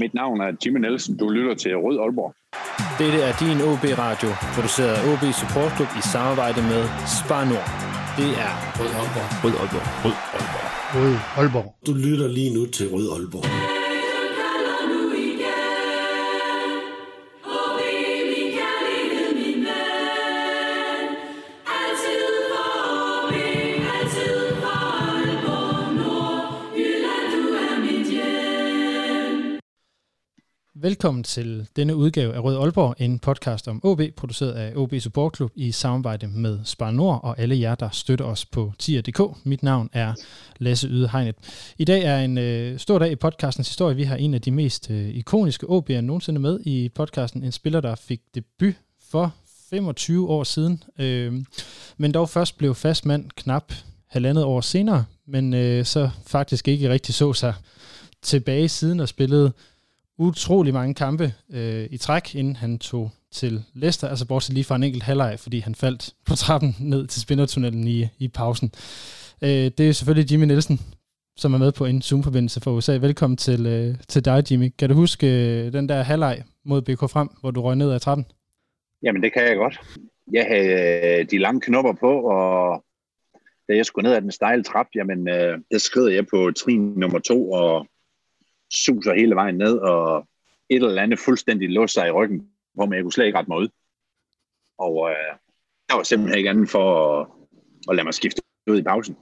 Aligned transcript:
Mit 0.00 0.14
navn 0.14 0.40
er 0.40 0.50
Jimmy 0.64 0.78
Nielsen. 0.80 1.16
Du 1.16 1.28
lytter 1.28 1.54
til 1.54 1.72
Rød 1.84 1.96
Aalborg. 2.04 2.30
Dette 3.00 3.18
er 3.28 3.32
din 3.42 3.58
OB-radio, 3.70 4.28
produceret 4.54 4.94
af 4.98 5.02
OB 5.12 5.22
Support 5.40 5.72
Club 5.76 5.90
i 6.00 6.02
samarbejde 6.12 6.60
med 6.62 6.82
Spar 7.16 7.44
Nord. 7.50 7.68
Det 8.20 8.30
er 8.46 8.52
Rød 8.80 8.90
Aalborg. 9.00 9.28
Rød 9.44 9.54
Aalborg. 9.62 9.86
Rød 10.04 10.16
Aalborg. 10.36 10.66
Rød 10.94 11.16
Aalborg. 11.38 11.68
Du 11.86 11.92
lytter 11.92 12.28
lige 12.28 12.54
nu 12.56 12.66
til 12.66 12.86
Rød 12.94 13.06
Aalborg. 13.14 13.69
Velkommen 30.82 31.24
til 31.24 31.68
denne 31.76 31.96
udgave 31.96 32.34
af 32.34 32.44
Rød 32.44 32.56
Aalborg, 32.56 32.94
en 32.98 33.18
podcast 33.18 33.68
om 33.68 33.80
OB, 33.84 34.00
produceret 34.16 34.52
af 34.52 34.72
OB 34.76 34.94
Support 35.00 35.36
Club 35.36 35.52
i 35.54 35.72
samarbejde 35.72 36.26
med 36.26 36.58
Spar 36.64 36.90
Nord 36.90 37.20
og 37.22 37.38
alle 37.38 37.60
jer, 37.60 37.74
der 37.74 37.88
støtter 37.92 38.24
os 38.24 38.46
på 38.46 38.72
tier.dk. 38.78 39.20
Mit 39.44 39.62
navn 39.62 39.90
er 39.92 40.14
Lasse 40.58 40.88
Yde 40.88 41.08
Hegnet. 41.08 41.34
I 41.78 41.84
dag 41.84 42.02
er 42.02 42.18
en 42.18 42.38
øh, 42.38 42.78
stor 42.78 42.98
dag 42.98 43.12
i 43.12 43.16
podcastens 43.16 43.68
historie. 43.68 43.96
Vi 43.96 44.02
har 44.02 44.16
en 44.16 44.34
af 44.34 44.40
de 44.40 44.50
mest 44.50 44.90
øh, 44.90 45.08
ikoniske 45.08 45.66
OB'er 45.66 46.00
nogensinde 46.00 46.40
med 46.40 46.60
i 46.64 46.88
podcasten. 46.88 47.44
En 47.44 47.52
spiller, 47.52 47.80
der 47.80 47.94
fik 47.94 48.20
debut 48.34 48.74
for 49.10 49.34
25 49.70 50.28
år 50.28 50.44
siden, 50.44 50.82
øh, 50.98 51.34
men 51.96 52.12
dog 52.14 52.28
først 52.28 52.58
blev 52.58 52.74
fast 52.74 53.06
mand 53.06 53.30
knap 53.36 53.72
halvandet 54.06 54.44
år 54.44 54.60
senere, 54.60 55.04
men 55.26 55.54
øh, 55.54 55.84
så 55.84 56.10
faktisk 56.26 56.68
ikke 56.68 56.90
rigtig 56.90 57.14
så 57.14 57.32
sig 57.32 57.54
tilbage 58.22 58.68
siden 58.68 59.00
og 59.00 59.08
spillede 59.08 59.52
utrolig 60.20 60.74
mange 60.74 60.94
kampe 60.94 61.32
øh, 61.54 61.86
i 61.90 61.96
træk, 61.96 62.34
inden 62.34 62.56
han 62.56 62.78
tog 62.78 63.10
til 63.32 63.64
Leicester, 63.74 64.08
altså 64.08 64.26
bortset 64.28 64.54
lige 64.54 64.64
fra 64.64 64.76
en 64.76 64.82
enkelt 64.82 65.02
halvleg, 65.02 65.36
fordi 65.38 65.58
han 65.58 65.74
faldt 65.74 66.14
på 66.26 66.34
trappen 66.34 66.76
ned 66.80 67.06
til 67.06 67.22
spindertunnelen 67.22 67.86
i, 67.86 68.08
i 68.18 68.28
pausen. 68.28 68.72
Øh, 69.42 69.48
det 69.48 69.80
er 69.80 69.92
selvfølgelig 69.92 70.32
Jimmy 70.32 70.44
Nielsen, 70.44 70.80
som 71.36 71.54
er 71.54 71.58
med 71.58 71.72
på 71.72 71.84
en 71.84 72.02
Zoom-forbindelse 72.02 72.60
fra 72.60 72.70
USA. 72.70 72.96
Velkommen 72.96 73.36
til, 73.36 73.66
øh, 73.66 73.94
til 74.08 74.24
dig, 74.24 74.44
Jimmy. 74.50 74.72
Kan 74.78 74.88
du 74.88 74.94
huske 74.94 75.26
øh, 75.26 75.72
den 75.72 75.88
der 75.88 76.02
halvleg 76.02 76.42
mod 76.64 76.82
BK 76.82 77.00
Frem, 77.00 77.28
hvor 77.40 77.50
du 77.50 77.62
røg 77.62 77.76
ned 77.76 77.92
ad 77.92 78.00
trappen? 78.00 78.26
Jamen, 79.02 79.22
det 79.22 79.32
kan 79.32 79.42
jeg 79.42 79.56
godt. 79.56 79.80
Jeg 80.32 80.46
havde 80.48 81.20
øh, 81.20 81.30
de 81.30 81.38
lange 81.38 81.60
knopper 81.60 81.92
på, 81.92 82.20
og 82.20 82.84
da 83.68 83.76
jeg 83.76 83.86
skulle 83.86 84.08
ned 84.08 84.16
ad 84.16 84.22
den 84.22 84.32
stejle 84.32 84.62
trap, 84.62 84.86
jamen, 84.94 85.28
øh, 85.28 85.58
der 85.70 85.78
skred 85.78 86.08
jeg 86.08 86.26
på 86.26 86.50
trin 86.56 86.80
nummer 86.80 87.18
to, 87.18 87.50
og 87.50 87.86
suser 88.70 89.14
hele 89.14 89.34
vejen 89.34 89.54
ned, 89.54 89.78
og 89.78 90.28
et 90.68 90.82
eller 90.82 91.02
andet 91.02 91.18
fuldstændig 91.18 91.70
låst 91.70 91.94
sig 91.94 92.08
i 92.08 92.10
ryggen, 92.10 92.48
hvor 92.74 92.86
man 92.86 92.96
jeg 92.96 93.04
kunne 93.04 93.12
slet 93.12 93.26
ikke 93.26 93.38
rette 93.38 93.50
mig 93.50 93.58
ud. 93.58 93.68
Og 94.78 95.10
øh, 95.10 95.34
der 95.88 95.96
var 95.96 96.02
simpelthen 96.02 96.38
ikke 96.38 96.50
andet 96.50 96.70
for 96.70 97.20
at, 97.20 97.26
at 97.88 97.96
lade 97.96 98.04
mig 98.04 98.14
skifte 98.14 98.42
ud 98.70 98.78
i 98.78 98.82
pausen. 98.82 99.16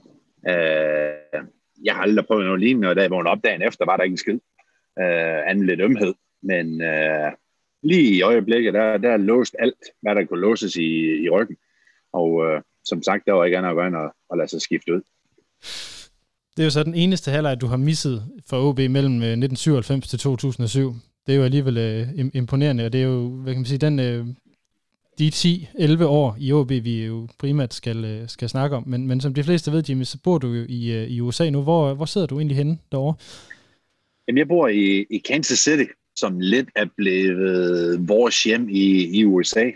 Øh, 0.47 1.43
jeg 1.83 1.95
har 1.95 2.01
aldrig 2.01 2.25
prøvet 2.25 2.45
noget 2.45 2.59
lignende, 2.59 2.89
og 2.89 2.95
da 2.95 3.01
jeg 3.01 3.11
vågnede 3.11 3.31
op 3.31 3.43
dagen 3.43 3.61
efter, 3.61 3.85
var 3.85 3.97
der 3.97 4.03
ikke 4.03 4.13
en 4.13 4.17
skid. 4.17 4.39
Øh, 4.99 5.49
anden 5.49 5.65
lidt 5.65 5.81
ømhed. 5.81 6.13
Men 6.41 6.81
øh, 6.81 7.31
lige 7.83 8.17
i 8.17 8.21
øjeblikket, 8.21 8.73
der, 8.73 8.97
der 8.97 9.17
låst 9.17 9.55
alt, 9.59 9.83
hvad 10.01 10.15
der 10.15 10.25
kunne 10.25 10.41
låses 10.41 10.75
i, 10.75 11.23
i 11.23 11.29
ryggen. 11.29 11.57
Og 12.13 12.45
øh, 12.45 12.61
som 12.83 13.03
sagt, 13.03 13.25
der 13.25 13.33
var 13.33 13.45
ikke 13.45 13.57
andet 13.57 13.69
at 13.69 13.75
gøre 13.75 13.87
end 13.87 13.97
at, 13.97 14.11
at 14.31 14.37
lade 14.37 14.47
sig 14.47 14.61
skifte 14.61 14.93
ud. 14.93 15.01
Det 16.57 16.63
er 16.63 16.63
jo 16.63 16.69
så 16.69 16.83
den 16.83 16.95
eneste 16.95 17.31
halvleg, 17.31 17.61
du 17.61 17.67
har 17.67 17.77
misset 17.77 18.23
for 18.49 18.57
OB 18.69 18.77
mellem 18.77 19.13
øh, 19.13 19.29
1997 19.29 20.07
til 20.07 20.19
2007. 20.19 20.95
Det 21.27 21.33
er 21.33 21.37
jo 21.37 21.43
alligevel 21.43 21.77
øh, 21.77 22.29
imponerende, 22.33 22.85
og 22.85 22.93
det 22.93 23.01
er 23.01 23.05
jo, 23.05 23.27
hvad 23.27 23.53
kan 23.53 23.59
man 23.59 23.65
sige, 23.65 23.77
den, 23.77 23.99
øh, 23.99 24.25
de 25.19 25.27
10-11 25.27 26.03
år 26.03 26.37
i 26.39 26.53
OB, 26.53 26.69
vi 26.69 27.05
jo 27.05 27.27
primært 27.39 27.73
skal, 27.73 28.05
øh, 28.05 28.27
skal 28.27 28.49
snakke 28.49 28.75
om. 28.75 28.83
Men, 28.87 29.07
men 29.07 29.21
som 29.21 29.33
de 29.33 29.43
fleste 29.43 29.71
ved, 29.71 29.83
Jimmy, 29.89 30.03
så 30.03 30.17
bor 30.23 30.37
du 30.37 30.47
jo 30.47 30.65
i, 30.69 30.91
øh, 30.91 31.07
i 31.07 31.21
USA 31.21 31.49
nu. 31.49 31.61
Hvor, 31.61 31.93
hvor 31.93 32.05
sidder 32.05 32.27
du 32.27 32.37
egentlig 32.37 32.57
henne 32.57 32.77
derovre? 32.91 33.15
Jamen, 34.27 34.37
jeg 34.37 34.47
bor 34.47 34.67
i, 34.67 35.05
i 35.09 35.17
Kansas 35.17 35.59
City, 35.59 35.91
som 36.15 36.39
lidt 36.39 36.69
er 36.75 36.85
blevet 36.97 38.07
vores 38.07 38.43
hjem 38.43 38.69
i, 38.69 39.19
i 39.19 39.25
USA. 39.25 39.71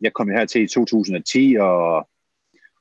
Jeg 0.00 0.12
kom 0.12 0.28
her 0.28 0.44
til 0.44 0.62
i 0.62 0.66
2010 0.66 1.56
og, 1.60 2.08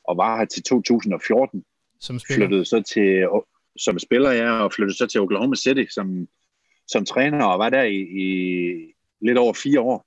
og 0.03 0.17
var 0.17 0.37
her 0.37 0.45
til 0.45 0.63
2014 0.63 1.63
som 2.03 2.19
spiller? 2.19 2.47
Flyttede 2.47 2.65
så 2.65 2.81
til, 2.81 3.27
som 3.77 3.99
spiller, 3.99 4.31
ja, 4.31 4.51
og 4.51 4.73
flyttede 4.73 4.97
så 4.97 5.07
til 5.07 5.21
Oklahoma 5.21 5.55
City 5.55 5.85
som, 5.93 6.27
som 6.87 7.05
træner, 7.05 7.45
og 7.45 7.59
var 7.59 7.69
der 7.69 7.83
i, 7.83 7.97
i 7.97 8.27
lidt 9.21 9.37
over 9.37 9.53
fire 9.53 9.81
år, 9.81 10.05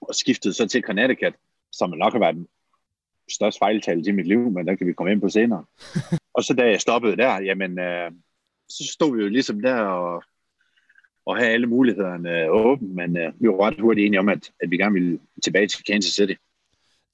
og 0.00 0.14
skiftede 0.14 0.54
så 0.54 0.68
til 0.68 0.82
Connecticut, 0.82 1.34
som 1.72 1.90
nok 1.90 2.12
har 2.12 2.20
været 2.20 2.34
den 2.34 2.46
største 3.30 3.58
fejltal 3.58 4.08
i 4.08 4.12
mit 4.12 4.26
liv, 4.26 4.50
men 4.50 4.66
der 4.66 4.74
kan 4.74 4.86
vi 4.86 4.92
komme 4.92 5.12
ind 5.12 5.20
på 5.20 5.28
senere. 5.28 5.64
og 6.36 6.44
så 6.44 6.54
da 6.54 6.62
jeg 6.62 6.80
stoppede 6.80 7.16
der, 7.16 7.40
jamen, 7.40 7.78
øh, 7.78 8.10
så 8.68 8.90
stod 8.92 9.16
vi 9.16 9.22
jo 9.22 9.28
ligesom 9.28 9.60
der 9.60 9.76
og, 9.76 10.24
og 11.26 11.36
have 11.36 11.50
alle 11.50 11.66
mulighederne 11.66 12.40
øh, 12.40 12.50
åbne, 12.50 12.88
men 12.88 13.16
øh, 13.16 13.32
vi 13.40 13.48
var 13.48 13.66
ret 13.66 13.80
hurtigt 13.80 14.06
enige 14.06 14.20
om, 14.20 14.28
at, 14.28 14.50
at 14.60 14.70
vi 14.70 14.76
gerne 14.76 14.94
ville 14.94 15.18
tilbage 15.44 15.68
til 15.68 15.84
Kansas 15.84 16.12
City. 16.12 16.34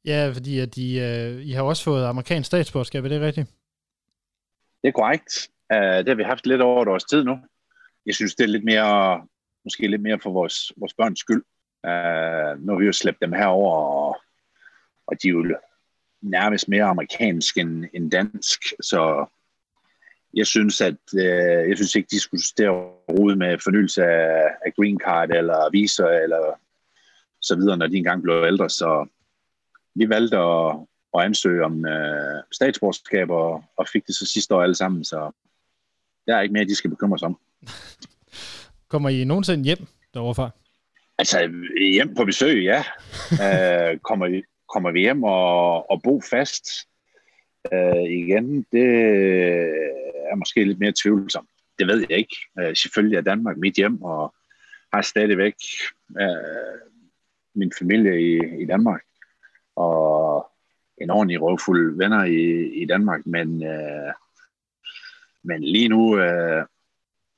Ja, 0.05 0.31
fordi 0.34 0.59
at 0.59 0.75
de, 0.77 0.97
øh, 0.99 1.47
I 1.47 1.51
har 1.51 1.62
også 1.62 1.84
fået 1.84 2.05
amerikansk 2.05 2.47
statsborgerskab, 2.47 3.05
er 3.05 3.09
det 3.09 3.21
rigtigt? 3.21 3.49
Det 4.83 4.89
er 4.89 4.93
korrekt. 4.93 5.51
Uh, 5.75 5.99
det 5.99 6.09
har 6.09 6.15
vi 6.15 6.23
haft 6.23 6.47
lidt 6.47 6.61
over 6.61 6.83
et 6.83 6.89
års 6.89 7.05
tid 7.05 7.25
nu. 7.25 7.39
Jeg 8.07 8.15
synes, 8.15 8.35
det 8.35 8.45
er 8.45 8.49
lidt 8.49 8.65
mere, 8.65 9.27
måske 9.65 9.89
lidt 9.89 10.03
mere 10.03 10.21
for 10.21 10.31
vores, 10.31 10.73
vores 10.77 10.95
børns 10.95 11.21
skyld. 11.21 11.45
Uh, 11.85 12.67
nu 12.67 12.73
har 12.73 12.79
vi 12.79 12.87
jo 12.87 12.93
slæbt 12.93 13.23
dem 13.23 13.33
herover, 13.33 13.73
og, 13.77 14.21
og 15.07 15.23
de 15.23 15.29
er 15.29 15.33
jo 15.33 15.57
nærmest 16.23 16.69
mere 16.69 16.85
amerikansk 16.85 17.59
end, 17.59 17.85
end 17.95 18.11
dansk, 18.11 18.61
så 18.81 19.27
jeg 20.35 20.47
synes, 20.47 20.81
at 20.81 21.01
uh, 21.15 21.69
jeg 21.69 21.77
synes 21.77 21.95
ikke, 21.95 22.09
de 22.11 22.21
skulle 22.21 22.45
stå 22.45 22.67
rode 23.11 23.37
med 23.37 23.59
fornyelse 23.59 24.05
af, 24.05 24.49
af 24.67 24.75
green 24.75 25.01
card 25.01 25.31
eller 25.31 25.71
visa 25.71 26.07
eller 26.07 26.61
så 27.41 27.57
videre, 27.57 27.77
når 27.77 27.87
de 27.87 27.97
engang 27.97 28.23
blev 28.23 28.45
ældre. 28.47 28.71
Så 28.71 29.07
vi 29.95 30.09
valgte 30.09 30.39
at, 30.39 30.87
at 31.19 31.25
ansøge 31.25 31.65
om 31.65 31.87
øh, 31.87 32.43
statsborgerskab, 32.53 33.31
og, 33.31 33.65
og 33.76 33.88
fik 33.88 34.06
det 34.06 34.15
så 34.15 34.26
sidste 34.26 34.54
år 34.54 34.62
alle 34.62 34.75
sammen, 34.75 35.04
så 35.04 35.31
der 36.26 36.37
er 36.37 36.41
ikke 36.41 36.53
mere, 36.53 36.65
de 36.65 36.75
skal 36.75 36.91
bekymre 36.91 37.19
sig 37.19 37.26
om. 37.26 37.38
Kommer 38.93 39.09
I 39.09 39.25
nogensinde 39.25 39.65
hjem 39.65 39.87
deroverfra? 40.15 40.50
Altså, 41.19 41.53
hjem 41.93 42.15
på 42.15 42.25
besøg, 42.25 42.62
ja. 42.62 42.84
øh, 43.44 43.98
kommer, 43.98 44.28
vi, 44.28 44.43
kommer 44.72 44.91
vi 44.91 45.00
hjem 45.00 45.22
og, 45.22 45.91
og 45.91 46.03
bo 46.03 46.21
fast 46.31 46.66
øh, 47.72 48.03
igen, 48.03 48.66
det 48.72 48.88
er 50.31 50.34
måske 50.37 50.65
lidt 50.65 50.78
mere 50.78 50.92
tvivlsomt. 51.03 51.48
Det 51.78 51.87
ved 51.87 52.06
jeg 52.10 52.19
ikke. 52.19 52.37
Øh, 52.60 52.77
selvfølgelig 52.77 53.16
er 53.16 53.21
Danmark 53.21 53.56
mit 53.56 53.75
hjem, 53.75 54.03
og 54.03 54.34
har 54.92 55.03
stadigvæk 55.03 55.54
øh, 56.21 56.81
min 57.54 57.72
familie 57.78 58.21
i, 58.21 58.62
i 58.62 58.66
Danmark. 58.66 59.03
Og 59.77 60.50
en 61.00 61.11
ordentlig 61.11 61.43
røvfuld 61.43 61.97
venner 61.97 62.25
i, 62.25 62.69
i 62.83 62.87
Danmark, 62.87 63.27
men, 63.27 63.62
øh, 63.65 64.12
men 65.44 65.65
lige 65.65 65.88
nu, 65.88 66.19
øh, 66.19 66.66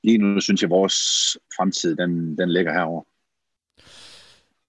lige 0.03 0.17
nu 0.17 0.39
synes 0.39 0.61
jeg, 0.61 0.67
at 0.67 0.71
vores 0.71 0.97
fremtid, 1.57 1.95
den, 1.95 2.37
den 2.37 2.51
ligger 2.51 2.73
herover. 2.73 3.03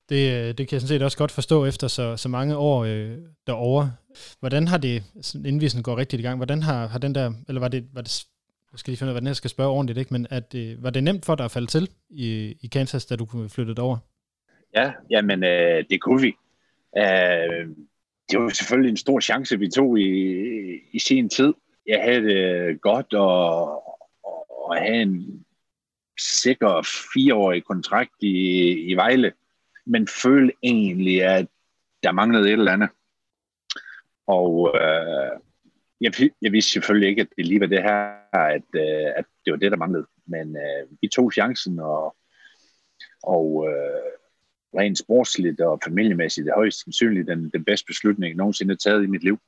Det, 0.09 0.33
øh, 0.33 0.49
det 0.49 0.56
kan 0.56 0.72
jeg 0.72 0.81
sådan 0.81 0.88
set 0.88 1.03
også 1.03 1.19
godt 1.19 1.33
forstå 1.33 1.66
efter 1.66 1.88
så, 1.88 2.16
så 2.16 2.28
mange 2.28 2.56
år 2.56 2.84
øh, 2.84 3.19
derovre. 3.47 3.93
Hvordan 4.41 4.69
har 4.69 4.78
det, 4.78 5.03
inden 5.34 5.60
vi 5.60 5.69
sådan 5.69 5.83
går 5.83 5.97
rigtigt 5.97 6.21
i 6.21 6.22
gang, 6.22 6.37
hvordan 6.37 6.62
har, 6.62 6.87
har 6.87 6.99
den 6.99 7.15
der, 7.15 7.33
eller 7.49 7.60
var 7.60 7.69
det, 7.69 7.88
var 7.93 8.00
det 8.00 8.27
jeg 8.72 8.78
skal 8.78 8.91
lige 8.91 8.99
finde 8.99 9.09
ud 9.09 9.10
af, 9.10 9.15
hvordan 9.15 9.27
jeg 9.27 9.37
skal 9.37 9.50
spørge 9.50 9.71
ordentligt, 9.71 9.99
ikke? 9.99 10.15
men 10.15 10.27
at, 10.31 10.54
øh, 10.54 10.83
var 10.83 10.91
det 10.91 11.04
nemt 11.04 11.25
for 11.25 11.34
dig 11.34 11.44
at 11.44 11.50
falde 11.50 11.66
til 11.66 11.88
i, 12.10 12.56
i 12.60 12.66
Kansas, 12.66 13.06
da 13.06 13.16
du 13.16 13.25
kunne 13.25 13.51
flytte 13.51 13.80
over? 13.80 13.97
Ja, 14.74 14.92
jamen 15.10 15.45
øh, 15.45 15.84
det 15.91 16.01
kunne 16.01 16.22
vi. 16.22 16.36
Øh, 16.98 17.69
det 18.30 18.41
var 18.41 18.48
selvfølgelig 18.48 18.91
en 18.91 18.97
stor 18.97 19.21
chance, 19.21 19.59
vi 19.59 19.68
tog 19.68 19.98
i, 19.98 20.80
i 20.92 20.98
sin 20.98 21.28
tid. 21.28 21.54
Jeg 21.86 22.03
havde 22.03 22.22
det 22.22 22.80
godt 22.80 23.15
og, 23.15 23.82
og 24.66 24.76
have 24.76 25.03
en 25.03 25.44
sikker 26.18 26.88
fireårig 27.15 27.65
kontrakt 27.65 28.22
i, 28.22 28.71
i 28.71 28.94
Vejle, 28.94 29.32
men 29.86 30.09
følte 30.09 30.54
egentlig, 30.62 31.22
at 31.22 31.47
der 32.03 32.12
manglede 32.12 32.48
et 32.48 32.53
eller 32.53 32.72
andet. 32.72 32.88
Og 34.26 34.74
øh, 34.74 35.41
jeg, 36.00 36.12
jeg 36.42 36.53
vidste 36.53 36.72
selvfølgelig 36.72 37.09
ikke, 37.09 37.22
at 37.22 37.28
det 37.36 37.47
lige 37.47 37.60
var 37.60 37.66
det 37.66 37.82
her, 37.82 38.15
at, 38.32 38.68
øh, 38.74 39.12
at 39.16 39.24
det 39.44 39.53
var 39.53 39.56
det, 39.56 39.71
der 39.71 39.76
manglede. 39.76 40.06
Men 40.26 40.56
øh, 40.56 40.88
vi 41.00 41.09
tog 41.09 41.32
chancen, 41.32 41.78
og, 41.78 42.16
og 43.22 43.68
øh, 43.68 44.12
rent 44.78 44.98
sportsligt 44.98 45.60
og 45.60 45.80
familiemæssigt 45.84 46.48
er 46.48 46.54
højst 46.54 46.84
sandsynligt 46.84 47.28
den, 47.28 47.50
den 47.50 47.65
bedste 47.65 47.86
beslutning, 47.86 48.30
jeg 48.30 48.36
nogensinde 48.36 48.72
har 48.72 48.76
taget 48.76 49.04
i 49.04 49.06
mit 49.06 49.24
liv. 49.24 49.38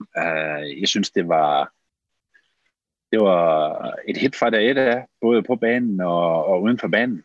Uh, 0.00 0.80
jeg 0.80 0.88
synes, 0.88 1.10
det 1.10 1.28
var 1.28 1.72
det 3.14 3.22
var 3.22 3.94
et 4.08 4.16
hit 4.16 4.36
fra 4.36 4.50
dag 4.50 4.70
et 4.70 4.78
af, 4.78 5.06
både 5.20 5.42
på 5.42 5.56
banen 5.56 6.00
og, 6.00 6.44
og 6.46 6.62
uden 6.62 6.78
for 6.78 6.88
banen. 6.88 7.22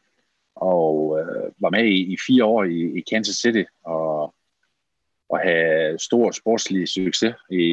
Og 0.55 1.19
øh, 1.19 1.51
var 1.59 1.69
med 1.69 1.85
i, 1.85 2.13
i 2.13 2.17
fire 2.27 2.45
år 2.45 2.63
i, 2.63 2.97
i 2.97 3.03
Kansas 3.11 3.35
City, 3.35 3.63
og, 3.83 4.33
og 5.29 5.39
have 5.39 5.99
stor 5.99 6.31
sportslig 6.31 6.87
succes 6.87 7.35
i, 7.51 7.63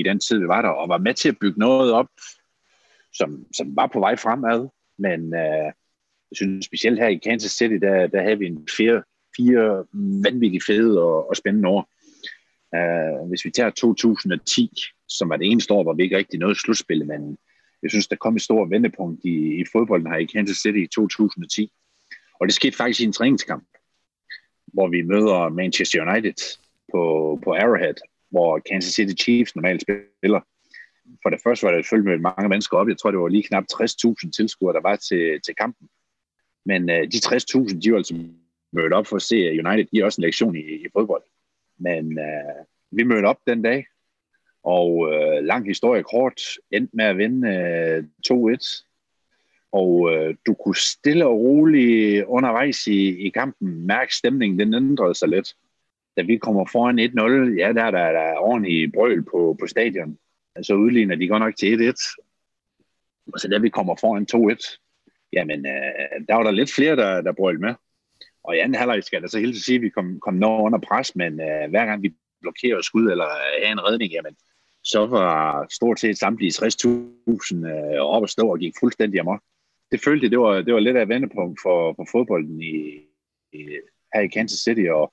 i 0.00 0.02
den 0.02 0.20
tid, 0.20 0.38
vi 0.38 0.48
var 0.48 0.62
der, 0.62 0.68
og 0.68 0.88
var 0.88 0.98
med 0.98 1.14
til 1.14 1.28
at 1.28 1.38
bygge 1.40 1.58
noget 1.58 1.92
op, 1.92 2.08
som, 3.12 3.46
som 3.56 3.76
var 3.76 3.86
på 3.86 4.00
vej 4.00 4.16
fremad. 4.16 4.68
Men 4.98 5.34
øh, 5.34 5.72
jeg 6.34 6.36
synes 6.36 6.66
specielt 6.66 6.98
her 6.98 7.08
i 7.08 7.20
Kansas 7.24 7.50
City, 7.50 7.74
der, 7.74 8.06
der 8.06 8.22
havde 8.22 8.38
vi 8.38 8.46
en 8.46 8.68
fire, 8.76 9.02
fire 9.36 9.84
vanvittigt 10.24 10.64
fede 10.64 11.02
og, 11.02 11.28
og 11.28 11.36
spændende 11.36 11.68
år. 11.68 11.88
Uh, 12.76 13.28
hvis 13.28 13.44
vi 13.44 13.50
tager 13.50 13.70
2010, 13.70 14.70
som 15.08 15.28
var 15.28 15.36
det 15.36 15.50
eneste 15.50 15.74
år, 15.74 15.82
hvor 15.82 15.94
vi 15.94 16.02
ikke 16.02 16.16
rigtig 16.16 16.38
nåede 16.40 16.54
slutspillet, 16.54 17.08
men 17.08 17.38
jeg 17.82 17.90
synes, 17.90 18.08
der 18.08 18.16
kom 18.16 18.36
et 18.36 18.42
stort 18.42 18.70
vendepunkt 18.70 19.24
i, 19.24 19.60
i 19.60 19.64
fodbolden 19.72 20.12
her 20.12 20.18
i 20.18 20.24
Kansas 20.24 20.56
City 20.56 20.78
i 20.78 20.86
2010. 20.86 21.72
Og 22.40 22.46
det 22.46 22.54
skete 22.54 22.76
faktisk 22.76 23.00
i 23.00 23.04
en 23.04 23.12
træningskamp, 23.12 23.64
hvor 24.66 24.88
vi 24.88 25.02
møder 25.02 25.48
Manchester 25.48 26.10
United 26.10 26.58
på, 26.92 27.02
på 27.44 27.52
Arrowhead, 27.52 27.94
hvor 28.30 28.60
Kansas 28.70 28.94
City 28.94 29.22
Chiefs 29.22 29.56
normalt 29.56 29.82
spiller. 29.82 30.40
For 31.22 31.30
det 31.30 31.40
første 31.44 31.66
var 31.66 31.72
det 31.72 31.86
følge 31.86 32.04
med 32.04 32.18
mange 32.18 32.48
mennesker 32.48 32.76
op. 32.76 32.88
Jeg 32.88 32.98
tror, 32.98 33.10
det 33.10 33.20
var 33.20 33.28
lige 33.28 33.42
knap 33.42 33.64
60.000 33.72 34.30
tilskuere, 34.30 34.74
der 34.74 34.80
var 34.80 34.96
til, 34.96 35.40
til 35.46 35.54
kampen. 35.54 35.88
Men 36.66 36.90
øh, 36.90 37.12
de 37.12 37.16
60.000, 37.16 37.80
de 37.80 37.90
var 37.90 37.96
altså 37.96 38.14
mødt 38.72 38.92
op 38.92 39.06
for 39.06 39.16
at 39.16 39.22
se, 39.22 39.36
at 39.36 39.66
United 39.66 39.84
giver 39.84 40.04
også 40.04 40.20
en 40.20 40.24
lektion 40.24 40.56
i, 40.56 40.60
i 40.60 40.86
fodbold. 40.92 41.22
Men 41.78 42.18
øh, 42.18 42.64
vi 42.90 43.02
mødte 43.04 43.26
op 43.26 43.38
den 43.46 43.62
dag, 43.62 43.86
og 44.64 45.14
øh, 45.14 45.44
lang 45.44 45.66
historie 45.66 46.02
kort, 46.02 46.40
endte 46.70 46.96
med 46.96 47.04
at 47.04 47.18
vinde 47.18 47.48
øh, 47.48 48.04
2-1. 48.32 48.84
Og 49.72 50.12
øh, 50.12 50.34
du 50.46 50.54
kunne 50.54 50.76
stille 50.76 51.26
og 51.26 51.38
roligt 51.38 52.24
undervejs 52.24 52.86
i, 52.86 53.26
i 53.26 53.28
kampen 53.28 53.86
mærke 53.86 54.14
stemningen, 54.14 54.58
den 54.58 54.74
ændrede 54.74 55.14
sig 55.14 55.28
lidt. 55.28 55.56
Da 56.16 56.22
vi 56.22 56.36
kommer 56.36 56.64
foran 56.72 56.98
1-0, 56.98 57.58
ja, 57.58 57.72
der, 57.72 57.90
der, 57.90 58.12
der 58.12 58.20
er 58.20 58.38
ordentlig 58.38 58.92
brøl 58.92 59.22
på, 59.22 59.56
på 59.60 59.66
stadion. 59.66 60.18
Så 60.62 60.74
udligner 60.74 61.14
de 61.14 61.28
godt 61.28 61.42
nok 61.42 61.56
til 61.56 61.90
1-1. 61.90 62.24
Og 63.32 63.40
så 63.40 63.48
da 63.48 63.58
vi 63.58 63.68
kommer 63.68 63.96
foran 64.00 64.26
2-1, 64.52 64.83
jamen, 65.36 65.66
øh, 65.66 66.26
der 66.28 66.34
var 66.34 66.42
der 66.42 66.50
lidt 66.50 66.72
flere, 66.72 66.96
der, 66.96 67.20
der 67.20 67.32
brølte 67.32 67.60
med. 67.60 67.74
Og 68.44 68.56
i 68.56 68.58
anden 68.58 68.74
halvleg 68.74 69.04
skal 69.04 69.22
der 69.22 69.28
så 69.28 69.38
helt 69.38 69.64
sige, 69.64 69.76
at 69.76 69.82
vi 69.82 69.88
kom, 69.88 70.20
kom 70.20 70.34
noget 70.34 70.60
under 70.60 70.78
pres, 70.78 71.16
men 71.16 71.40
øh, 71.40 71.70
hver 71.70 71.86
gang 71.86 72.02
vi 72.02 72.14
blokerer 72.40 72.80
skud 72.80 73.10
eller 73.10 73.26
have 73.60 73.72
en 73.72 73.84
redning, 73.84 74.12
jamen, 74.12 74.36
så 74.84 75.06
var 75.06 75.66
stort 75.70 76.00
set 76.00 76.18
samtlige 76.18 76.50
60.000 76.50 77.66
øh, 77.66 78.00
op 78.00 78.22
og 78.22 78.28
stå 78.28 78.48
og 78.52 78.58
gik 78.58 78.74
fuldstændig 78.80 79.20
amok. 79.20 79.40
Det 79.92 80.00
følte 80.04 80.24
jeg, 80.24 80.30
det 80.30 80.40
var, 80.40 80.62
det 80.62 80.74
var 80.74 80.80
lidt 80.80 80.96
af 80.96 81.02
et 81.02 81.08
vendepunkt 81.08 81.60
for, 81.62 81.94
for 81.96 82.06
fodbolden 82.12 82.62
i, 82.62 83.00
i, 83.52 83.68
her 84.14 84.20
i 84.20 84.26
Kansas 84.26 84.58
City, 84.58 84.86
og, 84.90 85.12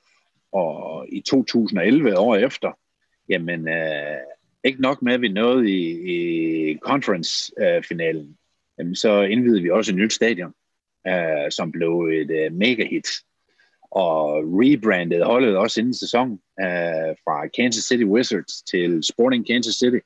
og 0.51 1.05
i 1.09 1.21
2011, 1.21 2.17
år 2.17 2.35
efter, 2.35 2.71
jamen, 3.29 3.67
øh, 3.67 4.17
ikke 4.63 4.81
nok 4.81 5.01
med, 5.01 5.13
at 5.13 5.21
vi 5.21 5.29
nåede 5.29 5.71
i, 5.71 5.81
i 6.13 6.77
conference-finalen, 6.77 8.27
øh, 8.29 8.35
jamen, 8.81 8.95
så 8.95 9.21
indvidede 9.21 9.61
vi 9.61 9.69
også 9.69 9.91
et 9.91 9.97
nyt 9.97 10.13
stadion 10.13 10.53
øh, 11.07 11.51
som 11.51 11.71
blev 11.71 11.99
et 11.99 12.31
øh, 12.31 12.53
mega 12.53 12.85
hit. 12.85 13.07
Og 13.91 14.43
rebrandede 14.43 15.23
holdet 15.25 15.57
også 15.57 15.79
inden 15.79 15.93
sæson 15.93 16.31
øh, 16.61 17.11
fra 17.23 17.47
Kansas 17.47 17.83
City 17.83 18.03
Wizards 18.03 18.61
til 18.61 19.03
Sporting 19.03 19.47
Kansas 19.47 19.75
City, 19.75 19.99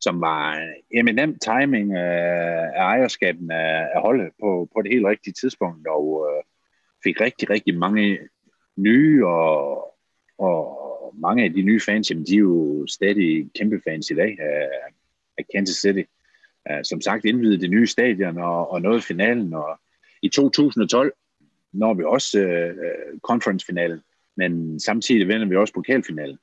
som 0.00 0.20
var 0.20 0.54
en 0.56 0.98
eminent 0.98 1.42
timing 1.42 1.92
øh, 1.92 2.62
af 2.78 2.82
ejerskaben 2.82 3.50
af, 3.50 3.88
af 3.94 4.00
holdet 4.02 4.30
på, 4.40 4.68
på 4.74 4.82
det 4.82 4.92
helt 4.92 5.06
rigtige 5.06 5.34
tidspunkt, 5.40 5.88
og 5.88 6.28
øh, 6.28 6.42
fik 7.04 7.20
rigtig, 7.20 7.50
rigtig 7.50 7.78
mange 7.78 8.18
nye, 8.76 9.26
og, 9.26 9.94
og 10.38 11.14
mange 11.18 11.44
af 11.44 11.52
de 11.52 11.62
nye 11.62 11.80
fans, 11.80 12.10
jamen, 12.10 12.26
de 12.26 12.34
er 12.34 12.38
jo 12.38 12.86
stadig 12.86 13.50
kæmpe 13.54 13.80
fans 13.88 14.10
i 14.10 14.14
dag 14.14 14.36
af, 14.40 14.68
af 15.38 15.44
Kansas 15.54 15.76
City. 15.76 16.02
Uh, 16.70 16.82
som 16.84 17.00
sagt 17.00 17.24
indvidet 17.24 17.60
det 17.60 17.70
nye 17.70 17.86
stadion 17.86 18.38
og, 18.38 18.70
og 18.70 18.82
nåede 18.82 19.02
finalen, 19.02 19.54
og 19.54 19.80
i 20.22 20.28
2012 20.28 21.12
når 21.76 21.94
vi 21.94 22.04
også 22.04 22.38
øh, 22.38 22.76
øh, 22.76 23.18
conference-finalen, 23.22 24.00
men 24.36 24.80
samtidig 24.80 25.28
vinder 25.28 25.46
vi 25.46 25.56
også 25.56 25.74
pokalfinalen 25.74 26.38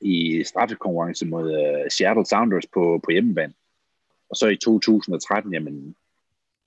i 0.00 0.44
straffekonkurrence 0.44 1.26
mod 1.26 1.52
øh, 1.52 1.90
Seattle 1.90 2.26
Sounders 2.26 2.66
på, 2.66 3.00
på 3.04 3.10
hjemmebane. 3.10 3.52
Og 4.30 4.36
så 4.36 4.48
i 4.48 4.56
2013, 4.56 5.52
jamen, 5.54 5.96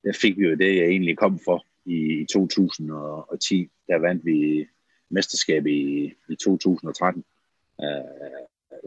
der 0.04 0.14
fik 0.22 0.38
vi 0.38 0.44
jo 0.44 0.56
det, 0.56 0.76
jeg 0.78 0.86
egentlig 0.86 1.18
kom 1.18 1.40
for 1.40 1.66
i, 1.86 2.22
i 2.22 2.26
2010. 2.26 3.70
Der 3.88 3.98
vandt 3.98 4.26
vi 4.26 4.68
mesterskab 5.10 5.66
i, 5.66 6.14
i 6.30 6.36
2013, 6.36 7.24
øh, 7.82 7.88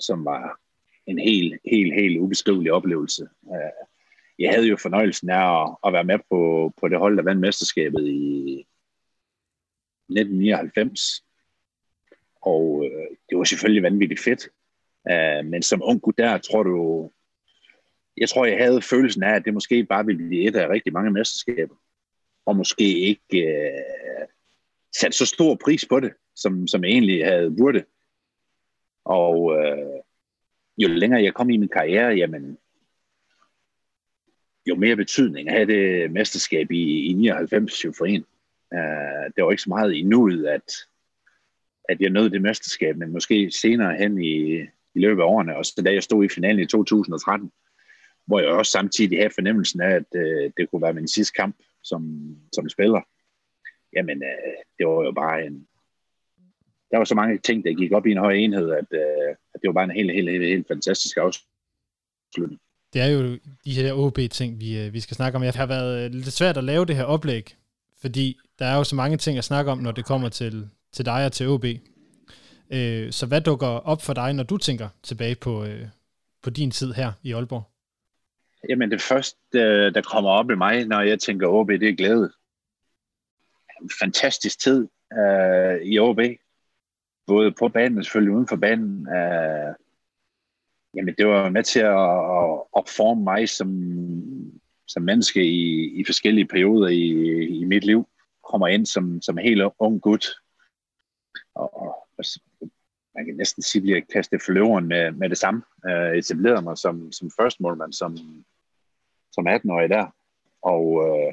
som 0.00 0.24
var 0.24 0.60
en 1.06 1.18
helt, 1.18 1.60
helt, 1.64 1.94
helt 1.94 2.18
ubeskrivelig 2.18 2.72
oplevelse. 2.72 3.28
Øh, 3.52 3.86
jeg 4.38 4.50
havde 4.54 4.66
jo 4.66 4.76
fornøjelsen 4.76 5.30
af 5.30 5.62
at, 5.62 5.76
at 5.86 5.92
være 5.92 6.04
med 6.04 6.18
på, 6.30 6.72
på 6.80 6.88
det 6.88 6.98
hold, 6.98 7.16
der 7.16 7.22
vandt 7.22 7.40
mesterskabet 7.40 8.06
i 8.06 8.66
1999. 10.08 11.24
Og 12.42 12.84
øh, 12.84 13.16
det 13.30 13.38
var 13.38 13.44
selvfølgelig 13.44 13.82
vanvittigt 13.82 14.20
fedt. 14.20 14.48
Uh, 15.10 15.46
men 15.46 15.62
som 15.62 15.82
ung 15.84 16.02
gut 16.02 16.18
der, 16.18 16.38
tror 16.38 16.62
du, 16.62 17.10
jeg 18.16 18.28
tror, 18.28 18.46
jeg 18.46 18.58
havde 18.58 18.82
følelsen 18.82 19.22
af, 19.22 19.34
at 19.34 19.44
det 19.44 19.54
måske 19.54 19.84
bare 19.84 20.06
ville 20.06 20.26
blive 20.26 20.48
et 20.48 20.56
af 20.56 20.68
rigtig 20.68 20.92
mange 20.92 21.10
mesterskaber. 21.10 21.74
Og 22.46 22.56
måske 22.56 22.98
ikke 22.98 23.46
øh, 23.46 24.26
sat 25.00 25.14
så 25.14 25.26
stor 25.26 25.58
pris 25.64 25.84
på 25.88 26.00
det, 26.00 26.12
som, 26.34 26.66
som 26.66 26.84
jeg 26.84 26.90
egentlig 26.90 27.24
havde 27.24 27.56
burde. 27.58 27.84
Og 29.04 29.56
øh, 29.58 30.00
jo 30.78 30.88
længere 30.88 31.22
jeg 31.22 31.34
kom 31.34 31.50
i 31.50 31.56
min 31.56 31.68
karriere, 31.68 32.14
jamen, 32.14 32.58
jo 34.66 34.74
mere 34.74 34.96
betydning 34.96 35.50
havde 35.50 35.66
det 35.66 36.10
mesterskab 36.10 36.70
i, 36.70 37.10
i 37.10 37.12
99 37.12 37.84
jo 37.84 37.92
for 37.98 38.04
en. 38.04 38.24
Uh, 38.74 39.26
det 39.36 39.44
var 39.44 39.50
ikke 39.50 39.62
så 39.62 39.68
meget 39.70 39.94
i 39.94 40.02
nuet, 40.02 40.46
at, 40.46 40.72
at 41.88 42.00
jeg 42.00 42.10
nåede 42.10 42.30
det 42.30 42.42
mesterskab, 42.42 42.96
men 42.96 43.12
måske 43.12 43.50
senere 43.50 43.96
hen 43.96 44.22
i, 44.22 44.60
i 44.94 45.00
løbet 45.00 45.22
af 45.22 45.26
årene, 45.26 45.56
og 45.56 45.64
så 45.64 45.82
da 45.84 45.92
jeg 45.92 46.02
stod 46.02 46.24
i 46.24 46.28
finalen 46.28 46.60
i 46.60 46.66
2013, 46.66 47.52
hvor 48.26 48.40
jeg 48.40 48.48
også 48.48 48.72
samtidig 48.72 49.18
havde 49.18 49.34
fornemmelsen 49.34 49.80
af, 49.80 49.90
at 49.90 50.06
uh, 50.14 50.50
det 50.56 50.70
kunne 50.70 50.82
være 50.82 50.94
min 50.94 51.08
sidste 51.08 51.32
kamp 51.32 51.56
som, 51.84 52.02
som 52.52 52.68
spiller. 52.68 53.00
Jamen, 53.96 54.22
uh, 54.22 54.62
det 54.78 54.86
var 54.86 55.04
jo 55.04 55.12
bare 55.12 55.46
en... 55.46 55.68
Der 56.90 56.98
var 56.98 57.04
så 57.04 57.14
mange 57.14 57.38
ting, 57.38 57.64
der 57.64 57.74
gik 57.74 57.92
op 57.92 58.06
i 58.06 58.10
en 58.10 58.18
høj 58.18 58.32
enhed, 58.32 58.70
at, 58.70 58.86
uh, 58.92 59.30
at 59.54 59.60
det 59.60 59.68
var 59.68 59.72
bare 59.72 59.84
en 59.84 59.90
helt, 59.90 60.12
helt, 60.12 60.30
helt, 60.30 60.44
helt 60.44 60.68
fantastisk 60.68 61.16
afslutning 61.16 62.60
det 62.96 63.04
er 63.04 63.06
jo 63.06 63.38
de 63.64 63.72
her 63.72 63.92
OB-ting, 63.92 64.60
vi, 64.60 64.86
øh, 64.86 64.92
vi 64.92 65.00
skal 65.00 65.16
snakke 65.16 65.36
om. 65.36 65.42
Jeg 65.42 65.52
har 65.56 65.66
været 65.66 66.04
øh, 66.04 66.10
lidt 66.10 66.32
svært 66.32 66.56
at 66.56 66.64
lave 66.64 66.86
det 66.86 66.96
her 66.96 67.04
oplæg, 67.04 67.56
fordi 68.00 68.38
der 68.58 68.66
er 68.66 68.76
jo 68.76 68.84
så 68.84 68.94
mange 68.94 69.16
ting 69.16 69.38
at 69.38 69.44
snakke 69.44 69.70
om, 69.70 69.78
når 69.78 69.92
det 69.92 70.04
kommer 70.04 70.28
til, 70.28 70.68
til 70.92 71.04
dig 71.04 71.26
og 71.26 71.32
til 71.32 71.48
OB. 71.48 71.64
Øh, 72.72 73.12
så 73.12 73.26
hvad 73.26 73.40
dukker 73.40 73.66
op 73.66 74.02
for 74.02 74.12
dig, 74.12 74.32
når 74.32 74.42
du 74.42 74.56
tænker 74.56 74.88
tilbage 75.02 75.34
på, 75.34 75.66
på 76.42 76.50
din 76.50 76.70
tid 76.70 76.92
her 76.92 77.12
i 77.22 77.32
Aalborg? 77.32 77.64
Jamen 78.68 78.90
det 78.90 79.02
første, 79.02 79.90
der 79.90 80.00
kommer 80.00 80.30
op 80.30 80.50
i 80.50 80.54
mig, 80.54 80.86
når 80.86 81.00
jeg 81.00 81.18
tænker 81.18 81.48
OB, 81.48 81.68
det 81.68 81.88
er 81.88 81.96
glæde. 81.96 82.32
En 83.82 83.90
fantastisk 84.00 84.60
tid 84.60 84.88
uh, 85.10 85.76
i 85.82 85.98
OB. 85.98 86.20
Både 87.26 87.52
på 87.52 87.68
banen 87.68 87.98
og 87.98 88.04
selvfølgelig 88.04 88.34
uden 88.34 88.48
for 88.48 88.56
banen. 88.56 89.08
øh, 89.08 89.74
Jamen, 90.96 91.14
det 91.18 91.26
var 91.26 91.50
med 91.50 91.62
til 91.62 91.80
at, 91.80 92.08
at, 92.38 92.62
at 92.76 92.88
forme 92.96 93.24
mig 93.24 93.48
som, 93.48 93.70
som 94.86 95.02
menneske 95.02 95.44
i, 95.44 95.90
i 96.00 96.04
forskellige 96.04 96.46
perioder 96.46 96.88
i, 96.88 97.10
i 97.60 97.64
mit 97.64 97.84
liv. 97.84 98.08
Kommer 98.50 98.68
ind 98.68 98.86
som, 98.86 99.22
som 99.22 99.36
helt 99.36 99.62
ung 99.78 100.00
gut. 100.00 100.26
Og, 101.54 101.80
og 101.82 102.08
man 103.14 103.26
kan 103.26 103.36
næsten 103.36 103.62
sige, 103.62 103.82
at 103.82 103.88
jeg 103.88 104.08
kastet 104.12 104.42
forløveren 104.42 104.86
med, 104.88 105.12
med 105.12 105.28
det 105.28 105.38
samme. 105.38 105.62
Øh, 105.88 106.18
etablerede 106.18 106.62
mig 106.62 106.78
som, 106.78 107.12
som 107.12 107.30
first 107.40 107.60
målmand, 107.60 107.92
som, 107.92 108.16
som 109.32 109.48
18-årig 109.48 109.88
der. 109.88 110.06
Og 110.62 111.08
øh, 111.08 111.32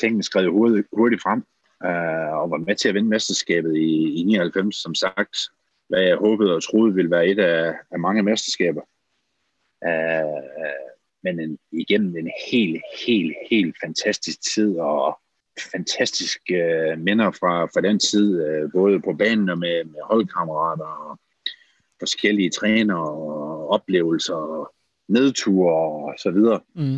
tingene 0.00 0.22
skred 0.22 0.48
hurtigt, 0.48 0.88
hurtigt 0.92 1.22
frem. 1.22 1.44
Uh, 1.84 2.32
og 2.40 2.50
var 2.50 2.56
med 2.56 2.76
til 2.76 2.88
at 2.88 2.94
vinde 2.94 3.08
mesterskabet 3.08 3.76
i, 3.76 4.20
i 4.20 4.22
99, 4.22 4.76
som 4.76 4.94
sagt 4.94 5.36
hvad 5.88 6.02
jeg 6.02 6.16
håbede 6.16 6.54
og 6.54 6.62
troede 6.62 6.94
ville 6.94 7.10
være 7.10 7.26
et 7.26 7.38
af, 7.38 7.74
af 7.90 7.98
mange 7.98 8.22
mesterskaber. 8.22 8.82
Uh, 9.86 10.42
men 11.22 11.40
en, 11.40 11.58
igen 11.72 12.16
en 12.16 12.30
helt, 12.50 12.82
helt, 13.06 13.36
helt 13.50 13.76
fantastisk 13.84 14.54
tid, 14.54 14.78
og 14.78 15.18
fantastiske 15.72 16.54
uh, 16.92 16.98
minder 16.98 17.30
fra, 17.30 17.64
fra 17.64 17.80
den 17.80 17.98
tid, 17.98 18.62
uh, 18.64 18.72
både 18.72 19.00
på 19.00 19.12
banen 19.12 19.48
og 19.48 19.58
med, 19.58 19.84
med 19.84 20.00
holdkammerater, 20.04 20.84
og 20.84 21.18
forskellige 21.98 22.50
træner 22.50 22.96
og 22.96 23.68
oplevelser. 23.68 24.72
nedture 25.08 25.74
og 25.74 26.14
så 26.18 26.30
videre. 26.30 26.60
Mm. 26.74 26.96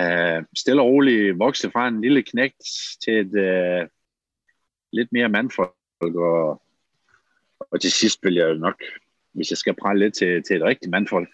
Uh, 0.00 0.44
stille 0.56 0.82
og 0.82 0.88
roligt 0.88 1.38
vokse 1.38 1.70
fra 1.70 1.88
en 1.88 2.00
lille 2.00 2.22
knægt 2.22 2.62
til 3.04 3.14
et 3.14 3.32
uh, 3.32 3.88
lidt 4.92 5.12
mere 5.12 5.28
mandfolk, 5.28 5.74
og, 6.00 6.62
og 7.60 7.80
til 7.80 7.92
sidst 7.92 8.18
vil 8.22 8.34
jeg 8.34 8.54
nok, 8.54 8.82
hvis 9.32 9.50
jeg 9.50 9.58
skal 9.58 9.74
prale 9.74 9.98
lidt 9.98 10.14
til, 10.14 10.42
til 10.42 10.56
et 10.56 10.62
rigtigt 10.62 10.90
mandfolk. 10.90 11.28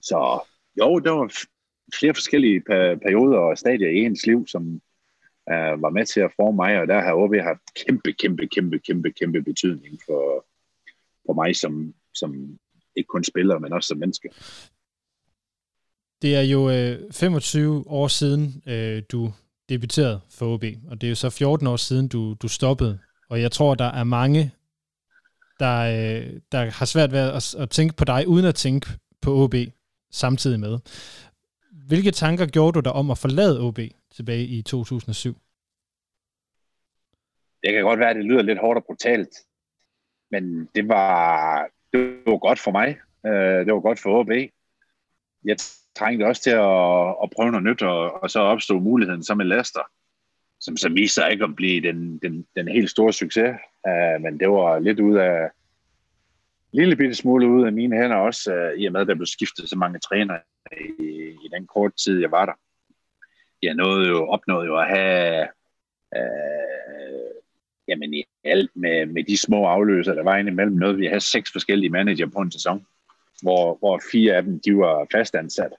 Så 0.00 0.40
jo, 0.78 0.98
der 0.98 1.10
var 1.10 1.32
flere 1.98 2.14
forskellige 2.14 2.60
perioder 3.04 3.38
og 3.38 3.58
stadier 3.58 3.88
i 3.88 3.96
ens 3.96 4.26
liv, 4.26 4.46
som 4.46 4.80
uh, 5.50 5.82
var 5.82 5.90
med 5.90 6.06
til 6.06 6.20
at 6.20 6.32
forme 6.36 6.56
mig, 6.56 6.80
og 6.80 6.86
der 6.86 7.00
har 7.00 7.14
OB 7.14 7.34
haft 7.34 7.86
kæmpe, 7.86 8.12
kæmpe, 8.12 8.46
kæmpe, 8.46 8.78
kæmpe, 8.78 9.12
kæmpe 9.12 9.42
betydning 9.42 10.00
for, 10.06 10.46
for 11.26 11.32
mig 11.32 11.56
som, 11.56 11.94
som 12.14 12.58
ikke 12.96 13.08
kun 13.08 13.24
spiller, 13.24 13.58
men 13.58 13.72
også 13.72 13.86
som 13.86 13.98
menneske. 13.98 14.30
Det 16.22 16.36
er 16.36 16.42
jo 16.42 16.70
øh, 16.70 17.12
25 17.12 17.84
år 17.86 18.08
siden, 18.08 18.62
øh, 18.66 19.02
du 19.12 19.32
debuteret 19.68 20.20
for 20.30 20.54
OB, 20.54 20.64
og 20.90 21.00
det 21.00 21.06
er 21.06 21.08
jo 21.08 21.14
så 21.14 21.30
14 21.30 21.66
år 21.66 21.76
siden, 21.76 22.08
du, 22.08 22.34
du 22.34 22.48
stoppede. 22.48 22.98
Og 23.30 23.40
jeg 23.40 23.52
tror, 23.52 23.74
der 23.74 23.84
er 23.84 24.04
mange, 24.04 24.52
der, 25.60 25.78
øh, 25.80 26.40
der 26.52 26.70
har 26.70 26.86
svært 26.86 27.12
ved 27.12 27.18
at, 27.18 27.54
at 27.62 27.70
tænke 27.70 27.96
på 27.96 28.04
dig, 28.04 28.28
uden 28.28 28.44
at 28.44 28.54
tænke 28.54 28.86
på 29.22 29.30
OB 29.30 29.54
samtidig 30.10 30.60
med. 30.60 30.78
Hvilke 31.88 32.10
tanker 32.10 32.46
gjorde 32.46 32.72
du 32.72 32.80
dig 32.80 32.92
om 32.92 33.10
at 33.10 33.18
forlade 33.18 33.60
OB 33.60 33.78
tilbage 34.10 34.44
i 34.44 34.62
2007? 34.62 35.36
Det 37.62 37.72
kan 37.72 37.82
godt 37.82 38.00
være, 38.00 38.10
at 38.10 38.16
det 38.16 38.24
lyder 38.24 38.42
lidt 38.42 38.58
hårdt 38.58 38.78
og 38.78 38.84
brutalt, 38.84 39.34
men 40.30 40.68
det 40.74 40.88
var, 40.88 41.68
det 41.92 42.00
var 42.26 42.38
godt 42.38 42.58
for 42.58 42.70
mig. 42.70 42.88
Øh, 43.26 43.66
det 43.66 43.74
var 43.74 43.80
godt 43.80 44.00
for 44.00 44.20
OB. 44.20 44.30
Jeg 45.44 45.56
trængte 45.98 46.24
også 46.24 46.42
til 46.42 46.50
at, 46.50 47.08
at 47.22 47.30
prøve 47.36 47.50
noget 47.50 47.64
nyt, 47.64 47.82
og, 47.82 48.22
og 48.22 48.30
så 48.30 48.40
opstod 48.40 48.80
muligheden 48.80 49.24
som 49.24 49.40
en 49.40 49.48
laster, 49.48 49.80
som 50.60 50.76
så 50.76 50.88
viste 50.88 51.14
sig 51.14 51.32
ikke 51.32 51.44
at 51.44 51.56
blive 51.56 51.80
den, 51.88 52.18
den, 52.18 52.46
den 52.56 52.68
helt 52.68 52.90
store 52.90 53.12
succes. 53.12 53.50
Uh, 53.88 54.22
men 54.22 54.40
det 54.40 54.48
var 54.48 54.78
lidt 54.78 55.00
ud 55.00 55.16
af, 55.16 55.50
lille 56.72 56.96
bitte 56.96 57.14
smule 57.14 57.48
ud 57.48 57.66
af 57.66 57.72
mine 57.72 57.96
hænder 57.96 58.16
også, 58.16 58.54
uh, 58.54 58.80
i 58.80 58.86
og 58.86 58.92
med, 58.92 59.00
at 59.00 59.06
der 59.06 59.14
blev 59.14 59.26
skiftet 59.26 59.68
så 59.68 59.76
mange 59.76 59.98
trænere 59.98 60.40
i, 60.80 61.04
i 61.44 61.48
den 61.54 61.66
korte 61.66 61.96
tid, 62.04 62.20
jeg 62.20 62.30
var 62.30 62.46
der. 62.46 62.52
Jeg 63.62 63.74
nåede 63.74 64.08
jo, 64.08 64.28
opnåede 64.28 64.66
jo 64.66 64.78
at 64.78 64.88
have 64.88 65.48
uh, 66.16 67.28
jamen 67.88 68.14
i 68.14 68.24
alt 68.44 68.70
med, 68.74 69.06
med 69.06 69.24
de 69.24 69.36
små 69.36 69.66
afløser, 69.66 70.14
der 70.14 70.22
var 70.22 70.36
indimellem 70.36 70.76
noget. 70.76 70.98
Vi 70.98 71.06
havde 71.06 71.20
seks 71.20 71.52
forskellige 71.52 71.90
manager 71.90 72.26
på 72.26 72.38
en 72.38 72.52
sæson, 72.52 72.86
hvor, 73.42 73.76
hvor 73.78 74.00
fire 74.12 74.36
af 74.36 74.42
dem, 74.42 74.60
de 74.60 74.76
var 74.76 75.06
fastansat 75.12 75.72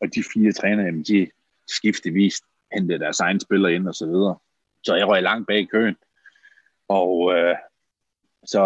og 0.00 0.14
de 0.14 0.24
fire 0.34 0.52
trænere, 0.52 0.86
jamen, 0.86 1.02
de 1.02 1.30
skiftevis 1.68 2.40
hentede 2.72 2.98
deres 2.98 3.20
egen 3.20 3.40
spiller 3.40 3.68
ind 3.68 3.88
og 3.88 3.94
så 3.94 4.06
videre. 4.06 4.36
Så 4.84 4.94
jeg 4.94 5.08
røg 5.08 5.22
langt 5.22 5.46
bag 5.46 5.58
i 5.58 5.64
køen. 5.64 5.96
Og 6.88 7.34
øh, 7.34 7.56
så 8.46 8.64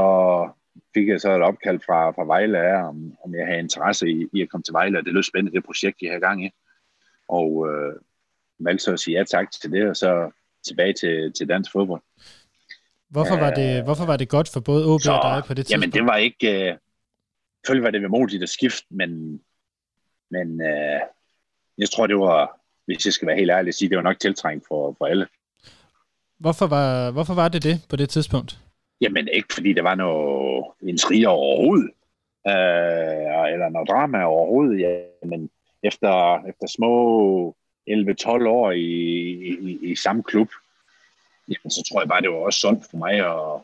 fik 0.95 1.09
jeg 1.09 1.21
så 1.21 1.31
et 1.37 1.43
opkald 1.43 1.81
fra, 1.87 2.11
fra 2.11 2.25
Vejle 2.25 2.59
af, 2.59 2.89
om, 2.89 3.13
om 3.25 3.35
jeg 3.35 3.47
havde 3.47 3.59
interesse 3.59 4.11
i, 4.11 4.29
i 4.33 4.43
at 4.43 4.49
komme 4.51 4.63
til 4.63 4.73
Vejle, 4.73 4.99
og 4.99 5.05
det 5.05 5.13
lød 5.15 5.23
spændende, 5.23 5.57
det 5.57 5.65
projekt, 5.65 6.03
jeg 6.03 6.13
har 6.13 6.19
gang 6.19 6.45
i. 6.45 6.51
Og 7.29 7.69
øh, 7.69 7.95
valgte 8.59 8.85
så 8.85 8.93
at 8.93 9.01
sige 9.01 9.19
ja 9.19 9.25
tak 9.25 9.51
til 9.51 9.73
det, 9.73 9.89
og 9.89 9.97
så 9.97 10.31
tilbage 10.67 10.93
til, 10.93 11.33
til 11.33 11.49
dansk 11.49 11.73
fodbold. 11.73 12.03
Hvorfor 13.11 13.37
var, 13.37 13.55
det, 13.55 13.85
hvorfor 13.85 14.07
var 14.07 14.17
det 14.17 14.29
godt 14.29 14.51
for 14.53 14.61
både 14.61 14.87
OB 14.87 15.01
så, 15.01 15.13
og 15.13 15.35
dig 15.35 15.43
på 15.47 15.55
det 15.55 15.67
tidspunkt? 15.67 15.71
Jamen, 15.71 15.93
det 15.93 16.05
var 16.13 16.17
ikke... 16.17 16.71
Øh, 16.71 16.77
selvfølgelig 17.67 17.85
var 17.85 17.91
det 17.91 18.03
vemodigt 18.03 18.43
at 18.43 18.49
skifte, 18.49 18.87
men, 18.91 19.41
men 20.31 20.61
øh, 20.61 21.01
jeg 21.79 21.91
tror, 21.91 22.07
det 22.07 22.19
var, 22.19 22.61
hvis 22.87 23.07
jeg 23.07 23.13
skal 23.13 23.29
være 23.29 23.37
helt 23.37 23.51
ærlig 23.51 23.69
at 23.69 23.75
sige, 23.75 23.89
det 23.89 23.97
var 23.97 24.03
nok 24.03 24.21
tiltrængt 24.21 24.65
for, 24.69 24.95
for 24.99 25.07
alle. 25.07 25.27
Hvorfor 26.39 26.67
var, 26.67 27.11
hvorfor 27.11 27.35
var 27.35 27.49
det 27.49 27.63
det 27.63 27.81
på 27.89 27.97
det 27.97 28.09
tidspunkt? 28.09 28.59
Jamen 29.01 29.29
ikke 29.33 29.55
fordi 29.55 29.73
der 29.73 29.83
var 29.83 29.95
noget 29.95 30.65
intriger 30.83 31.29
overhovedet, 31.29 31.91
øh, 32.47 33.53
eller 33.53 33.69
noget 33.69 33.89
drama 33.89 34.25
overhovedet. 34.25 34.81
Ja, 34.81 35.01
men 35.25 35.51
efter, 35.83 36.43
efter 36.49 36.67
små 36.67 37.57
11-12 37.91 38.47
år 38.47 38.71
i, 38.71 38.87
i, 39.69 39.79
i 39.83 39.97
samme 39.97 40.23
klub, 40.23 40.49
jamen, 41.49 41.71
så 41.71 41.83
tror 41.89 42.01
jeg 42.01 42.09
bare, 42.09 42.21
det 42.23 42.31
var 42.31 42.37
også 42.37 42.61
sundt 42.61 42.85
for 42.91 42.97
mig 42.97 43.15
at, 43.15 43.61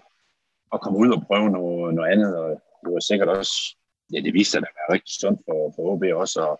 at 0.72 0.80
komme 0.80 0.98
ud 0.98 1.10
og 1.12 1.26
prøve 1.26 1.50
noget, 1.50 1.94
noget 1.94 2.12
andet. 2.12 2.38
Og 2.38 2.50
det 2.84 2.92
var 2.92 3.00
sikkert 3.00 3.28
også, 3.28 3.76
ja, 4.12 4.20
det 4.20 4.34
viste 4.34 4.50
sig 4.50 4.58
at 4.58 4.68
være 4.74 4.94
rigtig 4.94 5.14
sundt 5.20 5.40
for, 5.46 5.72
for 5.76 5.82
OB 5.92 6.02
også 6.22 6.50
at, 6.50 6.56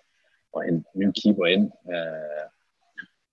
og 0.55 0.69
en 0.69 0.85
ny 0.95 1.13
keeper 1.23 1.47
ind. 1.47 1.71
Øh, 1.95 2.47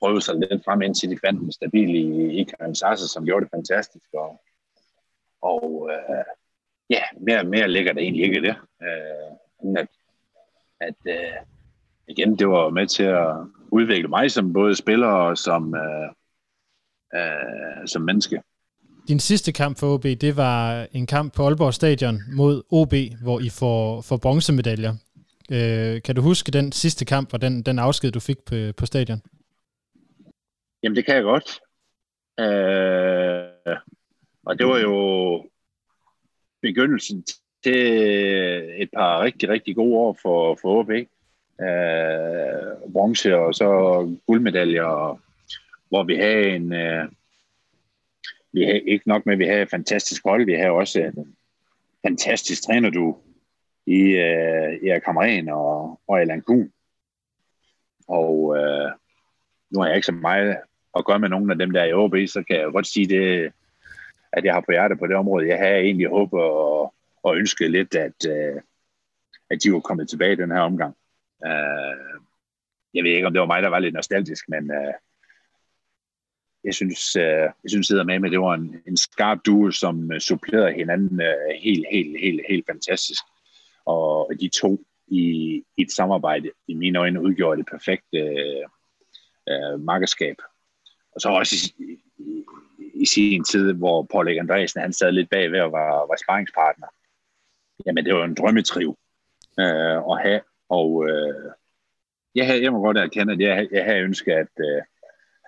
prøvede 0.02 0.22
sig 0.22 0.36
lidt 0.36 0.64
frem 0.66 0.82
indtil 0.82 1.10
de 1.10 1.18
fandt 1.26 1.42
en 1.42 1.52
stabil 1.52 1.96
i, 1.96 2.40
i 2.40 2.44
Karim 2.44 2.76
Sassa, 2.76 3.08
som 3.08 3.26
gjorde 3.26 3.46
det 3.46 3.52
fantastisk. 3.52 4.10
Og, 4.14 4.42
og 5.42 5.90
øh, 5.94 6.26
ja, 6.90 7.02
mere, 7.20 7.44
mere 7.44 7.68
ligger 7.68 7.94
der 7.94 8.02
egentlig 8.02 8.24
ikke 8.24 8.42
det. 8.42 8.56
Øh, 8.82 9.78
at, 9.78 9.88
at 10.80 10.96
øh, 11.06 11.38
igen, 12.08 12.40
det 12.40 12.48
var 12.48 12.70
med 12.70 12.88
til 12.88 13.04
at 13.04 13.36
udvikle 13.72 14.08
mig 14.08 14.32
som 14.32 14.54
både 14.54 14.76
spiller 14.76 15.08
og 15.08 15.38
som, 15.38 15.76
øh, 15.76 16.10
øh, 17.16 17.88
som 17.88 18.02
menneske. 18.02 18.42
Din 19.08 19.20
sidste 19.20 19.52
kamp 19.52 19.78
for 19.78 19.94
OB, 19.94 20.04
det 20.04 20.38
var 20.38 20.88
en 20.92 21.08
kamp 21.08 21.34
på 21.34 21.44
Aalborg 21.44 21.74
Stadion 21.74 22.20
mod 22.36 22.64
OB, 22.72 22.94
hvor 23.24 23.40
I 23.40 23.50
får, 23.50 24.02
får 24.02 24.18
bronzemedaljer. 24.18 24.94
Øh, 25.52 26.02
kan 26.02 26.16
du 26.16 26.22
huske 26.22 26.52
den 26.52 26.72
sidste 26.72 27.06
kamp 27.06 27.34
og 27.34 27.42
den, 27.42 27.64
den 27.64 27.80
afsked, 27.80 28.12
du 28.12 28.20
fik 28.20 28.38
på, 28.46 28.56
på 28.78 28.86
stadion? 28.86 29.22
Jamen, 30.84 30.96
det 30.96 31.06
kan 31.06 31.16
jeg 31.16 31.24
godt. 31.24 31.60
Øh, 32.40 33.76
og 34.46 34.60
det 34.60 34.68
var 34.68 34.80
jo 34.80 35.50
begyndelsen 36.62 37.26
til 37.64 37.88
et 38.82 38.90
par 38.94 39.22
rigtig, 39.22 39.50
rigtig 39.50 39.76
gode 39.76 39.96
år 39.96 40.18
for, 40.22 40.58
for 40.62 40.80
OB. 40.80 40.90
Øh, 40.90 41.08
bronze 42.94 43.36
og 43.36 43.56
så 43.56 43.70
guldmedaljer, 44.28 45.20
hvor 45.90 46.04
vi 46.04 46.16
havde 46.16 46.50
en... 46.50 46.74
Øh, 46.74 47.08
vi 48.54 48.64
havde 48.64 48.82
ikke 48.82 49.08
nok 49.08 49.26
med, 49.26 49.34
at 49.34 49.40
vi 49.40 49.46
havde 49.46 49.62
et 49.62 49.70
fantastisk 49.70 50.24
hold, 50.24 50.46
vi 50.46 50.54
havde 50.54 50.70
også 50.70 51.00
en 51.00 51.36
fantastisk 52.06 52.64
træner, 52.64 52.90
du 52.90 53.18
i 53.86 54.00
øh, 54.00 54.90
Erik 54.90 55.04
Hamren 55.06 55.50
og, 55.50 56.00
og 56.08 56.22
Allan 56.22 56.42
Kuhn. 56.42 56.72
Og 58.08 58.58
øh, 58.58 58.92
nu 59.70 59.80
har 59.80 59.88
jeg 59.88 59.96
ikke 59.96 60.06
så 60.06 60.12
meget 60.12 60.58
at 60.98 61.06
gøre 61.06 61.20
med 61.20 61.30
nogen 61.30 61.52
af 61.52 61.58
dem 61.58 61.72
der 61.72 61.84
i 61.84 61.94
OB, 61.94 62.16
så 62.28 62.44
kan 62.48 62.56
jeg 62.56 62.72
godt 62.72 62.88
sige 62.88 63.08
det, 63.08 63.52
at 64.34 64.46
jeg 64.46 64.54
har 64.54 64.62
på 64.62 64.72
hjertet 64.72 65.00
på 65.00 65.08
det 65.08 65.16
område. 65.16 65.48
Jeg 65.48 65.58
har 65.58 65.68
egentlig 65.68 66.08
håbet 66.08 66.40
og, 66.40 66.94
og 67.24 67.38
ønsket 67.38 67.72
lidt, 67.72 67.96
at, 67.96 68.26
øh, 68.30 68.62
at 69.50 69.64
de 69.64 69.74
var 69.74 69.80
kommet 69.80 70.10
tilbage 70.10 70.34
i 70.34 70.36
den 70.36 70.52
her 70.52 70.60
omgang. 70.60 70.96
Øh, 71.46 72.22
jeg 72.94 73.04
ved 73.04 73.12
ikke, 73.12 73.28
om 73.28 73.34
det 73.34 73.40
var 73.40 73.48
mig, 73.48 73.64
der 73.64 73.70
var 73.70 73.80
lidt 73.80 73.94
nostalgisk, 73.94 74.50
men 74.50 74.72
øh, 74.72 74.94
jeg 76.64 76.74
synes, 76.74 77.16
øh, 77.16 77.50
jeg 77.64 77.70
synes 77.70 77.90
jeg 77.90 78.06
med, 78.06 78.20
med 78.20 78.32
det 78.32 78.40
var 78.40 78.54
en, 78.54 78.82
en 78.88 78.98
skarp 78.98 79.40
duo, 79.46 79.72
som 79.72 80.20
supplerede 80.20 80.74
hinanden 80.74 81.22
øh, 81.22 81.56
helt, 81.60 81.86
helt, 81.92 82.20
helt, 82.20 82.42
helt 82.50 82.66
fantastisk 82.70 83.24
og 83.86 84.32
de 84.40 84.50
to 84.50 84.80
i, 85.08 85.24
i 85.78 85.82
et 85.82 85.92
samarbejde, 85.92 86.52
i 86.68 86.74
mine 86.74 87.00
øjne, 87.00 87.22
udgjorde 87.22 87.58
det 87.58 87.70
perfekte 87.72 88.18
øh, 88.18 88.66
øh, 89.50 89.80
markedskab. 89.80 90.36
Og 91.16 91.22
så 91.22 91.30
også 91.30 91.74
i, 91.80 92.00
i, 92.18 92.46
i 92.94 93.06
sin 93.06 93.44
tid, 93.44 93.74
hvor 93.74 94.04
Paul 94.04 94.28
Erik 94.28 94.38
Andreasen, 94.38 94.82
han 94.82 94.94
sad 94.94 95.12
lidt 95.12 95.30
bagved 95.30 95.60
og 95.60 95.72
var, 95.72 95.92
var 95.92 96.18
sparringspartner. 96.24 96.88
Jamen, 97.86 98.06
det 98.06 98.16
var 98.16 98.24
en 98.24 98.36
drømmetriv 98.36 98.98
øh, 99.60 99.98
at 100.12 100.22
have, 100.22 100.42
og 100.70 101.10
øh, 101.10 101.52
jeg, 102.36 102.46
havde, 102.46 102.64
jeg 102.64 102.72
må 102.72 102.82
godt 102.82 102.98
erkende, 102.98 103.34
at 103.34 103.40
jeg, 103.40 103.68
jeg 103.72 103.86
havde 103.86 104.00
ønsket, 104.00 104.32
at, 104.32 104.48
øh, 104.60 104.82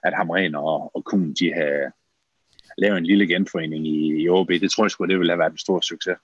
at 0.04 0.14
Hamren 0.14 0.56
og, 0.56 0.96
og 0.96 1.06
Kuhn, 1.06 1.34
de 1.34 1.54
havde 1.54 1.92
lavet 2.78 2.98
en 2.98 3.06
lille 3.06 3.28
genforening 3.28 3.88
i, 3.88 4.24
i 4.24 4.30
OB. 4.30 4.50
Det 4.50 4.72
tror 4.72 4.84
jeg 4.84 4.92
sgu, 4.92 5.06
det 5.06 5.20
ville 5.20 5.32
have 5.32 5.40
været 5.40 5.52
en 5.52 5.58
stor 5.58 5.80
succes. 5.82 6.18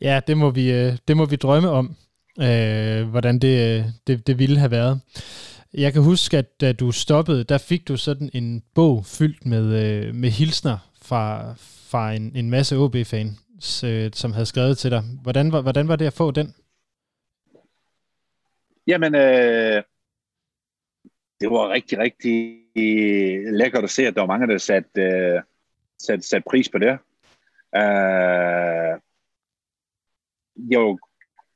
Ja, 0.00 0.20
det 0.26 0.36
må 0.36 0.50
vi, 0.50 0.72
øh, 0.72 0.92
det 1.08 1.16
må 1.16 1.24
vi 1.24 1.36
drømme 1.36 1.68
om, 1.68 1.96
øh, 2.40 3.08
hvordan 3.08 3.38
det, 3.38 3.78
øh, 3.78 3.84
det, 4.06 4.26
det 4.26 4.38
ville 4.38 4.58
have 4.58 4.70
været. 4.70 5.00
Jeg 5.74 5.92
kan 5.92 6.02
huske, 6.02 6.38
at 6.38 6.60
da 6.60 6.72
du 6.72 6.92
stoppede, 6.92 7.44
der 7.44 7.58
fik 7.58 7.88
du 7.88 7.96
sådan 7.96 8.30
en 8.34 8.62
bog 8.74 9.06
fyldt 9.06 9.46
med, 9.46 9.64
øh, 9.84 10.14
med 10.14 10.30
hilsner 10.30 10.78
fra, 11.02 11.54
fra 11.90 12.12
en, 12.12 12.36
en 12.36 12.50
masse 12.50 12.76
OB-fans, 12.76 13.84
øh, 13.84 14.10
som 14.14 14.32
havde 14.32 14.46
skrevet 14.46 14.78
til 14.78 14.90
dig. 14.90 15.02
Hvordan 15.22 15.52
var, 15.52 15.60
hvordan 15.60 15.88
var 15.88 15.96
det 15.96 16.06
at 16.06 16.12
få 16.12 16.30
den? 16.30 16.54
Jamen, 18.86 19.14
øh, 19.14 19.82
det 21.40 21.50
var 21.50 21.70
rigtig, 21.70 21.98
rigtig 21.98 22.58
lækkert 23.52 23.84
at 23.84 23.90
se, 23.90 24.06
at 24.06 24.14
der 24.14 24.20
var 24.20 24.26
mange, 24.26 24.46
der 24.46 24.58
satte 24.58 25.00
øh, 25.00 25.42
sat, 25.98 26.24
sat 26.24 26.42
pris 26.50 26.68
på 26.68 26.78
det. 26.78 26.98
Øh, 27.76 29.00
jo 30.56 30.98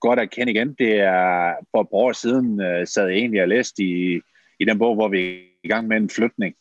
godt 0.00 0.18
at 0.18 0.30
kende 0.30 0.52
igen. 0.52 0.74
Det 0.74 1.00
er 1.00 1.54
for 1.70 1.80
et 1.80 1.88
par 1.90 1.98
år 1.98 2.12
siden, 2.12 2.60
øh, 2.60 2.86
sad 2.86 3.08
jeg 3.08 3.16
egentlig 3.16 3.42
og 3.42 3.48
læste 3.48 3.82
i, 3.82 4.20
i 4.60 4.64
den 4.64 4.78
bog, 4.78 4.94
hvor 4.94 5.08
vi 5.08 5.34
er 5.34 5.40
i 5.64 5.68
gang 5.68 5.88
med 5.88 5.96
en 5.96 6.10
flytning, 6.10 6.54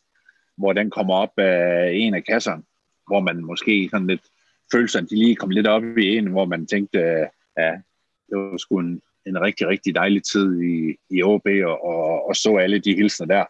hvor 0.56 0.72
den 0.72 0.90
kommer 0.90 1.14
op 1.14 1.38
af 1.38 1.90
en 1.94 2.14
af 2.14 2.24
kasserne, 2.24 2.62
hvor 3.06 3.20
man 3.20 3.44
måske 3.44 3.88
sådan 3.90 4.06
lidt 4.06 4.22
følelserne, 4.72 5.06
de 5.06 5.16
lige 5.16 5.36
kom 5.36 5.50
lidt 5.50 5.66
op 5.66 5.82
i 5.98 6.16
en, 6.16 6.26
hvor 6.26 6.44
man 6.44 6.66
tænkte, 6.66 6.98
øh, 6.98 7.26
ja, 7.58 7.70
det 8.28 8.38
var 8.38 8.56
sgu 8.56 8.78
en, 8.78 9.02
en 9.26 9.40
rigtig, 9.40 9.66
rigtig 9.68 9.94
dejlig 9.94 10.22
tid 10.24 10.62
i, 10.62 10.96
i 11.10 11.22
OB, 11.22 11.46
og, 11.46 11.84
og, 11.84 12.28
og 12.28 12.36
så 12.36 12.56
alle 12.56 12.78
de 12.78 12.94
hilsner 12.94 13.26
der. 13.26 13.44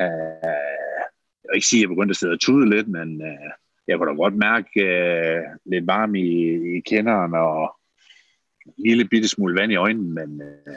Øh, 0.00 0.54
jeg 1.42 1.48
vil 1.50 1.56
ikke 1.56 1.66
sige, 1.66 1.80
at 1.80 1.82
jeg 1.82 1.88
begyndte 1.88 2.12
at 2.12 2.16
sidde 2.16 2.32
og 2.32 2.40
tude 2.40 2.70
lidt, 2.70 2.88
men 2.88 3.22
øh, 3.22 3.50
jeg 3.88 3.98
kunne 3.98 4.10
da 4.10 4.14
godt 4.14 4.36
mærke 4.36 4.80
øh, 4.80 5.42
lidt 5.64 5.86
varme 5.86 6.20
i, 6.20 6.54
i 6.76 6.80
kenderen, 6.80 7.34
og 7.34 7.77
lille 8.78 9.04
bitte 9.04 9.28
smule 9.28 9.60
vand 9.60 9.72
i 9.72 9.76
øjnene, 9.76 10.10
men 10.14 10.42
uh, 10.42 10.72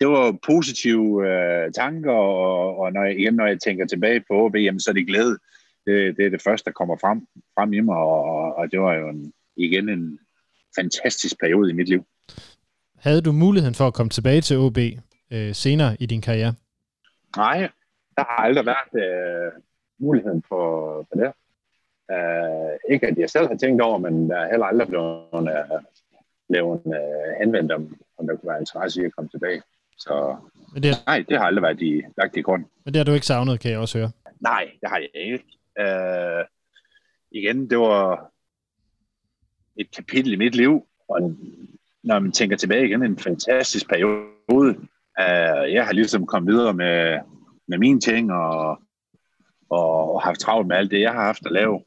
det 0.00 0.08
var 0.08 0.38
positive 0.46 1.06
uh, 1.06 1.72
tanker, 1.72 2.12
og, 2.12 2.78
og 2.78 2.92
når 2.92 3.04
jeg, 3.04 3.18
igen, 3.18 3.34
når 3.34 3.46
jeg 3.46 3.60
tænker 3.60 3.86
tilbage 3.86 4.20
på 4.20 4.44
OB, 4.44 4.54
jamen, 4.54 4.80
så 4.80 4.90
er 4.90 4.94
det 4.94 5.06
glæde. 5.06 5.38
Det, 5.86 6.16
det 6.16 6.26
er 6.26 6.30
det 6.30 6.42
første, 6.42 6.64
der 6.64 6.72
kommer 6.72 6.96
frem, 6.96 7.26
frem 7.54 7.72
i 7.72 7.80
mig, 7.80 7.96
og, 7.96 8.54
og 8.54 8.72
det 8.72 8.80
var 8.80 8.94
jo 8.94 9.08
en, 9.08 9.32
igen 9.56 9.88
en 9.88 10.18
fantastisk 10.78 11.40
periode 11.40 11.70
i 11.70 11.72
mit 11.72 11.88
liv. 11.88 12.06
Havde 12.98 13.20
du 13.20 13.32
muligheden 13.32 13.74
for 13.74 13.86
at 13.86 13.94
komme 13.94 14.10
tilbage 14.10 14.40
til 14.40 14.58
OB 14.58 14.78
øh, 15.30 15.54
senere 15.54 15.96
i 16.00 16.06
din 16.06 16.20
karriere? 16.20 16.54
Nej, 17.36 17.58
der 18.16 18.24
har 18.28 18.38
aldrig 18.46 18.66
været 18.66 18.92
øh, 19.04 19.52
muligheden 19.98 20.42
for, 20.48 20.62
for 21.08 21.16
det. 21.20 21.32
Uh, 22.14 22.92
ikke 22.92 23.06
at 23.06 23.18
jeg 23.18 23.30
selv 23.30 23.46
har 23.46 23.56
tænkt 23.56 23.82
over, 23.82 23.98
men 23.98 24.30
der 24.30 24.36
er 24.36 24.50
heller 24.50 24.66
aldrig 24.66 24.88
blevet 24.88 25.28
uh, 25.32 25.80
en 26.54 26.64
uh, 26.84 27.38
henvendt 27.40 27.72
om, 27.72 27.96
om 28.18 28.26
der 28.26 28.36
kunne 28.36 28.50
være 28.50 28.60
interesse 28.60 29.02
i 29.02 29.04
at 29.04 29.14
komme 29.16 29.28
tilbage. 29.28 29.62
Så 29.98 30.36
men 30.72 30.82
det 30.82 30.90
er, 30.90 30.94
nej, 31.06 31.24
det 31.28 31.38
har 31.38 31.44
aldrig 31.44 31.62
været 31.62 31.82
i, 31.82 32.02
lagt 32.18 32.36
i 32.36 32.40
grund. 32.40 32.64
Men 32.84 32.94
det 32.94 32.98
har 32.98 33.04
du 33.04 33.12
ikke 33.12 33.26
savnet, 33.26 33.60
kan 33.60 33.70
jeg 33.70 33.78
også 33.78 33.98
høre. 33.98 34.10
Nej, 34.40 34.70
det 34.80 34.88
har 34.88 34.98
jeg 34.98 35.10
ikke. 35.14 35.44
Uh, 35.80 36.44
igen, 37.30 37.70
det 37.70 37.78
var 37.78 38.30
et 39.76 39.90
kapitel 39.96 40.32
i 40.32 40.36
mit 40.36 40.54
liv, 40.54 40.86
og 41.08 41.36
når 42.02 42.18
man 42.18 42.32
tænker 42.32 42.56
tilbage 42.56 42.86
igen, 42.86 43.02
en 43.02 43.18
fantastisk 43.18 43.88
periode. 43.88 44.76
Uh, 45.20 45.72
jeg 45.72 45.86
har 45.86 45.92
ligesom 45.92 46.26
kommet 46.26 46.52
videre 46.52 46.74
med, 46.74 47.18
med 47.68 47.78
mine 47.78 48.00
ting, 48.00 48.32
og, 48.32 48.80
og 49.70 50.22
haft 50.22 50.40
travlt 50.40 50.68
med 50.68 50.76
alt 50.76 50.90
det, 50.90 51.00
jeg 51.00 51.12
har 51.12 51.24
haft 51.24 51.46
at 51.46 51.52
lave. 51.52 51.80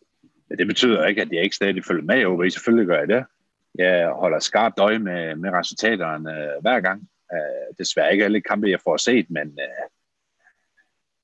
Men 0.49 0.57
det 0.57 0.67
betyder 0.67 1.05
ikke, 1.05 1.21
at 1.21 1.31
jeg 1.31 1.43
ikke 1.43 1.55
stadig 1.55 1.85
følger 1.85 2.03
med 2.03 2.21
i 2.21 2.25
OB. 2.25 2.41
Selvfølgelig 2.49 2.87
gør 2.87 2.99
jeg 2.99 3.07
det. 3.07 3.25
Jeg 3.75 4.09
holder 4.09 4.39
skarpt 4.39 4.79
øje 4.79 4.99
med, 4.99 5.35
med 5.35 5.49
resultaterne 5.51 6.31
øh, 6.31 6.61
hver 6.61 6.79
gang. 6.79 7.09
Øh, 7.33 7.75
desværre 7.77 8.11
ikke 8.11 8.25
alle 8.25 8.41
kampe, 8.41 8.69
jeg 8.69 8.79
får 8.83 8.97
set, 8.97 9.29
men 9.29 9.47
øh, 9.47 9.85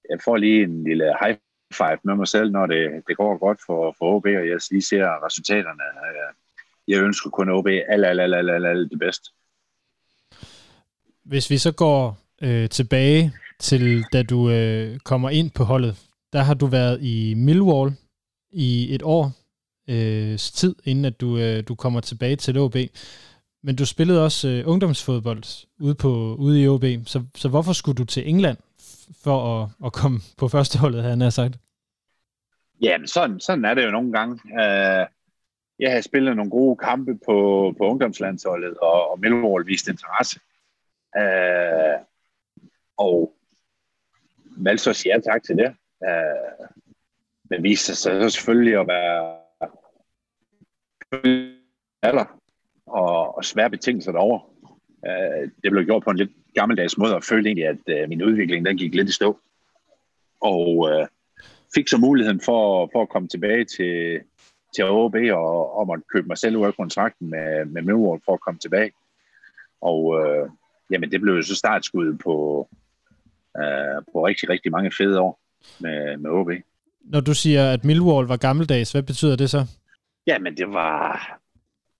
jeg 0.10 0.20
får 0.26 0.38
lige 0.38 0.64
en 0.64 0.84
lille 0.84 1.16
high 1.22 1.38
five 1.74 2.00
med 2.04 2.16
mig 2.16 2.28
selv, 2.28 2.52
når 2.52 2.66
det, 2.66 3.04
det 3.08 3.18
går 3.18 3.38
godt 3.38 3.60
for, 3.66 3.96
for 3.98 4.16
OB, 4.16 4.26
og 4.26 4.48
jeg 4.48 4.60
lige 4.72 4.82
ser 4.82 5.26
resultaterne. 5.26 5.84
Øh, 5.84 6.34
jeg 6.88 7.04
ønsker 7.04 7.30
kun 7.30 7.50
OB 7.50 7.68
alt, 7.68 8.06
alt, 8.06 8.22
alt, 8.22 8.36
alt, 8.36 8.52
alt, 8.52 8.66
alt 8.66 8.92
det 8.92 9.00
bedste. 9.00 9.30
Hvis 11.24 11.50
vi 11.50 11.58
så 11.58 11.72
går 11.72 12.18
øh, 12.42 12.70
tilbage 12.70 13.34
til, 13.60 14.04
da 14.14 14.24
du 14.24 14.50
øh, 14.50 15.00
kommer 15.00 15.30
ind 15.30 15.52
på 15.52 15.64
holdet, 15.64 15.96
der 16.34 16.40
har 16.40 16.54
du 16.54 16.66
været 16.66 17.02
i 17.02 17.34
Millwall 17.38 17.92
i 18.52 18.96
et 18.96 19.02
år 19.04 19.32
øh, 19.88 20.38
tid, 20.38 20.76
inden 20.84 21.06
at 21.06 21.22
du, 21.22 21.38
øh, 21.38 21.64
du 21.68 21.76
kommer 21.76 22.00
tilbage 22.00 22.36
til 22.36 22.60
OB. 22.60 22.76
Men 23.64 23.76
du 23.76 23.86
spillede 23.86 24.26
også 24.26 24.48
øh, 24.48 24.64
ungdomsfodbold 24.68 25.68
ude, 25.80 25.96
på, 25.96 26.36
ude 26.40 26.64
i 26.64 26.68
OB, 26.68 26.84
så, 27.06 27.24
så 27.36 27.50
hvorfor 27.50 27.74
skulle 27.74 27.98
du 27.98 28.06
til 28.06 28.30
England 28.30 28.58
for 29.24 29.62
at, 29.64 29.70
at 29.86 29.94
komme 29.94 30.20
på 30.38 30.48
førsteholdet, 30.48 31.04
havde 31.04 31.18
han 31.18 31.32
sagt? 31.32 31.58
Jamen, 32.82 33.08
sådan, 33.08 33.40
sådan 33.40 33.66
er 33.66 33.74
det 33.74 33.86
jo 33.86 33.92
nogle 33.92 34.12
gange. 34.12 34.34
Uh, 34.46 35.06
jeg 35.80 35.94
har 35.94 36.02
spillet 36.02 36.36
nogle 36.36 36.52
gode 36.52 36.78
kampe 36.78 37.18
på, 37.26 37.74
på 37.78 37.84
ungdomslandsholdet, 37.84 38.78
og, 38.78 39.12
og 39.12 39.20
Millwall 39.20 39.68
viste 39.68 39.92
interesse. 39.92 40.40
Uh, 41.18 42.06
og 42.98 43.34
valgte 44.58 44.84
så 44.84 44.90
at 44.90 44.96
sige 44.96 45.14
ja 45.14 45.20
tak 45.20 45.44
til 45.44 45.58
det. 45.58 45.76
Uh, 46.02 46.68
men 47.50 47.64
viste 47.64 47.96
sig 47.96 48.22
så 48.22 48.30
selvfølgelig 48.30 48.80
at 48.80 48.88
være 48.88 49.45
alder 52.02 52.40
og, 52.86 53.38
og 53.38 53.46
svære 53.46 53.70
betingelser 53.70 54.12
derovre. 54.12 54.42
Øh, 55.08 55.50
det 55.64 55.72
blev 55.72 55.86
gjort 55.86 56.04
på 56.04 56.10
en 56.10 56.18
lidt 56.18 56.32
gammeldags 56.56 56.98
måde, 56.98 57.16
og 57.16 57.24
følte 57.24 57.50
egentlig, 57.50 57.68
at 57.68 57.78
øh, 57.88 58.10
min 58.10 58.24
udvikling 58.24 58.66
den 58.66 58.78
gik 58.78 58.96
lidt 58.96 59.10
i 59.10 59.12
stå. 59.12 59.40
Og 60.42 60.90
øh, 60.92 61.08
fik 61.76 61.88
så 61.88 61.98
muligheden 61.98 62.42
for, 62.42 62.90
for 62.94 63.02
at 63.02 63.10
komme 63.10 63.28
tilbage 63.28 63.66
til, 63.66 64.22
til 64.76 64.86
OB 64.90 65.16
og 65.32 65.78
og 65.78 65.88
måtte 65.88 66.04
købe 66.14 66.28
mig 66.28 66.38
selv 66.38 66.58
ud 66.58 66.66
af 66.66 66.76
kontrakten 66.76 67.30
med, 67.30 67.66
med 67.66 67.82
Millwall 67.82 68.22
for 68.26 68.34
at 68.34 68.42
komme 68.42 68.60
tilbage. 68.60 68.92
Og 69.82 70.20
øh, 70.20 70.50
jamen, 70.92 71.12
det 71.12 71.22
blev 71.22 71.34
jo 71.34 71.42
så 71.42 71.56
startskud 71.56 72.18
på, 72.24 72.68
øh, 73.58 74.04
på 74.14 74.28
rigtig, 74.28 74.50
rigtig 74.50 74.72
mange 74.72 74.92
fede 74.92 75.20
år 75.20 75.40
med, 75.80 76.18
med 76.18 76.30
OB. 76.32 76.50
Når 77.02 77.22
du 77.22 77.34
siger, 77.34 77.72
at 77.72 77.86
Millwall 77.86 78.28
var 78.28 78.38
gammeldags, 78.38 78.92
hvad 78.92 79.04
betyder 79.04 79.36
det 79.36 79.50
så? 79.50 79.66
Jamen, 80.28 80.58
det 80.58 80.74
var, 80.74 81.40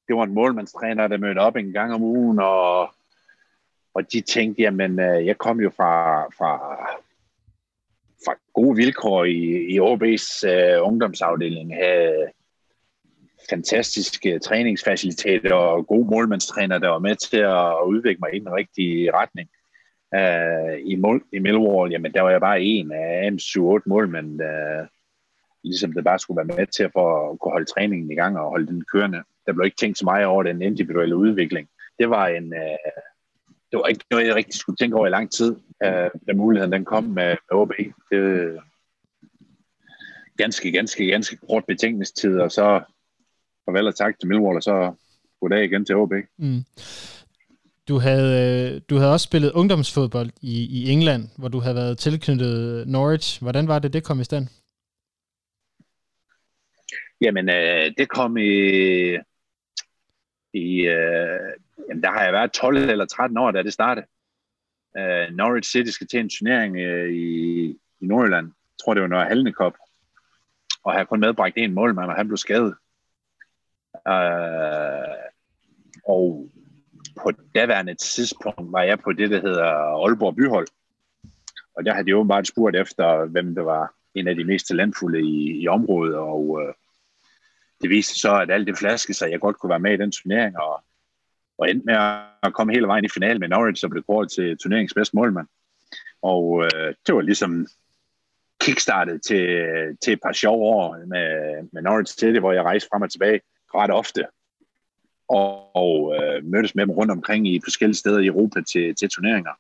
det 0.08 0.16
var 0.16 0.24
en 0.24 0.34
målmandstræner, 0.34 1.08
der 1.08 1.18
mødte 1.18 1.40
op 1.40 1.56
en 1.56 1.72
gang 1.72 1.94
om 1.94 2.02
ugen, 2.02 2.40
og, 2.40 2.94
og 3.94 4.14
de 4.14 4.22
tænkte, 4.22 4.62
jamen, 4.62 5.00
øh, 5.00 5.26
jeg 5.26 5.38
kom 5.38 5.60
jo 5.60 5.70
fra, 5.70 6.24
fra, 6.24 6.58
fra 8.26 8.36
gode 8.54 8.76
vilkår 8.76 9.24
i, 9.24 9.40
i 9.74 9.80
OB's 9.80 10.48
uh, 10.48 10.52
øh, 10.52 10.88
ungdomsafdeling, 10.88 11.76
havde 11.76 12.32
fantastiske 13.50 14.40
træningsfaciliteter 14.40 15.54
og 15.54 15.88
gode 15.88 16.10
målmandstræner, 16.10 16.78
der 16.78 16.90
var 16.90 17.00
med 17.00 17.16
til 17.16 17.38
at 17.38 17.86
udvikle 17.86 18.20
mig 18.20 18.36
i 18.36 18.40
den 18.40 18.54
rigtige 18.54 19.12
retning. 19.14 19.50
Uh, 20.16 20.92
i, 20.92 20.96
mål, 20.96 21.24
I 21.34 21.40
Millwall, 21.40 21.92
jamen 21.92 22.14
der 22.14 22.22
var 22.22 22.30
jeg 22.30 22.42
bare 22.42 22.62
en 22.62 22.92
af 22.92 23.28
en 23.28 23.40
7-8 23.40 23.82
målmænd, 23.86 24.42
uh, 24.42 24.88
ligesom 25.66 25.94
det 25.94 26.04
bare 26.04 26.20
skulle 26.20 26.38
være 26.38 26.58
med 26.58 26.68
til 26.68 26.84
at, 26.84 26.92
for 26.94 27.32
at 27.32 27.40
kunne 27.40 27.52
holde 27.52 27.72
træningen 27.74 28.12
i 28.12 28.16
gang 28.16 28.40
og 28.40 28.50
holde 28.50 28.68
den 28.68 28.84
kørende. 28.94 29.24
Der 29.46 29.54
blev 29.54 29.66
ikke 29.66 29.78
tænkt 29.78 29.98
så 29.98 30.06
meget 30.06 30.26
over 30.26 30.44
den 30.44 30.62
individuelle 30.62 31.16
udvikling. 31.16 31.68
Det 32.00 32.10
var 32.10 32.28
en, 32.28 32.54
øh, 32.54 32.92
det 33.72 33.78
var 33.80 33.88
ikke 33.88 34.06
noget, 34.12 34.28
jeg 34.28 34.36
rigtig 34.36 34.54
skulle 34.54 34.78
tænke 34.78 34.98
over 34.98 35.08
i 35.08 35.10
lang 35.10 35.32
tid, 35.32 35.56
øh, 35.84 36.10
da 36.28 36.34
muligheden 36.36 36.72
den 36.72 36.86
kom 36.86 37.04
med, 37.04 37.30
med 37.52 37.52
OB. 37.52 37.72
Det 38.12 38.60
ganske, 40.38 40.72
ganske, 40.72 41.06
ganske 41.06 41.38
kort 41.50 41.64
betingelsestid, 41.68 42.40
og 42.40 42.52
så 42.52 42.82
farvel 43.66 43.88
og 43.88 43.96
tak 43.96 44.20
til 44.20 44.28
Millwall, 44.28 44.56
og 44.58 44.64
så 44.64 44.94
goddag 45.42 45.64
igen 45.64 45.86
til 45.86 45.96
OB. 45.96 46.14
Mm. 46.38 46.64
Du 47.88 48.00
havde, 48.00 48.74
øh, 48.74 48.82
du 48.90 48.96
havde 48.96 49.14
også 49.14 49.24
spillet 49.24 49.52
ungdomsfodbold 49.52 50.30
i, 50.42 50.66
i 50.66 50.90
England, 50.90 51.30
hvor 51.38 51.48
du 51.48 51.60
havde 51.60 51.76
været 51.76 51.98
tilknyttet 51.98 52.88
Norwich. 52.88 53.42
Hvordan 53.42 53.68
var 53.68 53.80
det, 53.80 53.94
det 53.94 54.04
kom 54.04 54.20
i 54.20 54.24
stand? 54.24 54.48
Jamen, 57.26 57.50
øh, 57.50 57.92
det 57.98 58.10
kom 58.10 58.38
i... 58.38 58.52
i 60.54 60.88
øh, 60.88 61.50
jamen, 61.90 62.04
der 62.04 62.12
har 62.12 62.24
jeg 62.24 62.34
været 62.34 62.52
12 62.52 62.78
eller 62.78 63.06
13 63.06 63.38
år, 63.38 63.52
da 63.52 63.64
det 63.64 63.74
startede. 63.74 64.06
Øh, 64.98 65.36
Norwich 65.36 65.72
City 65.72 65.92
skal 65.92 66.08
til 66.08 66.20
en 66.20 66.30
turnering 66.30 66.78
øh, 66.78 67.14
i, 67.14 67.70
i 68.00 68.06
Nordjylland. 68.06 68.46
Jeg 68.46 68.78
tror, 68.84 68.94
det 68.94 69.02
var 69.02 69.08
Nørre 69.08 69.26
Halne 69.26 69.52
Cup. 69.52 69.74
Og 70.84 70.94
har 70.94 71.04
kun 71.04 71.20
medbragt 71.20 71.58
en 71.58 71.74
målmand, 71.74 72.10
og 72.10 72.16
han 72.16 72.28
blev 72.28 72.38
skadet. 72.38 72.76
Øh, 74.08 75.16
og 76.08 76.50
på 77.24 77.32
daværende 77.56 77.94
tidspunkt 77.94 78.72
var 78.72 78.84
jeg 78.84 79.00
på 79.00 79.14
det, 79.14 79.30
der 79.30 79.42
hedder 79.42 79.66
Aalborg 80.06 80.36
Byhold. 80.36 80.68
Og 81.76 81.86
der 81.86 81.94
havde 81.94 82.08
de 82.08 82.16
åbenbart 82.16 82.48
spurgt 82.48 82.76
efter, 82.76 83.26
hvem 83.26 83.56
der 83.56 83.62
var 83.62 83.94
en 84.14 84.28
af 84.28 84.36
de 84.36 84.44
mest 84.44 84.68
talentfulde 84.68 85.22
i, 85.22 85.62
i 85.62 85.68
området, 85.68 86.16
og 86.16 86.62
øh, 86.62 86.74
det 87.82 87.90
viste 87.90 88.20
så, 88.20 88.40
at 88.40 88.52
alt 88.52 88.68
det 88.68 88.78
flaske, 88.78 89.14
så 89.14 89.26
jeg 89.26 89.40
godt 89.40 89.60
kunne 89.60 89.70
være 89.70 89.80
med 89.80 89.94
i 89.94 89.98
den 89.98 90.12
turnering, 90.12 90.58
og, 90.58 90.84
og 91.58 91.70
endte 91.70 91.86
med 91.86 91.96
at 92.44 92.54
komme 92.54 92.74
hele 92.74 92.88
vejen 92.88 93.06
i 93.06 93.10
finalen 93.14 93.40
med 93.40 93.48
Norwich, 93.48 93.86
og 93.86 93.90
blev 93.90 94.04
kåret 94.04 94.32
til 94.32 94.58
turneringens 94.58 94.94
bedste 94.94 95.16
målmand. 95.16 95.48
Og 96.22 96.64
øh, 96.64 96.94
det 97.08 97.16
var 97.16 97.22
ligesom 97.22 97.68
kickstartet 98.60 99.22
til, 99.24 99.48
til 100.02 100.14
et 100.14 100.20
par 100.24 100.34
sjove 100.34 100.64
år 100.64 100.98
med, 101.06 101.30
med 101.72 101.82
Norwich 101.82 102.14
City, 102.20 102.40
hvor 102.40 102.52
jeg 102.52 102.64
rejste 102.64 102.90
frem 102.92 103.02
og 103.02 103.12
tilbage 103.12 103.42
ret 103.76 103.92
ofte, 103.92 104.26
og, 105.28 105.76
og 105.76 106.16
øh, 106.16 106.46
mødtes 106.46 106.76
med 106.76 106.86
dem 106.86 106.92
rundt 106.92 107.12
omkring 107.12 107.48
i 107.48 107.62
forskellige 107.64 107.98
steder 107.98 108.20
i 108.20 108.28
Europa 108.28 108.62
til, 108.62 108.96
til 108.96 109.10
turneringer. 109.10 109.52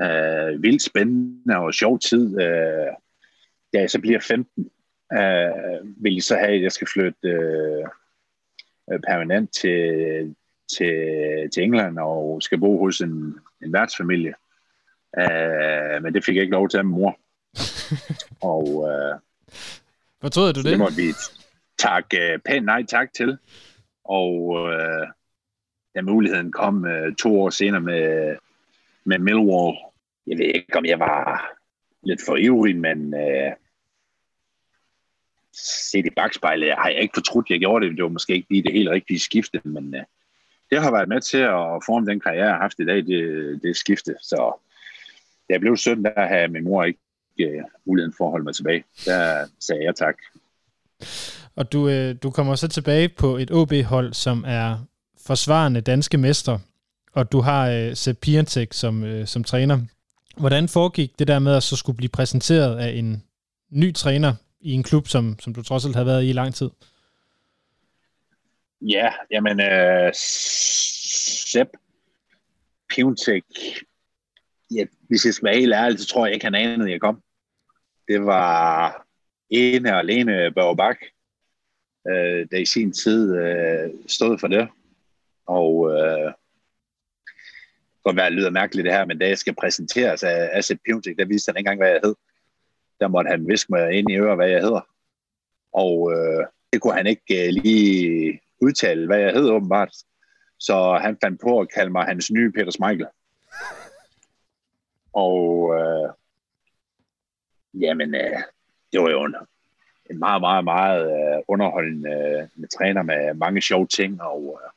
Øh, 0.00 0.62
vildt 0.62 0.82
spændende 0.82 1.56
og 1.56 1.74
sjov 1.74 1.98
tid. 1.98 2.40
Øh, 2.40 2.92
da 3.72 3.80
jeg 3.80 3.90
så 3.90 4.00
bliver 4.00 4.20
15, 4.20 4.70
øh, 5.12 6.02
vil 6.02 6.14
jeg 6.14 6.22
så 6.22 6.36
have, 6.36 6.54
at 6.54 6.62
jeg 6.62 6.72
skal 6.72 6.88
flytte 6.92 7.28
øh, 7.28 7.84
permanent 9.06 9.54
til 9.54 10.34
til, 10.76 11.50
til 11.54 11.62
England 11.62 11.98
og 11.98 12.42
skal 12.42 12.58
bo 12.60 12.78
hos 12.78 13.00
en, 13.00 13.38
en 13.62 13.72
værtsfamilie. 13.72 14.34
Uh, 15.18 16.02
men 16.02 16.14
det 16.14 16.24
fik 16.24 16.34
jeg 16.34 16.42
ikke 16.42 16.52
lov 16.52 16.68
til 16.68 16.78
af 16.78 16.84
min 16.84 16.94
mor. 16.94 17.18
og 18.52 18.88
Hvad 20.20 20.30
troede 20.30 20.52
du 20.52 20.62
det? 20.62 20.70
det 20.70 20.78
måtte 20.78 20.96
vi 20.96 21.12
takke 21.78 22.34
uh, 22.34 22.40
pænt 22.44 22.64
nej 22.64 22.84
tak 22.86 23.12
til. 23.12 23.38
Og 24.04 24.34
uh, 24.46 25.08
da 25.94 26.02
muligheden 26.02 26.52
kom 26.52 26.84
uh, 26.84 27.14
to 27.14 27.40
år 27.40 27.50
senere 27.50 27.80
med, 27.80 28.36
med 29.04 29.18
Millwall, 29.18 29.76
jeg 30.26 30.38
ved 30.38 30.46
ikke, 30.46 30.76
om 30.78 30.84
jeg 30.84 30.98
var 30.98 31.52
lidt 32.02 32.20
for 32.26 32.36
ivrig, 32.36 32.76
men 32.76 33.14
uh, 33.14 33.52
set 35.92 36.06
i 36.06 36.10
bagspejlet 36.16 36.74
har 36.78 36.88
jeg 36.88 37.00
ikke 37.00 37.16
fortrudt, 37.16 37.50
jeg 37.50 37.58
gjorde 37.58 37.86
det. 37.86 37.96
Det 37.96 38.02
var 38.02 38.08
måske 38.08 38.34
ikke 38.34 38.50
lige 38.50 38.62
det 38.62 38.72
helt 38.72 38.88
rigtige 38.88 39.18
skifte, 39.18 39.60
men 39.64 39.94
øh, 39.94 40.02
det 40.70 40.82
har 40.82 40.90
været 40.90 41.08
med 41.08 41.20
til 41.20 41.38
at 41.38 41.82
forme 41.86 42.06
den 42.06 42.20
karriere, 42.20 42.44
jeg 42.44 42.54
har 42.54 42.60
haft 42.62 42.78
i 42.78 42.84
dag, 42.84 42.96
det, 42.96 43.62
det 43.62 43.76
skifte. 43.76 44.14
Så 44.22 44.60
jeg 45.48 45.60
blev 45.60 45.76
synd, 45.76 46.04
der 46.04 46.26
havde 46.26 46.48
min 46.48 46.64
mor 46.64 46.84
ikke 46.84 47.00
uh, 47.40 47.64
muligheden 47.86 48.14
for 48.16 48.24
at 48.24 48.30
holde 48.30 48.44
mig 48.44 48.54
tilbage. 48.54 48.84
Der 49.04 49.46
sagde 49.60 49.84
jeg 49.84 49.94
tak. 49.94 50.14
Og 51.56 51.72
du, 51.72 51.88
øh, 51.88 52.14
du 52.22 52.30
kommer 52.30 52.54
så 52.54 52.68
tilbage 52.68 53.08
på 53.08 53.36
et 53.36 53.50
OB-hold, 53.50 54.12
som 54.12 54.44
er 54.46 54.78
forsvarende 55.26 55.80
danske 55.80 56.18
mester, 56.18 56.58
og 57.12 57.32
du 57.32 57.40
har 57.40 57.70
øh, 57.70 57.96
Sepp 57.96 58.20
Piantek 58.20 58.72
som, 58.72 59.04
øh, 59.04 59.26
som 59.26 59.44
træner. 59.44 59.78
Hvordan 60.36 60.68
foregik 60.68 61.18
det 61.18 61.28
der 61.28 61.38
med 61.38 61.54
at 61.54 61.62
så 61.62 61.76
skulle 61.76 61.96
blive 61.96 62.08
præsenteret 62.08 62.78
af 62.78 62.90
en 62.90 63.22
ny 63.70 63.94
træner 63.94 64.34
i 64.60 64.72
en 64.72 64.82
klub, 64.82 65.08
som, 65.08 65.38
som 65.38 65.54
du 65.54 65.62
trods 65.62 65.84
alt 65.86 65.96
har 65.96 66.04
været 66.04 66.22
i 66.22 66.28
i 66.28 66.32
lang 66.32 66.54
tid? 66.54 66.70
Ja, 68.80 69.12
jamen, 69.30 69.60
øh, 69.60 70.12
Sepp 70.14 71.70
Piontek, 72.88 73.44
ja, 74.70 74.84
hvis 75.08 75.24
jeg 75.24 75.34
skal 75.34 75.46
være 75.46 75.60
helt 75.60 75.74
ærlig, 75.74 75.98
så 75.98 76.06
tror 76.06 76.26
jeg 76.26 76.34
ikke, 76.34 76.46
han 76.46 76.54
anede, 76.54 76.84
at 76.84 76.90
jeg 76.90 77.00
kom. 77.00 77.22
Det 78.08 78.26
var 78.26 79.06
ene 79.50 79.92
og 79.92 79.98
alene 79.98 80.52
Børge 80.52 80.76
Bak, 80.76 80.96
øh, 82.08 82.46
der 82.50 82.56
i 82.58 82.66
sin 82.66 82.92
tid 82.92 83.36
øh, 83.36 83.90
stod 84.06 84.38
for 84.38 84.48
det. 84.48 84.68
Og 85.46 85.90
øh, 85.90 86.32
godt 88.04 88.16
være, 88.16 88.30
det 88.30 88.38
lyder 88.38 88.50
mærkeligt 88.50 88.84
det 88.84 88.92
her, 88.92 89.04
men 89.04 89.18
da 89.18 89.28
jeg 89.28 89.38
skal 89.38 89.54
præsenteres 89.54 90.22
af, 90.22 90.50
af 90.52 90.64
Sepp 90.64 90.80
Piontek, 90.84 91.18
der 91.18 91.24
vidste 91.24 91.50
han 91.50 91.56
ikke 91.56 91.68
engang, 91.68 91.80
hvad 91.80 91.90
jeg 91.90 92.00
hed. 92.04 92.14
Der 93.00 93.08
måtte 93.08 93.28
han 93.28 93.48
viske 93.48 93.72
mig 93.72 93.92
ind 93.92 94.10
i 94.10 94.16
øret, 94.16 94.36
hvad 94.36 94.48
jeg 94.48 94.60
hedder. 94.60 94.80
Og 95.72 96.12
øh, 96.12 96.46
det 96.72 96.80
kunne 96.80 96.94
han 96.94 97.06
ikke 97.06 97.46
øh, 97.46 97.52
lige 97.52 98.40
udtale, 98.60 99.06
hvad 99.06 99.18
jeg 99.18 99.32
hed 99.32 99.50
åbenbart. 99.50 99.92
Så 100.58 100.98
han 101.02 101.18
fandt 101.24 101.40
på 101.40 101.60
at 101.60 101.72
kalde 101.72 101.90
mig 101.90 102.04
hans 102.04 102.30
nye 102.30 102.52
Peter 102.52 102.70
Smeichel. 102.70 103.06
Og 105.12 105.74
øh, 105.74 106.08
jamen, 107.74 108.14
øh, 108.14 108.42
det 108.92 109.00
var 109.00 109.10
jo 109.10 109.24
en, 109.24 109.34
en 110.10 110.18
meget, 110.18 110.40
meget, 110.40 110.64
meget 110.64 111.02
øh, 111.10 111.42
underholdende 111.48 112.10
øh, 112.10 112.48
med 112.54 112.68
træner 112.68 113.02
med 113.02 113.34
mange 113.34 113.62
sjove 113.62 113.86
ting. 113.86 114.22
Og 114.22 114.60
øh, 114.62 114.70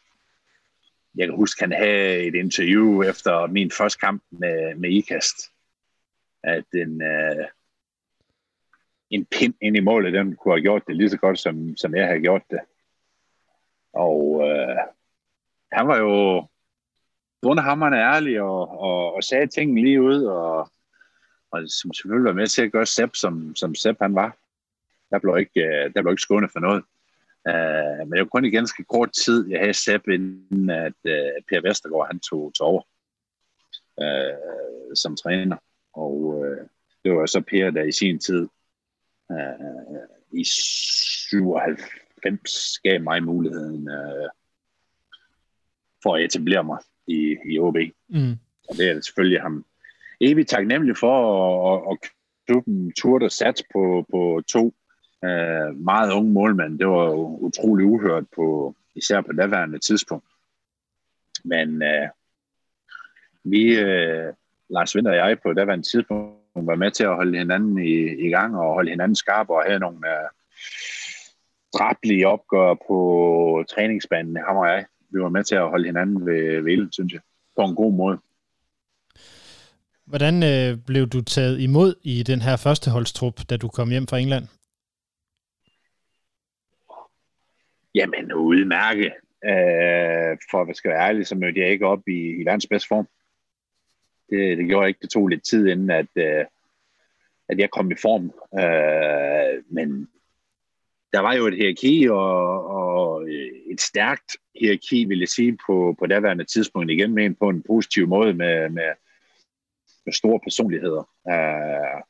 jeg 1.16 1.28
kan 1.28 1.36
huske, 1.36 1.64
han 1.64 1.72
havde 1.72 2.24
et 2.24 2.36
interview 2.36 3.04
efter 3.04 3.48
min 3.48 3.72
første 3.72 4.00
kamp 4.00 4.24
med, 4.30 4.76
med 4.76 4.90
IKAST. 4.90 5.52
At 6.44 6.66
en, 6.74 7.02
øh, 7.02 7.46
en 9.12 9.26
pind 9.26 9.54
ind 9.62 9.78
i 9.78 9.80
målet, 9.80 10.14
den 10.14 10.36
kunne 10.36 10.54
have 10.54 10.62
gjort 10.62 10.88
det 10.88 10.96
lige 10.96 11.10
så 11.10 11.18
godt, 11.18 11.40
som, 11.40 11.78
som 11.78 11.96
jeg 11.96 12.08
havde 12.08 12.20
gjort 12.20 12.42
det. 12.50 12.60
Og 13.94 14.42
øh, 14.50 14.78
han 15.72 15.88
var 15.88 15.98
jo 15.98 16.48
underhammerende 17.44 17.98
ærlig 17.98 18.42
og, 18.42 18.80
og, 18.80 19.14
og 19.14 19.24
sagde 19.24 19.48
tingene 19.48 19.82
lige 19.82 20.02
ud, 20.02 20.24
og, 20.24 20.72
og 21.52 21.70
som 21.70 21.94
selvfølgelig 21.94 22.26
var 22.26 22.34
med 22.34 22.48
til 22.48 22.62
at 22.62 22.72
gøre 22.72 22.86
Sepp, 22.86 23.16
som, 23.16 23.56
som 23.56 23.76
Sepp 23.76 23.98
han 24.02 24.16
var. 24.16 24.38
Der 25.10 25.20
blev 25.20 25.38
ikke, 25.38 25.62
øh, 25.62 25.94
der 25.94 26.02
blev 26.02 26.12
ikke 26.12 26.22
skånet 26.22 26.52
for 26.52 26.60
noget. 26.60 26.84
Uh, 27.50 27.98
men 28.08 28.12
det 28.12 28.20
var 28.20 28.26
kun 28.26 28.46
i 28.46 28.50
ganske 28.50 28.84
kort 28.84 29.12
tid, 29.12 29.50
jeg 29.50 29.60
havde 29.60 29.74
Sepp, 29.74 30.08
inden 30.08 30.70
at 30.70 31.00
uh, 31.06 31.44
Per 31.50 31.62
Vestergaard 31.68 32.08
han 32.08 32.20
tog, 32.20 32.54
tog 32.54 32.68
over 32.68 32.82
uh, 34.02 34.96
som 34.96 35.16
træner. 35.16 35.58
Og 35.94 36.14
uh, 36.14 36.58
det 37.04 37.12
var 37.12 37.26
så 37.26 37.42
Per, 37.42 37.72
der 37.72 37.84
i 37.84 37.92
sin 37.92 38.20
tid 38.20 38.48
uh, 39.32 40.02
i 40.32 40.44
97 40.44 42.80
gav 42.84 43.02
mig 43.02 43.24
muligheden 43.24 43.90
uh, 43.90 44.30
for 46.04 46.16
at 46.16 46.24
etablere 46.24 46.64
mig 46.64 46.78
i, 47.08 47.38
i 47.46 47.60
OB. 47.60 47.78
Mm. 48.10 48.32
Og 48.70 48.78
det 48.78 48.90
er 48.90 48.94
det 48.94 49.06
selvfølgelig 49.06 49.42
ham 49.42 49.66
evigt 50.22 50.50
taknemmelig 50.50 50.98
for, 50.98 51.26
og, 51.26 51.88
og 51.88 51.98
klubben 52.48 52.94
turde 52.98 53.30
sat 53.30 53.64
på, 53.74 54.06
på 54.12 54.42
to 54.48 54.74
uh, 55.22 55.76
meget 55.76 56.14
unge 56.14 56.32
målmænd. 56.32 56.80
Det 56.80 56.88
var 56.88 57.06
jo 57.06 57.38
utrolig 57.38 57.86
uhørt 57.86 58.26
på, 58.36 58.76
især 58.96 59.22
på 59.22 59.32
daværende 59.32 59.80
tidspunkt. 59.80 60.26
Men 61.44 61.82
uh, 61.82 62.10
vi, 63.44 63.84
uh, 63.84 64.34
Lars 64.70 64.96
Vinter 64.96 65.12
og 65.12 65.18
jeg, 65.18 65.40
på 65.40 65.54
daværende 65.54 65.86
tidspunkt 65.86 66.41
var 66.56 66.76
med 66.76 66.92
til 66.92 67.04
at 67.04 67.16
holde 67.16 67.38
hinanden 67.38 67.78
i, 67.78 68.26
i 68.28 68.30
gang 68.30 68.58
og 68.58 68.74
holde 68.74 68.90
hinanden 68.90 69.16
skarpe 69.16 69.54
og 69.54 69.64
have 69.64 69.80
nogle 69.80 69.98
uh, 69.98 70.30
drablige 71.74 72.28
opgør 72.28 72.74
på 72.88 73.64
træningsbanen, 73.70 74.38
ham 74.38 74.58
og 74.58 74.68
jeg. 74.68 74.86
Vi 75.10 75.20
var 75.22 75.30
med 75.30 75.44
til 75.44 75.56
at 75.56 75.70
holde 75.70 75.86
hinanden 75.86 76.26
ved, 76.26 76.62
ved 76.62 76.72
ilden, 76.72 76.92
synes 76.92 77.14
jeg, 77.14 77.22
på 77.56 77.62
en 77.62 77.76
god 77.76 77.94
måde. 77.94 78.18
Hvordan 80.06 80.44
øh, 80.44 80.78
blev 80.86 81.08
du 81.08 81.22
taget 81.22 81.60
imod 81.60 81.96
i 82.04 82.24
den 82.24 82.42
her 82.42 82.58
førsteholdstrup, 82.58 83.40
da 83.50 83.58
du 83.58 83.68
kom 83.68 83.90
hjem 83.90 84.08
fra 84.08 84.18
England? 84.18 84.48
Jamen, 87.96 88.34
udmærke. 88.34 89.12
Øh, 89.46 90.38
for 90.52 90.70
at 90.70 90.78
skal 90.78 90.92
være 90.92 91.08
ærlig, 91.08 91.28
så 91.28 91.36
mødte 91.36 91.60
jeg 91.60 91.70
ikke 91.70 91.88
op 91.88 92.08
i, 92.08 92.42
i 92.42 92.46
verdens 92.46 92.68
bedste 92.68 92.88
form. 92.88 93.08
Det, 94.32 94.58
det 94.58 94.68
gjorde 94.68 94.82
jeg 94.82 94.88
ikke. 94.88 95.02
Det 95.02 95.10
tog 95.10 95.28
lidt 95.28 95.44
tid, 95.44 95.68
inden 95.68 95.90
at, 95.90 96.08
øh, 96.16 96.46
at 97.50 97.60
jeg 97.60 97.70
kom 97.72 97.92
i 97.92 97.96
form. 98.02 98.26
Øh, 98.60 99.64
men 99.70 100.08
der 101.14 101.20
var 101.20 101.34
jo 101.34 101.48
et 101.48 101.56
hierarki, 101.56 102.08
og, 102.10 102.66
og 102.66 103.30
et 103.72 103.82
stærkt 103.82 104.38
hierarki, 104.56 105.06
vil 105.06 105.20
jeg 105.20 105.28
sige, 105.28 105.58
på, 105.68 105.96
på 106.00 106.06
daværende 106.06 106.46
tidspunkt 106.46 106.92
igen, 106.92 107.14
men 107.14 107.36
på 107.36 107.50
en 107.50 107.64
positiv 107.68 108.08
måde 108.08 108.34
med, 108.34 108.70
med, 108.70 108.94
med 110.06 110.14
store 110.14 110.40
personligheder. 110.44 111.10
Øh, 111.30 112.02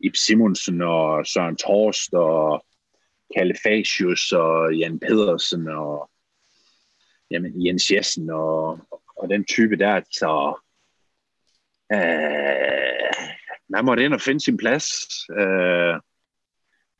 Ib 0.00 0.16
Simonsen 0.16 0.82
og 0.82 1.26
Søren 1.26 1.56
Torst 1.56 2.14
og 2.14 2.64
Kalle 3.36 3.54
Fasius 3.62 4.32
og 4.32 4.74
Jan 4.74 4.98
Pedersen 4.98 5.68
og 5.68 6.10
jamen, 7.30 7.66
Jens 7.66 7.90
Jessen 7.90 8.30
og, 8.30 8.78
og 9.16 9.28
den 9.30 9.44
type 9.44 9.76
der. 9.76 10.00
Så 10.10 10.60
Øh, 11.92 13.28
man 13.68 13.84
måtte 13.84 14.04
ind 14.04 14.14
og 14.14 14.20
finde 14.20 14.40
sin 14.40 14.56
plads. 14.56 14.84
Øh, 15.30 15.94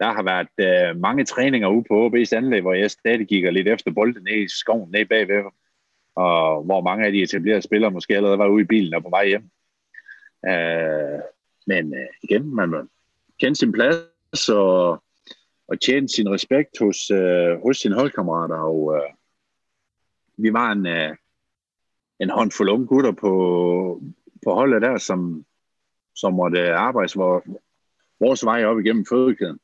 der 0.01 0.12
har 0.12 0.22
været 0.22 0.55
øh, 0.68 1.01
mange 1.01 1.24
træninger 1.24 1.68
ude 1.68 1.85
på 1.88 2.07
OB's 2.07 2.37
anlæg, 2.37 2.61
hvor 2.61 2.74
jeg 2.74 2.90
stadig 2.90 3.27
gik 3.27 3.44
lidt 3.53 3.68
efter 3.68 3.90
bolden 3.90 4.24
ned 4.24 4.37
i 4.37 4.48
skoven, 4.48 4.90
ned 4.90 5.07
bagved, 5.07 5.44
og 6.14 6.62
hvor 6.62 6.81
mange 6.81 7.07
af 7.07 7.12
de 7.12 7.22
etablerede 7.22 7.62
spillere 7.62 7.90
måske 7.90 8.16
allerede 8.16 8.38
var 8.38 8.48
ude 8.48 8.62
i 8.62 8.66
bilen 8.66 8.94
og 8.94 9.03
på 9.03 9.11
vej 9.11 9.27
hjem. 9.27 9.51
Øh, 10.46 11.20
men 11.66 11.94
øh, 11.94 12.09
igen, 12.22 12.55
man 12.55 12.68
må 12.68 12.85
kende 13.40 13.57
sin 13.57 13.72
plads 13.72 14.48
og, 14.48 15.03
og 15.68 15.81
tjene 15.81 16.09
sin 16.09 16.31
respekt 16.31 16.79
hos, 16.79 17.11
øh, 17.11 17.62
hos 17.62 17.77
sine 17.77 17.94
holdkammerater, 17.94 18.57
og 18.57 18.96
øh, 18.96 19.12
vi 20.37 20.53
var 20.53 20.72
en, 20.72 20.87
øh, 20.87 21.16
en 22.20 22.31
håndfuld 22.31 22.70
unge 22.70 22.87
gutter 22.87 23.12
på, 23.12 24.03
på 24.44 24.55
holdet 24.55 24.83
der, 24.83 24.98
som, 24.98 25.44
som 26.14 26.35
måtte 26.35 26.74
arbejde 26.74 27.12
hvor, 27.14 27.44
vores 28.20 28.44
vej 28.44 28.64
op 28.64 28.79
igennem 28.79 29.07
fødekæden. 29.09 29.59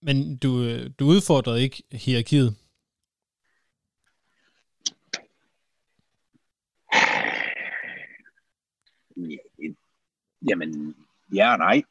Men 0.00 0.36
du, 0.36 0.48
du 0.88 1.04
udfordrede 1.04 1.62
ikke 1.62 1.82
hierarkiet? 1.92 2.56
Jamen, 10.48 10.94
ja 11.34 11.52
og 11.52 11.58
nej. 11.58 11.82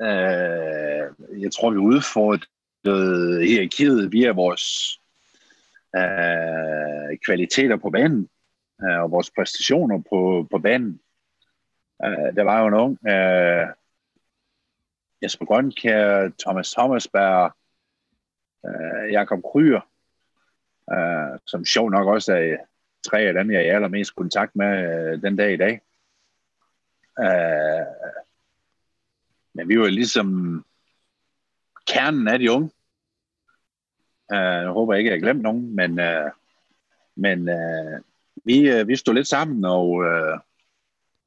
Uh, 0.00 1.42
jeg 1.42 1.52
tror, 1.52 1.70
vi 1.70 1.76
udfordrede 1.76 3.46
hierarkiet 3.46 4.12
via 4.12 4.32
vores 4.32 4.98
uh, 5.96 7.18
kvaliteter 7.26 7.76
på 7.76 7.90
banen 7.90 8.28
øh, 8.82 9.02
og 9.02 9.10
vores 9.10 9.30
præstationer 9.30 10.02
på, 10.10 10.46
på 10.50 10.58
banen. 10.58 11.00
Øh, 12.04 12.36
der 12.36 12.42
var 12.42 12.60
jo 12.60 12.66
en 12.66 12.74
ung 12.74 12.98
øh, 13.08 13.66
Jesper 15.22 15.44
Grønkær, 15.44 16.30
Thomas 16.38 16.70
Thomasberg, 16.70 17.52
øh, 18.66 19.12
Jakob 19.12 19.42
Kryer, 19.52 19.80
øh, 20.92 21.38
som 21.46 21.64
sjov 21.64 21.90
nok 21.90 22.06
også 22.06 22.32
er 22.32 22.56
tre 23.10 23.20
af 23.20 23.34
dem, 23.34 23.50
jeg 23.50 23.66
er 23.66 23.74
allermest 23.74 24.14
kontakt 24.14 24.56
med 24.56 24.72
øh, 25.12 25.22
den 25.22 25.36
dag 25.36 25.52
i 25.52 25.56
dag. 25.56 25.80
Øh, 27.20 27.86
men 29.54 29.68
vi 29.68 29.80
var 29.80 29.86
ligesom 29.86 30.64
kernen 31.86 32.28
af 32.28 32.38
de 32.38 32.52
unge. 32.52 32.70
Uh, 34.32 34.36
jeg 34.36 34.68
håber 34.68 34.94
ikke, 34.94 35.10
jeg 35.10 35.16
har 35.16 35.20
glemt 35.20 35.42
nogen, 35.42 35.76
men, 35.76 35.90
uh, 35.90 36.30
men 37.16 37.48
uh, 37.48 38.00
vi, 38.48 38.80
uh, 38.80 38.88
vi 38.88 38.96
stod 38.96 39.14
lidt 39.14 39.28
sammen 39.28 39.64
og, 39.64 39.88
uh, 39.90 40.36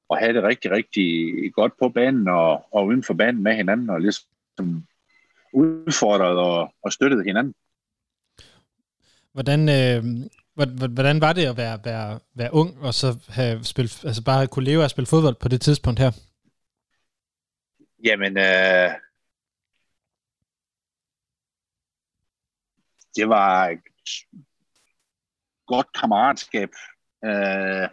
og 0.10 0.18
havde 0.18 0.34
det 0.34 0.44
rigtig, 0.44 0.72
rigtig 0.72 1.08
godt 1.54 1.74
på 1.80 1.90
banen 1.90 2.28
og, 2.28 2.66
og 2.76 2.86
uden 2.86 3.04
for 3.04 3.14
banen 3.14 3.44
med 3.44 3.56
hinanden 3.56 3.90
og 3.90 4.02
ligesom 4.02 4.88
udfordret 5.54 6.38
og, 6.38 6.74
og 6.84 6.94
støttet 6.94 7.26
hinanden. 7.26 7.54
Hvordan, 9.34 9.70
øh, 9.70 10.04
hvordan 10.94 11.22
var 11.22 11.34
det 11.34 11.46
at 11.46 11.58
være, 11.58 11.80
være, 11.84 12.20
være 12.34 12.54
ung 12.54 12.80
og 12.80 12.94
så 12.94 13.20
have 13.30 13.64
spillet, 13.64 14.06
altså 14.06 14.24
bare 14.24 14.48
kunne 14.48 14.66
leve 14.66 14.82
af 14.82 14.86
at 14.86 14.92
spille 14.92 15.08
fodbold 15.08 15.36
på 15.36 15.48
det 15.48 15.62
tidspunkt 15.62 16.00
her? 16.00 16.12
Jamen, 18.04 18.38
øh, 18.38 18.92
det 23.16 23.30
var 23.30 23.68
et 23.68 23.80
godt 25.68 25.88
kammeratskab. 26.00 26.70
Øh, 27.26 27.90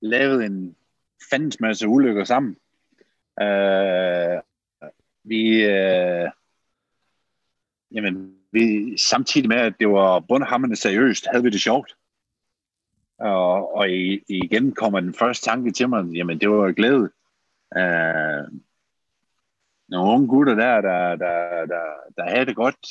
lavet 0.00 0.44
en 0.44 0.76
fandens 1.30 1.60
masse 1.60 1.88
ulykker 1.88 2.24
sammen. 2.24 2.56
Øh, 3.40 4.40
vi, 5.24 5.64
øh, 5.64 6.30
jamen, 7.94 8.36
vi, 8.52 8.96
samtidig 8.98 9.48
med, 9.48 9.56
at 9.56 9.74
det 9.80 9.88
var 9.88 10.20
bundhammerne 10.20 10.76
seriøst, 10.76 11.26
havde 11.30 11.44
vi 11.44 11.50
det 11.50 11.60
sjovt. 11.60 11.96
Og, 13.18 13.76
og 13.76 13.90
i, 13.90 14.24
igen 14.28 14.74
kommer 14.74 15.00
den 15.00 15.14
første 15.14 15.44
tanke 15.44 15.70
til 15.72 15.88
mig, 15.88 16.04
jamen 16.04 16.40
det 16.40 16.50
var 16.50 16.72
glæde. 16.72 17.10
Øh, 17.76 18.60
nogle 19.88 20.12
unge 20.12 20.28
gutter 20.28 20.54
der, 20.54 20.80
der, 20.80 21.16
der, 21.16 21.66
der, 21.66 21.84
der 22.16 22.28
havde 22.28 22.46
det 22.46 22.56
godt. 22.56 22.86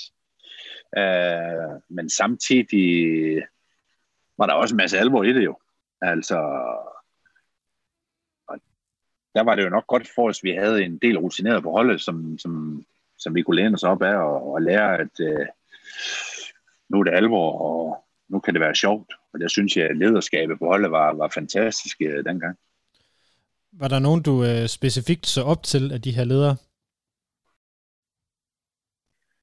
øh, 0.97 1.81
men 1.89 2.09
samtidig 2.09 3.43
var 4.41 4.47
der 4.47 4.53
også 4.53 4.75
en 4.75 4.77
masse 4.77 4.99
alvor 4.99 5.23
i 5.23 5.33
det 5.33 5.45
jo. 5.45 5.57
Altså, 6.01 6.35
der 9.35 9.43
var 9.43 9.55
det 9.55 9.63
jo 9.63 9.69
nok 9.69 9.87
godt 9.87 10.07
for 10.15 10.29
os, 10.29 10.39
at 10.39 10.43
vi 10.43 10.51
havde 10.51 10.83
en 10.83 10.97
del 10.97 11.17
rutineret 11.17 11.63
på 11.63 11.71
holdet, 11.71 12.01
som, 12.01 12.37
som, 12.37 12.83
som 13.17 13.35
vi 13.35 13.41
kunne 13.41 13.55
læne 13.55 13.73
os 13.73 13.83
op 13.83 14.01
af 14.01 14.15
og, 14.15 14.53
og 14.53 14.61
lære, 14.61 14.97
at 14.99 15.19
uh, 15.19 15.45
nu 16.89 16.99
er 16.99 17.03
det 17.03 17.13
alvor, 17.13 17.51
og 17.61 18.05
nu 18.29 18.39
kan 18.39 18.53
det 18.53 18.61
være 18.61 18.75
sjovt. 18.75 19.13
Og 19.33 19.39
der 19.39 19.47
synes 19.47 19.77
jeg, 19.77 19.89
at 19.89 19.97
lederskabet 19.97 20.59
på 20.59 20.65
holdet 20.65 20.91
var, 20.91 21.13
var 21.13 21.31
fantastisk 21.33 21.97
uh, 22.01 22.23
dengang. 22.25 22.57
Var 23.71 23.87
der 23.87 23.99
nogen, 23.99 24.23
du 24.23 24.31
uh, 24.31 24.65
specifikt 24.65 25.27
så 25.27 25.41
op 25.43 25.63
til 25.63 25.91
af 25.91 26.01
de 26.01 26.11
her 26.11 26.23
ledere? 26.23 26.55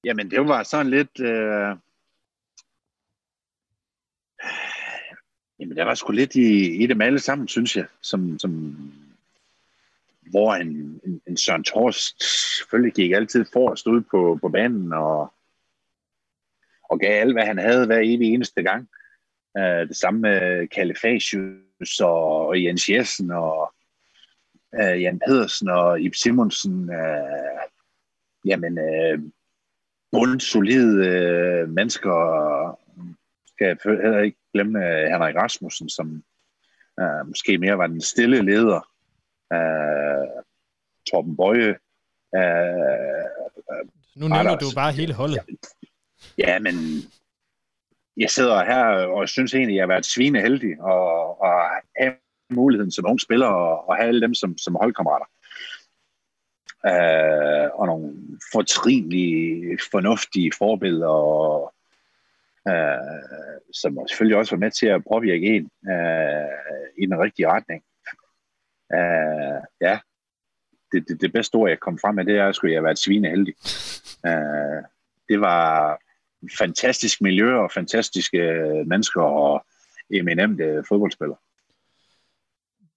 Jamen, 0.04 0.30
det 0.30 0.48
var 0.48 0.62
sådan 0.62 0.90
lidt... 0.90 1.20
Uh... 1.20 1.87
Jamen, 5.60 5.76
der 5.76 5.84
var 5.84 5.94
sgu 5.94 6.12
lidt 6.12 6.34
i, 6.34 6.82
i 6.82 6.86
dem 6.86 7.00
alle 7.00 7.18
sammen, 7.18 7.48
synes 7.48 7.76
jeg, 7.76 7.86
som, 8.00 8.38
som 8.38 8.76
hvor 10.30 10.54
en, 10.54 11.00
en, 11.04 11.20
en 11.26 11.36
Søren 11.36 11.64
Torst 11.64 12.22
selvfølgelig 12.58 12.94
gik 12.94 13.12
altid 13.12 13.44
for 13.52 13.70
at 13.70 13.78
stå 13.78 14.00
på, 14.00 14.38
på 14.40 14.48
banen 14.48 14.92
og, 14.92 15.32
og 16.90 17.00
gav 17.00 17.20
alt, 17.20 17.32
hvad 17.32 17.42
han 17.42 17.58
havde 17.58 17.86
hver 17.86 17.98
evig 17.98 18.34
eneste 18.34 18.62
gang. 18.62 18.88
Uh, 19.58 19.88
det 19.88 19.96
samme 19.96 20.20
med 20.20 20.68
Kalifasius 20.68 22.00
og, 22.00 22.46
og 22.46 22.64
Jens 22.64 22.88
Jessen 22.88 23.30
og 23.30 23.74
uh, 24.72 25.02
Jan 25.02 25.20
Pedersen 25.26 25.68
og 25.68 26.00
Ib 26.00 26.14
Simonsen. 26.14 26.90
Uh, 26.90 27.60
jamen, 28.44 28.78
uh, 28.78 29.22
bundsolide 30.12 30.94
uh, 31.62 31.68
mennesker. 31.70 32.14
Skal 33.46 33.66
jeg 33.66 33.76
heller 34.02 34.18
ikke 34.18 34.37
glemme 34.54 34.78
uh, 34.78 35.12
Henrik 35.12 35.36
Rasmussen, 35.36 35.88
som 35.88 36.22
uh, 37.00 37.28
måske 37.28 37.58
mere 37.58 37.78
var 37.78 37.86
den 37.86 38.00
stille 38.00 38.42
leder 38.42 38.80
uh, 39.54 40.42
Torben 41.10 41.36
Bøje. 41.36 41.76
Uh, 42.36 43.24
nu 44.16 44.28
nævner 44.28 44.56
du 44.56 44.66
bare 44.74 44.92
hele 44.92 45.14
holdet. 45.14 45.38
Ja, 46.38 46.58
men 46.58 46.74
jeg 48.16 48.30
sidder 48.30 48.64
her 48.64 48.84
og 49.06 49.28
synes 49.28 49.54
egentlig, 49.54 49.74
at 49.74 49.76
jeg 49.76 49.82
har 49.82 49.94
været 49.94 50.06
svineheldig 50.06 50.80
og, 50.80 51.40
og 51.40 51.52
have 51.96 52.14
muligheden 52.50 52.90
som 52.90 53.06
ung 53.06 53.20
spiller 53.20 53.46
og, 53.46 53.88
og 53.88 53.96
have 53.96 54.08
alle 54.08 54.20
dem 54.20 54.34
som, 54.34 54.58
som 54.58 54.74
holdkammerater. 54.74 55.26
Uh, 56.84 57.80
og 57.80 57.86
nogle 57.86 58.38
fortrinlige, 58.52 59.78
fornuftige 59.90 60.52
forbilleder, 60.58 61.08
og, 61.08 61.74
øh, 62.68 63.62
som 63.74 63.98
selvfølgelig 64.08 64.36
også 64.36 64.56
var 64.56 64.60
med 64.60 64.70
til 64.70 64.86
at 64.86 65.04
påvirke 65.12 65.46
en 65.46 65.70
øh, 65.90 67.02
i 67.02 67.06
den 67.06 67.18
rigtige 67.20 67.48
retning. 67.48 67.82
Øh, 68.94 69.60
ja, 69.80 69.98
det, 70.92 71.08
det, 71.08 71.20
det 71.20 71.32
bedste 71.32 71.54
ord, 71.54 71.68
jeg 71.68 71.80
kom 71.80 71.98
frem 71.98 72.14
med, 72.14 72.24
det 72.24 72.36
er, 72.38 72.46
at 72.46 72.58
jeg 72.62 72.70
være 72.70 72.82
været 72.84 72.98
svineheldig. 72.98 73.54
Øh, 74.26 74.82
det 75.28 75.40
var 75.40 75.98
fantastisk 76.58 77.20
miljø 77.20 77.54
og 77.54 77.70
fantastiske 77.72 78.38
mennesker 78.86 79.22
og 79.22 79.66
eminente 80.10 80.84
fodboldspillere. 80.88 81.38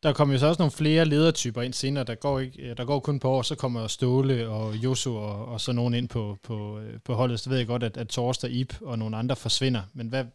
Der 0.04 0.14
kommer 0.14 0.36
jo 0.36 0.40
så 0.40 0.48
også 0.48 0.62
nogle 0.62 0.72
flere 0.72 1.06
ledertyper 1.06 1.62
ind 1.62 1.74
senere. 1.74 2.04
Der 2.04 2.16
går, 2.16 2.40
ikke, 2.40 2.70
øh, 2.70 2.78
der 2.78 2.86
går 2.86 3.00
kun 3.00 3.20
på 3.20 3.30
år, 3.30 3.42
så 3.42 3.56
kommer 3.56 3.88
Ståle 3.88 4.50
og 4.50 4.76
Josu 4.76 5.18
og, 5.18 5.46
og 5.46 5.62
så 5.62 5.72
nogen 5.72 5.94
ind 5.94 6.10
på, 6.10 6.38
på, 6.44 6.80
øh, 6.80 7.00
på 7.06 7.14
holdet. 7.14 7.40
Så 7.40 7.50
ved 7.50 7.58
jeg 7.58 7.68
godt, 7.68 7.84
at, 7.84 7.98
at 7.98 8.08
Torst 8.08 8.44
og 8.44 8.50
Ip 8.50 8.74
og 8.82 9.00
nogle 9.00 9.18
andre 9.18 9.36
forsvinder. 9.36 9.82
Men 9.94 10.08
hvad, 10.08 10.26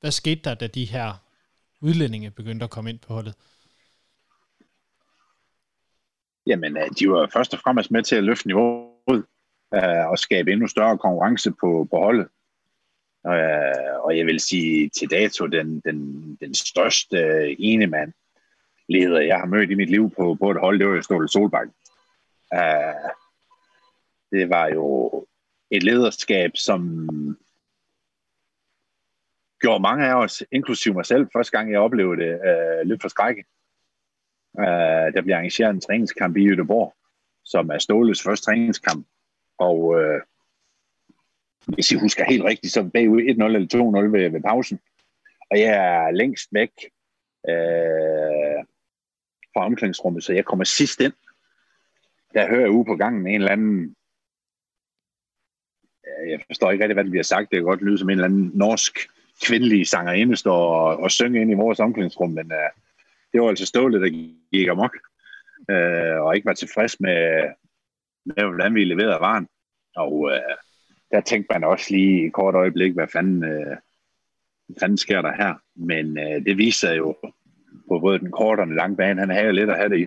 hvad 0.00 0.10
skete 0.10 0.40
der, 0.44 0.54
da 0.54 0.66
de 0.66 0.84
her 0.84 1.12
udlændinge 1.80 2.30
begyndte 2.30 2.64
at 2.64 2.70
komme 2.70 2.90
ind 2.90 2.98
på 2.98 3.14
holdet? 3.14 3.34
Jamen, 6.46 6.76
øh, 6.76 6.88
de 6.98 7.10
var 7.10 7.30
først 7.32 7.54
og 7.54 7.60
fremmest 7.60 7.90
med 7.90 8.02
til 8.02 8.16
at 8.16 8.24
løfte 8.24 8.46
niveauet 8.46 9.24
øh, 9.74 10.06
og 10.10 10.18
skabe 10.18 10.52
endnu 10.52 10.66
større 10.66 10.98
konkurrence 10.98 11.50
på, 11.50 11.86
på 11.90 11.98
holdet. 11.98 12.28
Øh, 13.26 14.00
og 14.04 14.18
jeg 14.18 14.26
vil 14.26 14.40
sige 14.40 14.88
til 14.88 15.10
dato, 15.10 15.46
den, 15.46 15.80
den, 15.80 15.98
den 16.40 16.54
største 16.54 17.16
ene 17.58 17.86
mand 17.86 18.12
leder, 18.92 19.20
jeg 19.20 19.38
har 19.38 19.46
mødt 19.46 19.70
i 19.70 19.74
mit 19.74 19.90
liv 19.90 20.10
på, 20.10 20.34
på 20.34 20.50
et 20.50 20.60
hold, 20.60 20.78
det 20.78 20.88
var 20.88 20.94
jo 20.94 21.02
Ståle 21.02 21.28
Solbak. 21.28 21.68
Uh, 22.54 23.10
det 24.32 24.50
var 24.50 24.66
jo 24.66 25.10
et 25.70 25.82
lederskab, 25.82 26.50
som 26.56 27.08
gjorde 29.60 29.82
mange 29.82 30.06
af 30.06 30.14
os, 30.14 30.42
inklusive 30.52 30.94
mig 30.94 31.06
selv, 31.06 31.28
første 31.32 31.58
gang 31.58 31.72
jeg 31.72 31.80
oplevede 31.80 32.22
det, 32.22 32.34
uh, 32.34 32.88
lidt 32.88 33.02
for 33.02 33.08
skrække. 33.08 33.44
Uh, 34.58 35.08
der 35.14 35.22
blev 35.22 35.34
arrangeret 35.34 35.70
en 35.70 35.80
træningskamp 35.80 36.36
i 36.36 36.48
Göteborg, 36.48 36.94
som 37.44 37.70
er 37.70 37.78
Ståles 37.78 38.22
første 38.22 38.44
træningskamp. 38.44 39.06
Og 39.58 39.78
uh, 39.84 40.20
hvis 41.66 41.90
I 41.90 41.94
husker 41.94 42.24
helt 42.24 42.44
rigtigt, 42.44 42.72
så 42.72 42.90
bagud 42.94 43.22
1-0 43.22 43.24
eller 43.24 44.08
2-0 44.08 44.12
ved, 44.12 44.30
ved 44.30 44.42
pausen. 44.42 44.80
Og 45.50 45.60
jeg 45.60 45.72
er 45.74 46.10
længst 46.10 46.48
væk 46.52 46.70
øh, 47.48 48.51
fra 49.54 49.64
omklædningsrummet, 49.64 50.24
så 50.24 50.32
jeg 50.32 50.44
kommer 50.44 50.64
sidst 50.64 51.00
ind. 51.00 51.12
Der 52.34 52.48
hører 52.48 52.60
jeg 52.60 52.70
ude 52.70 52.84
på 52.84 52.96
gangen 52.96 53.26
en 53.26 53.34
eller 53.34 53.52
anden 53.52 53.96
jeg 56.28 56.40
forstår 56.46 56.70
ikke 56.70 56.84
rigtig, 56.84 56.94
hvad 56.94 57.04
der 57.04 57.10
bliver 57.10 57.22
sagt. 57.22 57.50
Det 57.50 57.56
kan 57.56 57.64
godt 57.64 57.82
lyde 57.82 57.98
som 57.98 58.08
en 58.08 58.12
eller 58.12 58.24
anden 58.24 58.50
norsk 58.54 58.98
kvindelig 59.46 59.86
sangerinde 59.86 60.36
står 60.36 60.74
og, 60.74 60.96
og 60.96 61.10
synger 61.10 61.40
ind 61.40 61.50
i 61.50 61.54
vores 61.54 61.80
omklædningsrum, 61.80 62.30
men 62.30 62.52
uh, 62.52 62.82
det 63.32 63.40
var 63.40 63.48
altså 63.48 63.66
stålet, 63.66 64.00
der 64.00 64.08
gik 64.52 64.68
amok, 64.68 64.96
uh, 65.72 66.26
og 66.26 66.36
ikke 66.36 66.46
var 66.46 66.52
tilfreds 66.52 67.00
med, 67.00 67.50
med 68.24 68.44
hvordan 68.44 68.74
vi 68.74 68.84
leverede 68.84 69.20
varen. 69.20 69.48
Og 69.96 70.12
uh, 70.12 70.32
der 71.10 71.20
tænkte 71.20 71.54
man 71.54 71.64
også 71.64 71.86
lige 71.90 72.22
i 72.22 72.26
et 72.26 72.32
kort 72.32 72.54
øjeblik, 72.54 72.94
hvad 72.94 73.08
fanden, 73.08 73.44
uh, 73.44 73.76
hvad 74.66 74.76
fanden 74.80 74.98
sker 74.98 75.22
der 75.22 75.32
her? 75.32 75.54
Men 75.74 76.18
uh, 76.18 76.44
det 76.46 76.58
viser 76.58 76.92
jo 76.92 77.16
på 77.92 77.98
både 77.98 78.18
den 78.18 78.30
korte 78.30 78.60
og 78.60 78.66
den 78.66 78.76
lange 78.76 78.96
bane, 78.96 79.20
han 79.20 79.30
havde 79.30 79.46
jo 79.46 79.52
lidt 79.52 79.70
at 79.70 79.76
have 79.76 79.88
det 79.88 79.98
i. 79.98 80.06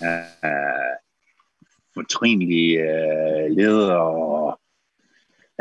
Uh, 0.00 0.48
øh, 0.48 0.94
fortrinlige 1.94 2.80
øh, 2.80 3.44
uh, 3.44 3.56
leder 3.56 3.94
og 3.94 4.60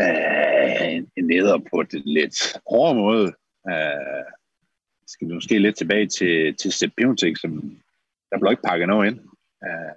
øh, 0.02 1.04
en 1.18 1.28
leder 1.32 1.58
på 1.72 1.82
et 1.82 2.02
lidt 2.06 2.58
hårde 2.70 2.96
måde. 3.00 3.28
Øh, 3.70 4.26
skal 5.08 5.28
vi 5.28 5.34
måske 5.34 5.60
lidt 5.60 5.78
tilbage 5.78 6.08
til, 6.08 6.56
til 6.56 6.72
Sepp 6.72 6.94
Piontek, 6.98 7.38
som 7.38 7.52
der 8.32 8.40
blev 8.40 8.52
ikke 8.52 8.68
pakket 8.68 8.88
noget 8.88 9.12
ind. 9.12 9.20
Øh, 9.66 9.94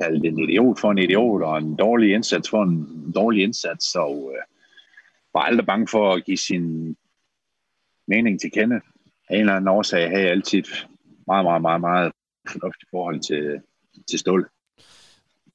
kaldt 0.00 0.24
en 0.24 0.38
idiot 0.38 0.80
for 0.80 0.90
en 0.90 0.98
idiot, 0.98 1.42
og 1.42 1.58
en 1.58 1.76
dårlig 1.76 2.14
indsats 2.14 2.50
for 2.50 2.62
en 2.62 3.12
dårlig 3.14 3.42
indsats, 3.42 3.94
og, 3.94 4.32
øh, 4.34 4.42
var 5.34 5.40
aldrig 5.40 5.66
bange 5.66 5.88
for 5.88 6.12
at 6.12 6.24
give 6.24 6.36
sin 6.36 6.96
mening 8.08 8.40
til 8.40 8.50
kende. 8.50 8.80
Af 9.28 9.34
en 9.34 9.40
eller 9.40 9.54
anden 9.54 9.68
årsag 9.68 10.08
havde 10.08 10.22
jeg 10.22 10.30
altid 10.30 10.62
meget, 11.26 11.44
meget, 11.44 11.62
meget, 11.62 11.80
meget 11.80 12.12
fornuftigt 12.50 12.90
forhold 12.90 13.20
til, 13.20 13.60
til 14.10 14.18
stål. 14.18 14.48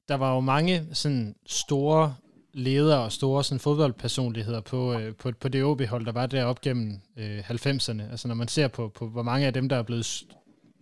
Der 0.08 0.14
var 0.14 0.34
jo 0.34 0.40
mange 0.40 0.86
sådan 0.92 1.34
store 1.46 2.14
ledere 2.54 3.00
og 3.00 3.12
store 3.12 3.44
sådan, 3.44 3.60
fodboldpersonligheder 3.60 4.60
på, 4.60 4.98
øh, 4.98 5.14
på, 5.14 5.32
på 5.40 5.48
det 5.48 5.64
OB-hold, 5.64 6.06
der 6.06 6.12
var 6.12 6.26
der 6.26 6.44
op 6.44 6.60
gennem 6.60 7.00
øh, 7.16 7.50
90'erne. 7.50 8.10
Altså 8.10 8.28
når 8.28 8.34
man 8.34 8.48
ser 8.48 8.68
på, 8.68 8.88
på, 8.88 9.08
hvor 9.08 9.22
mange 9.22 9.46
af 9.46 9.52
dem, 9.52 9.68
der 9.68 9.76
er 9.76 9.82
blevet 9.82 10.24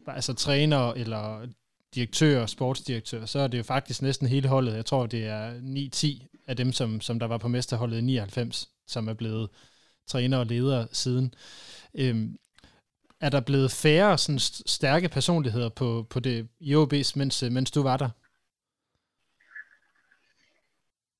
altså, 0.06 0.34
trænere 0.34 0.98
eller 0.98 1.46
direktører, 1.94 2.46
sportsdirektører, 2.46 3.26
så 3.26 3.38
er 3.38 3.46
det 3.46 3.58
jo 3.58 3.62
faktisk 3.62 4.02
næsten 4.02 4.26
hele 4.26 4.48
holdet. 4.48 4.76
Jeg 4.76 4.86
tror, 4.86 5.06
det 5.06 5.26
er 5.26 5.52
9-10 6.30 6.44
af 6.46 6.56
dem, 6.56 6.72
som, 6.72 7.00
som 7.00 7.18
der 7.18 7.26
var 7.26 7.38
på 7.38 7.48
mesterholdet 7.48 7.98
i 7.98 8.00
99, 8.00 8.68
som 8.86 9.08
er 9.08 9.14
blevet 9.14 9.48
træner 10.06 10.38
og 10.38 10.46
ledere 10.46 10.86
siden. 10.92 11.34
Øhm, 11.94 12.36
er 13.20 13.30
der 13.30 13.40
blevet 13.40 13.70
færre 13.70 14.18
sådan 14.18 14.38
stærke 14.66 15.08
personligheder 15.08 15.68
på, 15.68 16.06
på 16.10 16.20
det 16.20 16.48
i 16.60 16.74
OB's, 16.74 17.12
mens, 17.16 17.42
øh, 17.42 17.52
mens 17.52 17.70
du 17.70 17.82
var 17.82 17.96
der? 17.96 18.08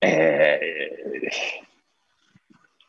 Øh, 0.05 1.31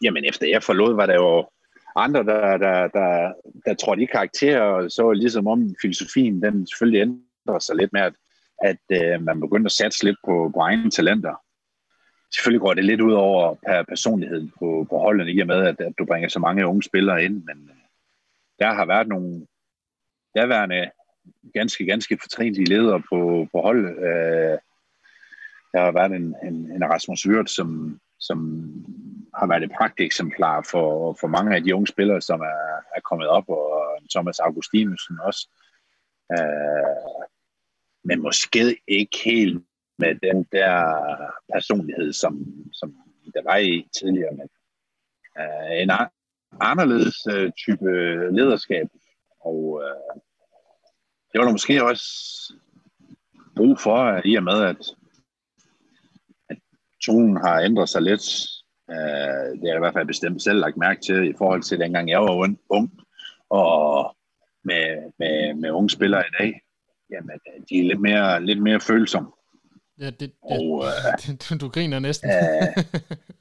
jamen 0.03 0.25
efter 0.25 0.47
jeg 0.47 0.63
forlod, 0.63 0.95
var 0.95 1.05
der 1.05 1.15
jo 1.15 1.49
andre, 1.95 2.23
der, 2.23 2.57
der, 2.57 2.87
der, 2.87 3.33
der 3.65 3.73
trådte 3.73 4.03
i 4.03 4.05
karakter, 4.05 4.59
og 4.61 4.91
så 4.91 5.11
ligesom 5.11 5.47
om 5.47 5.75
filosofien, 5.81 6.41
den 6.41 6.67
selvfølgelig 6.67 7.01
ændrer 7.01 7.59
sig 7.59 7.75
lidt 7.75 7.93
med, 7.93 8.01
at, 8.01 8.13
at 8.61 8.81
øh, 8.91 9.21
man 9.21 9.39
begynder 9.39 9.65
at 9.65 9.71
satse 9.71 10.03
lidt 10.03 10.17
på, 10.25 10.51
på 10.53 10.59
egne 10.59 10.91
talenter. 10.91 11.35
Selvfølgelig 12.35 12.61
går 12.61 12.73
det 12.73 12.85
lidt 12.85 13.01
ud 13.01 13.13
over 13.13 13.55
per 13.67 13.83
personligheden 13.83 14.51
på, 14.59 14.87
på 14.89 14.97
holdene, 14.97 15.31
i 15.31 15.39
og 15.39 15.47
med, 15.47 15.67
at, 15.67 15.81
at 15.81 15.93
du 15.99 16.05
bringer 16.05 16.29
så 16.29 16.39
mange 16.39 16.67
unge 16.67 16.83
spillere 16.83 17.23
ind, 17.23 17.33
men 17.33 17.69
øh, 17.69 17.80
der 18.61 18.73
har 18.73 18.85
været 18.85 19.07
nogle 19.07 19.47
derværende 20.35 20.91
ganske, 21.53 21.85
ganske 21.85 22.17
fortrinlige 22.21 22.69
ledere 22.69 23.01
på, 23.09 23.47
på 23.51 23.61
holdet. 23.61 23.89
Øh, 23.97 24.57
der 25.73 25.81
har 25.85 25.91
været 25.91 26.11
en, 26.11 26.35
en, 26.43 26.55
en 26.75 26.89
Rasmus 26.93 27.27
Wirt, 27.27 27.49
som, 27.49 27.99
som 28.19 28.39
har 29.35 29.47
været 29.47 29.63
et 29.63 29.71
pragteksemplar 29.77 30.67
for, 30.71 31.17
for 31.19 31.27
mange 31.27 31.55
af 31.55 31.63
de 31.63 31.75
unge 31.75 31.87
spillere, 31.87 32.21
som 32.21 32.41
er, 32.41 32.61
er 32.95 33.01
kommet 33.09 33.27
op, 33.27 33.49
og 33.49 33.97
Thomas 34.11 34.39
Augustinusen 34.39 35.19
også. 35.19 35.49
Øh, 36.31 37.25
men 38.03 38.21
måske 38.21 38.81
ikke 38.87 39.17
helt 39.25 39.65
med 39.99 40.15
den 40.15 40.43
der 40.51 40.95
personlighed, 41.53 42.13
som, 42.13 42.33
som 42.73 42.95
der 43.33 43.43
var 43.43 43.57
i 43.57 43.87
tidligere. 43.99 44.31
Men, 44.31 44.49
øh, 45.39 45.81
en 45.81 45.89
anderledes 46.59 47.15
øh, 47.31 47.51
type 47.57 47.89
lederskab, 48.35 48.87
og 49.45 49.81
øh, 49.83 50.21
det 51.31 51.39
var 51.39 51.45
der 51.45 51.51
måske 51.51 51.83
også 51.83 52.07
brug 53.55 53.79
for, 53.79 54.21
i 54.25 54.35
og 54.35 54.43
med, 54.43 54.63
at 54.63 54.95
tonen 57.05 57.37
har 57.37 57.59
ændret 57.59 57.89
sig 57.89 58.01
lidt. 58.01 58.47
Uh, 58.87 59.47
det 59.59 59.61
har 59.61 59.67
jeg 59.67 59.75
i 59.75 59.79
hvert 59.79 59.93
fald 59.93 60.07
bestemt 60.07 60.43
selv 60.43 60.59
lagt 60.59 60.77
mærke 60.77 61.01
til 61.01 61.29
i 61.29 61.33
forhold 61.37 61.63
til 61.63 61.79
dengang 61.79 62.09
jeg 62.09 62.21
var 62.21 62.35
ung. 62.69 62.91
Og 63.49 64.15
med, 64.63 65.11
med, 65.19 65.53
med 65.53 65.71
unge 65.71 65.89
spillere 65.89 66.23
i 66.27 66.33
dag, 66.39 66.61
jamen, 67.11 67.39
de 67.69 67.79
er 67.79 67.83
lidt 67.83 68.01
mere, 68.01 68.45
lidt 68.45 68.61
mere 68.61 68.79
følsomme. 68.79 69.29
Ja, 69.99 70.05
det, 70.05 70.19
det, 70.19 70.31
og, 70.41 70.71
uh, 70.71 71.29
du, 71.49 71.57
du 71.65 71.69
griner 71.69 71.99
næsten. 71.99 72.29
uh, 72.29 72.83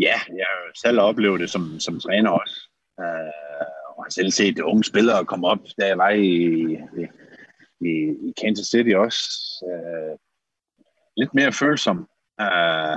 ja, 0.00 0.16
jeg 0.28 0.46
har 0.48 0.70
selv 0.82 1.00
oplevet 1.00 1.40
det 1.40 1.50
som, 1.50 1.80
som 1.80 2.00
træner 2.00 2.30
også. 2.30 2.68
Uh, 2.98 3.66
og 3.96 4.04
har 4.04 4.10
selv 4.10 4.30
set 4.30 4.58
unge 4.60 4.84
spillere 4.84 5.24
komme 5.24 5.48
op, 5.48 5.58
da 5.80 5.86
jeg 5.86 5.98
var 5.98 6.10
i, 6.10 6.32
i, 7.80 7.92
i 8.28 8.32
Kansas 8.42 8.66
City 8.66 8.90
også. 8.94 9.20
Uh, 9.62 10.18
lidt 11.16 11.34
mere 11.34 11.52
følsom 11.52 12.08
uh, 12.42 12.96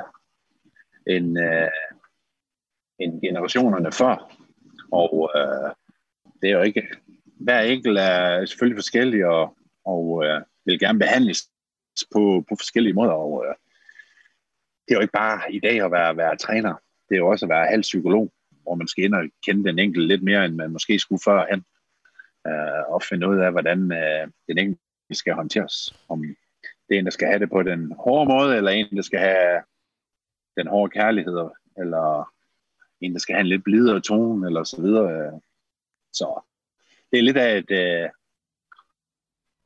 end, 1.08 1.38
uh, 1.40 1.72
end 3.00 3.22
generationerne 3.22 3.92
før. 3.92 4.38
Og 4.92 5.14
uh, 5.14 5.72
det 6.42 6.50
er 6.50 6.54
jo 6.54 6.62
ikke, 6.62 6.88
hver 7.26 7.62
enkelt 7.62 7.98
er 7.98 8.46
selvfølgelig 8.46 8.78
forskellig, 8.78 9.26
og, 9.26 9.58
og 9.86 10.06
uh, 10.06 10.42
vil 10.66 10.80
gerne 10.80 11.00
behandles 11.00 11.50
på, 12.14 12.46
på 12.50 12.56
forskellige 12.60 12.94
måder. 12.94 13.12
Og, 13.12 13.32
uh, 13.32 13.56
det 14.88 14.94
er 14.94 14.96
jo 14.96 15.02
ikke 15.02 15.20
bare 15.24 15.54
i 15.54 15.60
dag 15.60 15.82
at 15.82 15.92
være, 15.92 16.18
være 16.18 16.38
træner. 16.38 16.76
Det 17.12 17.17
er 17.17 17.24
jo 17.26 17.30
også 17.30 17.45
at 17.45 17.50
være 17.50 17.67
halv 17.67 17.82
psykolog, 17.82 18.32
hvor 18.63 18.76
man 18.76 18.88
skal 18.88 19.04
ind 19.04 19.15
og 19.15 19.24
kende 19.45 19.69
den 19.69 19.80
enkelte 19.80 20.08
lidt 20.08 20.24
mere, 20.24 20.45
end 20.45 20.56
man 20.56 20.71
måske 20.71 21.00
skulle 21.00 21.21
førhen. 21.26 21.63
øh, 22.47 22.93
og 22.93 23.04
finde 23.04 23.30
ud 23.30 23.38
af, 23.38 23.52
hvordan 23.52 23.91
øh, 23.91 24.28
den 24.47 24.58
enkelte 24.58 24.82
skal 25.12 25.34
håndteres. 25.34 25.95
Om 26.10 26.21
det 26.89 26.95
er 26.95 27.00
en, 27.00 27.06
der 27.06 27.12
skal 27.12 27.28
have 27.28 27.39
det 27.39 27.50
på 27.50 27.63
den 27.63 27.93
hårde 28.00 28.32
måde, 28.34 28.58
eller 28.58 28.71
en, 28.71 28.95
der 28.95 29.02
skal 29.02 29.19
have 29.19 29.62
den 30.58 30.67
hårde 30.67 30.91
kærlighed, 30.91 31.50
eller 31.78 32.32
en, 33.02 33.13
der 33.13 33.19
skal 33.19 33.36
have 33.36 33.41
en 33.41 33.47
lidt 33.47 33.63
blidere 33.63 34.02
tone, 34.02 34.47
eller 34.47 34.63
så 34.63 34.82
videre. 34.82 35.41
Så 36.13 36.41
det 37.12 37.19
er 37.19 37.24
lidt 37.24 37.38
af 37.38 37.58
et 37.58 37.71
øh, 37.71 38.10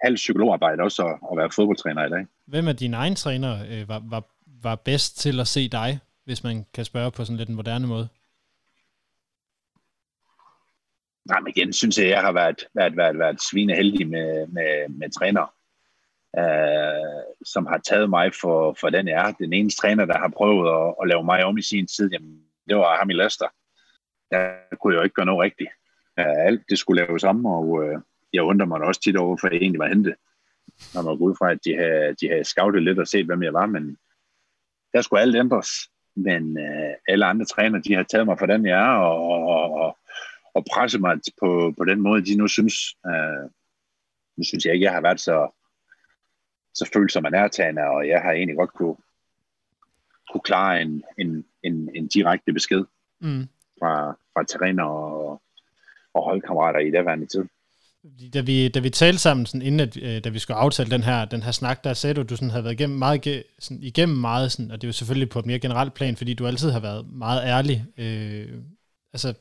halvt 0.02 0.16
psykologarbejde 0.16 0.84
også 0.84 1.08
at, 1.08 1.20
at 1.32 1.38
være 1.38 1.52
fodboldtræner 1.52 2.06
i 2.06 2.10
dag. 2.10 2.26
Hvem 2.46 2.68
af 2.68 2.76
dine 2.76 2.98
egne 2.98 3.16
træner 3.16 3.54
øh, 3.72 3.90
var, 3.90 4.02
var, 4.10 4.24
var 4.64 4.76
bedst 4.76 5.18
til 5.18 5.40
at 5.40 5.48
se 5.48 5.70
dig, 5.70 6.00
hvis 6.26 6.44
man 6.44 6.66
kan 6.74 6.86
spørge 6.86 7.12
på 7.12 7.26
sådan 7.26 7.38
lidt 7.38 7.50
en 7.50 7.56
moderne 7.56 7.88
måde? 7.88 8.08
Nej, 11.26 11.40
men 11.40 11.54
igen 11.56 11.74
synes 11.74 11.98
jeg, 11.98 12.10
jeg 12.10 12.22
har 12.22 12.32
været, 12.32 12.68
været, 12.74 12.98
været, 12.98 13.20
været 13.20 13.42
svineheldig 13.42 14.08
med, 14.08 14.48
med, 14.48 14.90
med 14.90 15.10
træner 15.10 15.56
øh, 16.40 17.24
som 17.46 17.66
har 17.66 17.78
taget 17.78 18.10
mig 18.10 18.34
for, 18.42 18.78
for 18.80 18.90
den 18.90 19.08
jeg 19.08 19.28
er. 19.28 19.32
Den 19.32 19.54
eneste 19.54 19.82
træner, 19.82 20.06
der 20.06 20.18
har 20.18 20.32
prøvet 20.38 20.66
at, 20.78 20.96
at 21.02 21.08
lave 21.08 21.24
mig 21.24 21.46
om 21.46 21.58
i 21.58 21.62
sin 21.62 21.88
tid, 21.88 22.10
jamen, 22.12 22.42
det 22.70 22.78
var 22.78 22.98
ham 22.98 23.10
i 23.10 23.14
Leicester. 23.14 23.48
Der 24.32 24.76
kunne 24.82 24.94
jeg 24.94 25.00
jo 25.00 25.04
ikke 25.04 25.14
gøre 25.14 25.26
noget 25.26 25.44
rigtigt. 25.44 25.70
Øh, 26.20 26.48
alt 26.48 26.64
det 26.70 26.78
skulle 26.80 27.06
laves 27.06 27.24
om, 27.24 27.46
og 27.46 27.84
øh, 27.84 28.00
jeg 28.34 28.44
undrer 28.44 28.68
mig 28.68 28.82
også 28.82 29.02
tit 29.02 29.18
over, 29.18 29.38
for 29.38 29.48
jeg 29.48 29.58
egentlig 29.58 29.80
var 29.80 29.88
hentet. 29.88 30.16
Når 30.94 31.02
man 31.02 31.18
går 31.18 31.26
ud 31.26 31.36
fra, 31.40 31.52
at 31.52 31.60
de 31.66 31.76
havde, 31.76 32.16
de 32.22 32.30
havde 32.30 32.44
scoutet 32.44 32.84
lidt 32.84 33.00
og 33.00 33.08
set, 33.08 33.26
hvem 33.26 33.44
jeg 33.44 33.54
var, 33.54 33.66
men 33.66 33.98
der 34.94 35.02
skulle 35.02 35.22
alt 35.22 35.36
ændres. 35.36 35.70
Men 36.16 36.58
øh, 36.58 36.94
alle 37.08 37.26
andre 37.26 37.46
træner, 37.46 37.80
de 37.80 37.94
har 37.94 38.04
taget 38.04 38.26
mig 38.26 38.40
for 38.40 38.46
den 38.46 38.66
jeg 38.66 38.72
er, 38.72 38.98
og, 38.98 39.28
og, 39.28 39.72
og, 39.72 39.98
og 40.54 40.66
presset 40.74 41.02
mig 41.02 41.18
på, 41.40 41.74
på 41.78 41.86
den 41.86 42.02
måde, 42.02 42.26
de 42.26 42.36
nu 42.36 42.48
synes. 42.48 42.74
Øh, 43.08 43.50
nu 44.38 44.44
synes 44.44 44.66
jeg 44.66 44.74
ikke, 44.74 44.84
jeg 44.84 44.94
har 44.94 45.02
været 45.02 45.20
så, 45.20 45.52
så 46.74 46.90
følsom 46.94 47.24
man 47.24 47.34
er 47.34 47.48
og 47.88 48.08
jeg 48.08 48.22
har 48.22 48.32
egentlig 48.32 48.58
godt 48.58 48.74
kunne, 48.74 48.96
kunne 50.32 50.42
klare 50.42 50.82
en, 50.82 51.04
en, 51.18 51.46
en, 51.64 51.90
en 51.96 52.08
direkte 52.08 52.54
besked 52.54 52.86
mm. 53.22 53.48
fra, 53.80 54.18
fra 54.34 54.44
træner 54.44 54.84
og, 54.84 55.42
og 56.14 56.24
holdkammerater 56.24 56.80
i 56.80 56.92
det 56.92 57.06
værende 57.06 57.26
tid. 57.26 57.46
Da 58.34 58.42
vi, 58.42 58.68
da 58.68 58.80
vi 58.80 58.90
talte 58.90 59.20
sammen, 59.20 59.46
sådan, 59.46 59.62
inden 59.62 59.80
at, 59.80 59.98
øh, 59.98 60.24
da 60.24 60.30
vi 60.30 60.40
skulle 60.40 60.58
aftale 60.58 60.92
den 60.92 61.04
her, 61.04 61.26
den 61.26 61.44
her 61.44 61.52
snak, 61.52 61.84
der 61.84 61.94
sagde 61.94 62.14
du, 62.14 62.22
at 62.22 62.30
du 62.30 62.36
sådan 62.36 62.50
havde 62.50 62.64
været 62.64 62.74
igennem 62.74 63.00
meget, 63.00 63.44
sådan, 63.60 63.84
igennem 63.84 64.18
meget 64.18 64.52
sådan, 64.52 64.72
og 64.72 64.82
det 64.82 64.88
er 64.88 64.90
jo 64.90 64.94
selvfølgelig 64.94 65.30
på 65.30 65.40
et 65.40 65.46
mere 65.46 65.60
generelt 65.60 65.94
plan, 65.94 66.16
fordi 66.16 66.34
du 66.34 66.48
altid 66.48 66.72
har 66.72 66.80
været 66.80 67.08
meget 67.12 67.44
ærlig. 67.44 67.86
Øh, 67.98 68.62
altså, 69.14 69.34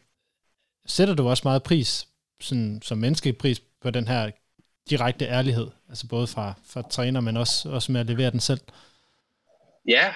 sætter 0.86 1.14
du 1.14 1.28
også 1.28 1.42
meget 1.44 1.62
pris, 1.62 2.08
sådan, 2.40 2.82
som 2.82 2.98
menneskepris 2.98 3.60
på 3.60 3.90
den 3.90 4.08
her 4.08 4.30
direkte 4.90 5.24
ærlighed, 5.24 5.66
altså 5.88 6.08
både 6.08 6.26
fra, 6.26 6.54
fra 6.66 6.82
træner, 6.82 7.20
men 7.20 7.36
også, 7.36 7.68
også 7.68 7.92
med 7.92 8.00
at 8.00 8.06
levere 8.06 8.30
den 8.30 8.40
selv? 8.40 8.60
Ja, 9.88 10.14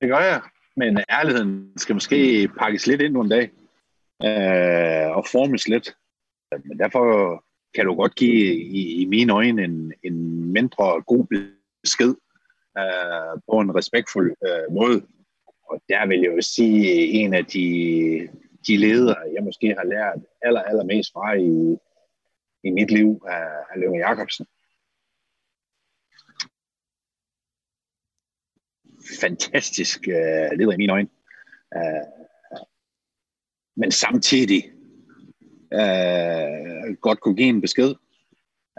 det 0.00 0.08
gør 0.08 0.20
jeg. 0.20 0.40
Men 0.76 0.98
ærligheden 1.10 1.72
skal 1.76 1.94
måske 1.94 2.48
pakkes 2.58 2.86
lidt 2.86 3.02
ind 3.02 3.12
nogle 3.12 3.30
dag 3.30 3.50
øh, 4.24 5.16
og 5.16 5.26
formes 5.32 5.68
lidt. 5.68 5.96
Derfor 6.82 7.44
kan 7.74 7.86
du 7.86 7.94
godt 7.94 8.14
give 8.14 8.54
i, 8.54 9.02
i 9.02 9.04
mine 9.04 9.32
øjne 9.32 9.64
en, 9.64 9.92
en 10.02 10.16
mindre 10.52 11.02
god 11.02 11.26
besked 11.82 12.14
øh, 12.78 13.40
på 13.50 13.60
en 13.60 13.74
respektfuld 13.74 14.36
øh, 14.46 14.74
måde. 14.74 15.06
Og 15.68 15.82
der 15.88 16.06
vil 16.06 16.20
jeg 16.20 16.36
jo 16.36 16.40
sige, 16.40 17.06
en 17.06 17.34
af 17.34 17.44
de, 17.44 17.68
de 18.66 18.76
ledere, 18.76 19.16
jeg 19.34 19.42
måske 19.44 19.74
har 19.78 19.84
lært 19.84 20.20
aller, 20.42 20.62
allermest 20.62 21.12
fra 21.12 21.32
i, 21.32 21.76
i 22.64 22.70
mit 22.70 22.90
liv 22.90 23.22
er, 23.28 23.64
af 23.70 23.80
Løve 23.80 23.96
Jacobsen. 23.96 24.46
Fantastisk 29.20 30.00
uh, 30.08 30.58
leder 30.58 30.72
i 30.72 30.76
mine 30.76 30.92
øjne. 30.92 31.08
Uh, 31.76 32.06
men 33.76 33.90
samtidig 33.90 34.72
uh, 35.72 36.96
godt 37.00 37.20
kunne 37.20 37.36
give 37.36 37.48
en 37.48 37.60
besked. 37.60 37.94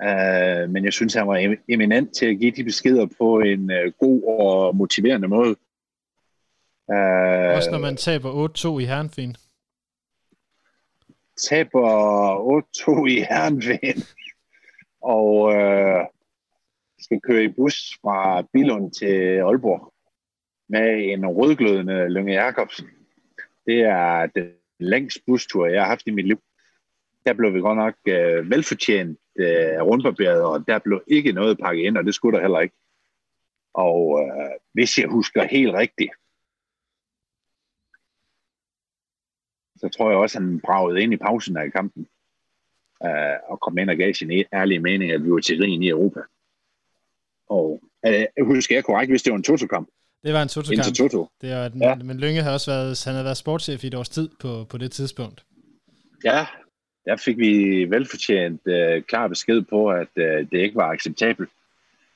Uh, 0.04 0.70
men 0.70 0.86
jeg 0.86 0.94
synes, 0.94 1.14
han 1.14 1.28
var 1.28 1.56
eminent 1.68 2.16
til 2.16 2.26
at 2.26 2.40
give 2.40 2.52
de 2.52 2.64
beskeder 2.64 3.08
på 3.18 3.40
en 3.40 3.72
uh, 3.72 3.92
god 4.00 4.24
og 4.24 4.76
motiverende 4.76 5.28
måde. 5.28 5.56
Uh, 6.88 7.56
Også 7.56 7.72
når 7.72 7.80
man 7.80 7.98
taber 7.98 8.76
8-2 8.76 8.80
i 8.80 8.86
Herrenfin. 8.86 9.36
Taber 11.38 11.88
8-2 13.04 13.06
i 13.06 13.20
Herrenfin. 13.20 14.04
og 15.02 15.36
uh, 15.42 16.06
skal 17.00 17.22
køre 17.22 17.44
i 17.44 17.48
bus 17.48 18.00
fra 18.02 18.42
Bilund 18.54 18.92
til 18.92 19.40
Aalborg 19.40 19.94
med 20.70 21.14
en 21.14 21.28
rødglødende 21.28 22.10
Lønge 22.10 22.34
Jacobsen. 22.34 22.88
Det 23.66 23.80
er 23.80 24.26
den 24.26 24.50
længste 24.80 25.22
bustur, 25.28 25.68
jeg 25.68 25.82
har 25.82 25.90
haft 25.90 26.08
i 26.08 26.12
mit 26.12 26.28
liv. 26.28 26.40
Der 27.26 27.34
blev 27.34 27.54
vi 27.54 27.60
godt 27.60 27.78
nok 27.78 27.94
uh, 28.08 28.50
velfortjent 28.50 29.20
uh, 29.40 29.88
rundbarberet, 29.88 30.42
og 30.42 30.68
der 30.68 30.80
blev 30.80 31.04
ikke 31.08 31.32
noget 31.32 31.58
pakket 31.58 31.84
ind, 31.84 31.98
og 31.98 32.04
det 32.06 32.16
skulle 32.16 32.38
der 32.38 32.44
heller 32.44 32.60
ikke. 32.60 32.76
Og 33.74 34.08
uh, 34.08 34.52
hvis 34.74 34.98
jeg 34.98 35.08
husker 35.08 35.44
helt 35.44 35.74
rigtigt, 35.74 36.12
så 39.78 39.90
tror 39.90 40.10
jeg 40.10 40.20
også, 40.20 40.38
at 40.38 40.44
han 40.44 40.60
bragede 40.60 41.02
ind 41.02 41.14
i 41.14 41.18
pausen 41.18 41.58
af 41.58 41.72
kampen 41.72 42.08
uh, 43.06 43.52
og 43.52 43.60
kom 43.60 43.78
ind 43.78 43.90
og 43.90 43.96
gav 43.96 44.14
sin 44.14 44.32
e- 44.32 44.50
ærlige 44.54 44.80
mening, 44.80 45.12
at 45.12 45.24
vi 45.24 45.32
var 45.32 45.40
til 45.40 45.60
grin 45.60 45.84
i 45.84 45.90
Europa. 45.90 46.20
Og 47.50 47.84
uh, 48.08 48.46
husker 48.46 48.76
jeg 48.76 48.84
korrekt, 48.84 49.12
hvis 49.12 49.24
det 49.24 49.32
var 49.32 49.38
en 49.38 49.44
Toto-kamp? 49.44 49.90
Det 50.24 50.34
var 50.34 50.42
en 50.42 50.48
Toto-kamp. 50.48 50.96
Toto. 50.96 51.28
Det 51.42 51.50
var, 51.50 51.72
ja. 51.82 51.96
Men 51.96 52.18
Lønge 52.18 52.42
har 52.42 52.54
også 52.54 52.72
været, 52.72 53.04
han 53.06 53.14
havde 53.14 53.26
været 53.26 53.38
sportschef 53.38 53.84
i 53.84 53.88
et 53.88 53.96
års 53.96 54.10
tid 54.10 54.30
på, 54.40 54.66
på 54.70 54.78
det 54.78 54.92
tidspunkt. 54.92 55.46
Ja, 56.24 56.46
der 57.06 57.16
fik 57.16 57.38
vi 57.38 57.86
velfortjent 57.90 58.62
øh, 58.68 59.02
klar 59.02 59.28
besked 59.28 59.62
på, 59.62 59.90
at 59.90 60.08
øh, 60.16 60.48
det 60.52 60.58
ikke 60.60 60.76
var 60.76 60.92
acceptabelt. 60.92 61.50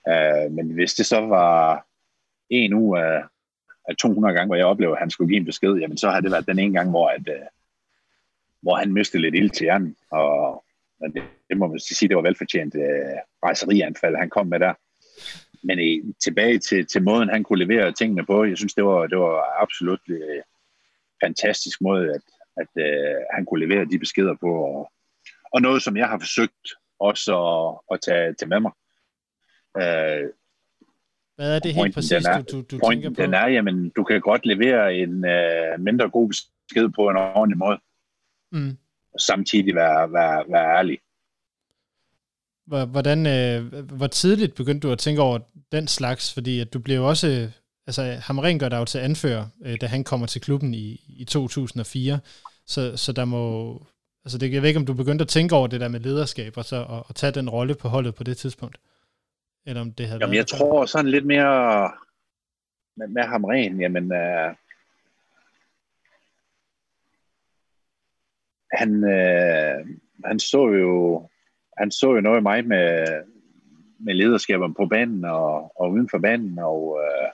Øh, 0.10 0.52
men 0.52 0.74
hvis 0.74 0.94
det 0.94 1.06
så 1.06 1.20
var 1.20 1.86
en 2.50 2.74
uge 2.74 3.04
af, 3.04 3.24
af 3.88 3.96
200 3.96 4.34
gange, 4.34 4.48
hvor 4.48 4.56
jeg 4.56 4.66
oplevede, 4.66 4.96
at 4.96 5.02
han 5.02 5.10
skulle 5.10 5.30
give 5.30 5.40
en 5.40 5.46
besked, 5.46 5.74
jamen 5.74 5.98
så 5.98 6.10
har 6.10 6.20
det 6.20 6.32
været 6.32 6.48
den 6.48 6.60
ene 6.60 6.74
gang, 6.74 6.90
hvor, 6.90 7.08
at, 7.08 7.30
øh, 7.30 7.46
hvor 8.62 8.76
han 8.76 8.94
mistede 8.94 9.22
lidt 9.22 9.36
ild 9.36 9.50
til 9.50 9.64
hjernen. 9.64 9.96
Og, 10.12 10.50
og 11.02 11.14
det, 11.14 11.24
det 11.50 11.58
må 11.58 11.68
man 11.68 11.80
sige, 11.80 12.10
det 12.10 12.16
var 12.16 12.22
velfortjent 12.22 12.76
øh, 12.76 13.18
rejserianfald, 13.44 14.16
han 14.16 14.30
kom 14.30 14.48
med 14.48 14.60
der 14.60 14.74
men 15.64 15.80
i, 15.80 16.02
tilbage 16.24 16.60
til, 16.60 16.86
til 16.86 17.04
måden, 17.04 17.30
han 17.30 17.44
kunne 17.44 17.66
levere 17.66 17.92
tingene 17.92 18.26
på, 18.26 18.46
jeg 18.46 18.58
synes, 18.58 18.74
det 18.74 18.84
var, 18.84 19.08
det 19.08 19.18
var 19.18 19.62
absolut 19.62 20.00
øh, 20.10 20.42
fantastisk 21.24 21.82
måde, 21.82 22.10
at, 22.10 22.22
at 22.62 22.72
øh, 22.86 23.16
han 23.34 23.46
kunne 23.46 23.66
levere 23.66 23.86
de 23.86 24.00
beskeder 24.00 24.36
på, 24.42 24.52
og, 24.66 24.92
og 25.54 25.62
noget, 25.62 25.84
som 25.84 25.98
jeg 25.98 26.08
har 26.08 26.20
forsøgt 26.20 26.68
også 27.00 27.32
at, 27.54 27.96
at 27.96 28.02
tage, 28.02 28.34
tage 28.34 28.50
med 28.50 28.60
mig. 28.60 28.72
Øh, 29.82 30.30
Hvad 31.36 31.56
er 31.56 31.60
det 31.60 31.74
helt 31.74 31.94
præcis, 31.94 32.12
er, 32.12 32.42
du, 32.42 32.58
du, 32.58 32.78
du 32.78 32.90
tænker 32.90 33.10
på? 33.10 33.22
Den 33.22 33.34
er, 33.34 33.48
jamen, 33.48 33.90
du 33.90 34.04
kan 34.04 34.22
godt 34.22 34.46
levere 34.46 34.96
en 34.96 35.26
øh, 35.26 35.80
mindre 35.80 36.10
god 36.10 36.28
besked 36.28 36.90
på 36.96 37.10
en 37.10 37.18
ordentlig 37.18 37.58
måde, 37.58 37.80
mm. 38.52 38.78
og 39.14 39.20
samtidig 39.20 39.76
være, 39.76 40.14
være, 40.14 40.46
være 40.50 40.78
ærlig. 40.78 41.00
Hvordan, 42.68 43.26
øh, 43.26 43.84
hvor 43.84 44.08
tidligt 44.08 44.56
begyndte 44.56 44.88
du 44.88 44.92
at 44.92 45.00
tænke 45.00 45.22
over 45.22 45.40
den 45.72 45.88
slags? 45.88 46.34
Fordi 46.34 46.60
at 46.60 46.74
du 46.74 46.80
blev 46.80 47.04
også, 47.04 47.52
altså 47.88 48.18
Hamren 48.22 48.60
gør 48.60 48.70
dig 48.70 48.78
jo 48.78 48.86
til 48.86 49.00
anfører, 49.00 49.46
øh, 49.66 49.78
da 49.82 49.86
han 49.86 50.04
kommer 50.04 50.28
til 50.28 50.42
klubben 50.42 50.74
i, 50.74 51.02
i 51.08 51.26
2004. 51.26 52.20
Så, 52.66 52.98
så 52.98 53.12
der 53.12 53.26
må, 53.26 53.74
altså 54.26 54.38
det, 54.38 54.54
jeg 54.54 54.62
ved 54.62 54.70
ikke, 54.70 54.80
om 54.80 54.86
du 54.86 54.94
begyndte 54.94 55.24
at 55.24 55.28
tænke 55.28 55.56
over 55.56 55.68
det 55.68 55.82
der 55.82 55.88
med 55.88 56.00
lederskab, 56.00 56.58
og 56.58 56.66
så 56.66 56.76
at, 56.76 57.04
at 57.10 57.16
tage 57.16 57.32
den 57.32 57.50
rolle 57.50 57.76
på 57.76 57.88
holdet 57.88 58.16
på 58.16 58.24
det 58.24 58.38
tidspunkt? 58.38 58.78
Eller 59.66 59.82
om 59.82 59.92
det 59.92 60.08
havde 60.08 60.22
Jamen, 60.22 60.36
jeg 60.36 60.48
tror 60.48 60.86
sådan 60.86 61.12
lidt 61.12 61.26
mere 61.26 61.92
med, 62.96 63.08
med 63.08 63.24
Hamren, 63.24 63.82
jamen, 63.82 64.12
øh, 64.14 64.56
han, 68.72 69.04
øh, 69.04 69.88
han 70.26 70.40
så 70.40 70.68
jo 70.68 71.28
han 71.78 71.92
så 71.92 72.14
jo 72.16 72.22
noget 72.22 72.40
i 72.40 72.44
mig 72.44 72.68
med, 72.68 73.06
med 74.00 74.14
lederskabet 74.14 74.76
på 74.78 74.86
banen 74.86 75.26
og, 75.26 75.82
og 75.82 75.92
uden 75.92 76.10
for 76.10 76.18
banen, 76.20 76.60
og 76.60 77.00
øh, 77.04 77.30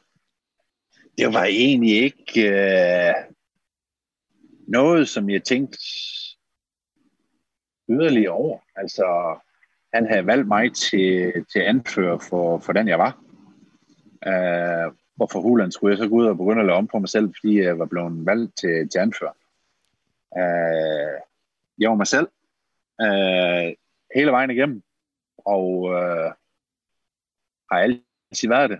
det 1.17 1.33
var 1.33 1.43
egentlig 1.43 2.03
ikke 2.03 2.49
øh, 2.49 3.13
noget, 4.67 5.09
som 5.09 5.29
jeg 5.29 5.43
tænkte 5.43 5.77
yderligere 7.89 8.31
over. 8.31 8.59
Altså, 8.75 9.37
han 9.93 10.07
havde 10.07 10.27
valgt 10.27 10.47
mig 10.47 10.73
til, 10.73 11.33
til 11.53 11.59
anfører 11.59 12.17
for, 12.17 12.59
for 12.59 12.73
den, 12.73 12.87
jeg 12.87 12.99
var. 12.99 13.19
Øh, 14.27 14.93
hvorfor 15.15 15.41
hulen 15.41 15.71
skulle 15.71 15.91
jeg 15.91 15.97
så 15.97 16.09
gå 16.09 16.15
ud 16.15 16.25
og 16.25 16.37
begynde 16.37 16.59
at 16.59 16.65
lave 16.65 16.77
om 16.77 16.87
på 16.87 16.99
mig 16.99 17.09
selv, 17.09 17.33
fordi 17.39 17.61
jeg 17.61 17.79
var 17.79 17.85
blevet 17.85 18.25
valgt 18.25 18.57
til, 18.57 18.89
til 18.89 18.99
anfører. 18.99 19.33
Øh, 20.37 21.21
jeg 21.77 21.89
var 21.89 21.95
mig 21.95 22.07
selv. 22.07 22.27
Øh, 23.01 23.73
hele 24.15 24.31
vejen 24.31 24.51
igennem, 24.51 24.83
og 25.37 25.91
øh, 25.93 26.31
har 27.71 27.79
altid 27.79 28.49
været 28.49 28.69
det. 28.69 28.79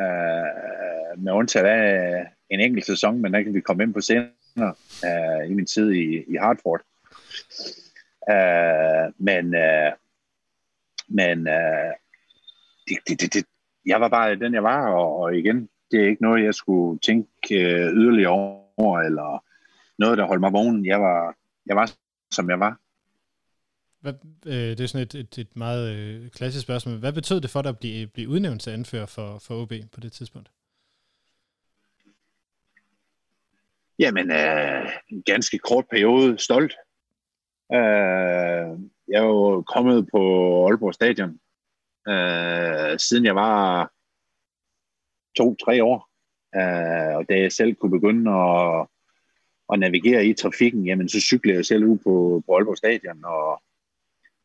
Øh, 0.00 0.75
med 1.16 1.32
undtagelse 1.32 1.70
af 1.70 2.26
en 2.50 2.60
enkelt 2.60 2.86
sæson, 2.86 3.18
men 3.18 3.34
der 3.34 3.42
kan 3.42 3.54
vi 3.54 3.60
komme 3.60 3.82
ind 3.82 3.94
på 3.94 4.00
senere 4.00 4.74
øh, 5.04 5.50
i 5.50 5.54
min 5.54 5.66
tid 5.66 5.92
i, 5.92 6.24
i 6.28 6.36
Hartford. 6.36 6.80
Øh, 8.30 9.12
men 9.18 9.54
øh, 9.54 9.92
men 11.08 11.48
øh, 11.48 11.92
det, 12.88 12.98
det, 13.08 13.20
det, 13.20 13.34
det, 13.34 13.44
jeg 13.86 14.00
var 14.00 14.08
bare 14.08 14.36
den, 14.36 14.54
jeg 14.54 14.62
var, 14.62 14.88
og, 14.88 15.16
og 15.16 15.36
igen, 15.36 15.68
det 15.90 16.00
er 16.00 16.08
ikke 16.08 16.22
noget, 16.22 16.44
jeg 16.44 16.54
skulle 16.54 16.98
tænke 16.98 17.28
øh, 17.50 17.92
yderligere 17.92 18.30
over, 18.30 19.00
eller 19.00 19.44
noget, 19.98 20.18
der 20.18 20.26
holdt 20.26 20.40
mig 20.40 20.52
vågen. 20.52 20.86
Jeg 20.86 21.00
var, 21.00 21.36
jeg 21.66 21.76
var, 21.76 21.92
som 22.30 22.50
jeg 22.50 22.60
var. 22.60 22.80
Hvad, 24.00 24.12
øh, 24.46 24.52
det 24.52 24.80
er 24.80 24.86
sådan 24.86 25.02
et, 25.02 25.14
et, 25.14 25.38
et 25.38 25.56
meget 25.56 25.96
øh, 25.96 26.30
klassisk 26.30 26.62
spørgsmål. 26.62 26.98
Hvad 26.98 27.12
betød 27.12 27.40
det 27.40 27.50
for 27.50 27.62
dig 27.62 27.68
at 27.68 27.78
blive, 27.78 28.06
blive 28.06 28.28
udnævnt 28.28 28.60
til 28.60 28.70
anfører 28.70 29.06
for, 29.06 29.38
for 29.38 29.62
OB 29.62 29.72
på 29.92 30.00
det 30.00 30.12
tidspunkt? 30.12 30.50
Jamen, 33.98 34.30
øh, 34.30 34.90
en 35.08 35.22
ganske 35.22 35.58
kort 35.58 35.84
periode 35.90 36.38
stolt. 36.38 36.74
Øh, 37.72 38.78
jeg 39.08 39.18
er 39.22 39.24
jo 39.24 39.62
kommet 39.62 40.08
på 40.12 40.20
Aalborg 40.66 40.94
Stadion, 40.94 41.40
øh, 42.08 42.98
siden 42.98 43.24
jeg 43.24 43.34
var 43.34 43.92
to-tre 45.36 45.84
år. 45.84 46.08
Øh, 46.56 47.16
og 47.16 47.28
da 47.28 47.38
jeg 47.38 47.52
selv 47.52 47.74
kunne 47.74 48.00
begynde 48.00 48.30
at, 48.30 48.86
at 49.72 49.78
navigere 49.78 50.26
i 50.26 50.34
trafikken, 50.34 50.86
jamen 50.86 51.08
så 51.08 51.20
cyklede 51.20 51.56
jeg 51.56 51.66
selv 51.66 51.84
ud 51.84 51.98
på, 51.98 52.42
på 52.46 52.56
Aalborg 52.56 52.76
Stadion, 52.76 53.24
og 53.24 53.62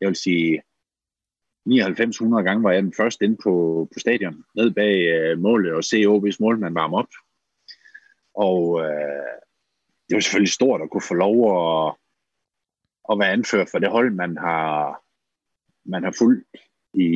jeg 0.01 0.07
vil 0.07 0.15
sige, 0.15 0.61
9900 1.65 2.43
gange 2.43 2.63
var 2.63 2.71
jeg 2.71 2.83
den 2.83 2.93
første 2.93 3.25
inde 3.25 3.37
på, 3.43 3.87
på 3.93 3.99
stadion, 3.99 4.43
ned 4.55 4.71
bag 4.71 4.95
øh, 5.01 5.39
målet 5.39 5.73
og 5.73 5.83
se 5.83 5.97
OB's 5.97 6.37
målmand 6.39 6.73
varme 6.73 6.97
op. 6.97 7.07
Og 8.33 8.81
øh, 8.81 9.31
det 10.09 10.15
var 10.15 10.19
selvfølgelig 10.19 10.53
stort 10.53 10.81
at 10.81 10.89
kunne 10.89 11.01
få 11.01 11.13
lov 11.13 11.37
at, 11.87 11.95
at 13.11 13.19
være 13.19 13.31
anført 13.31 13.69
for 13.69 13.79
det 13.79 13.89
hold, 13.89 14.11
man 14.11 14.37
har, 14.37 15.01
man 15.85 16.03
har 16.03 16.15
fulgt 16.17 16.47
i, 16.93 17.07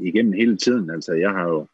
igennem 0.00 0.32
hele 0.32 0.56
tiden. 0.56 0.90
Altså, 0.90 1.12
jeg 1.12 1.30
har 1.30 1.48
jo 1.48 1.66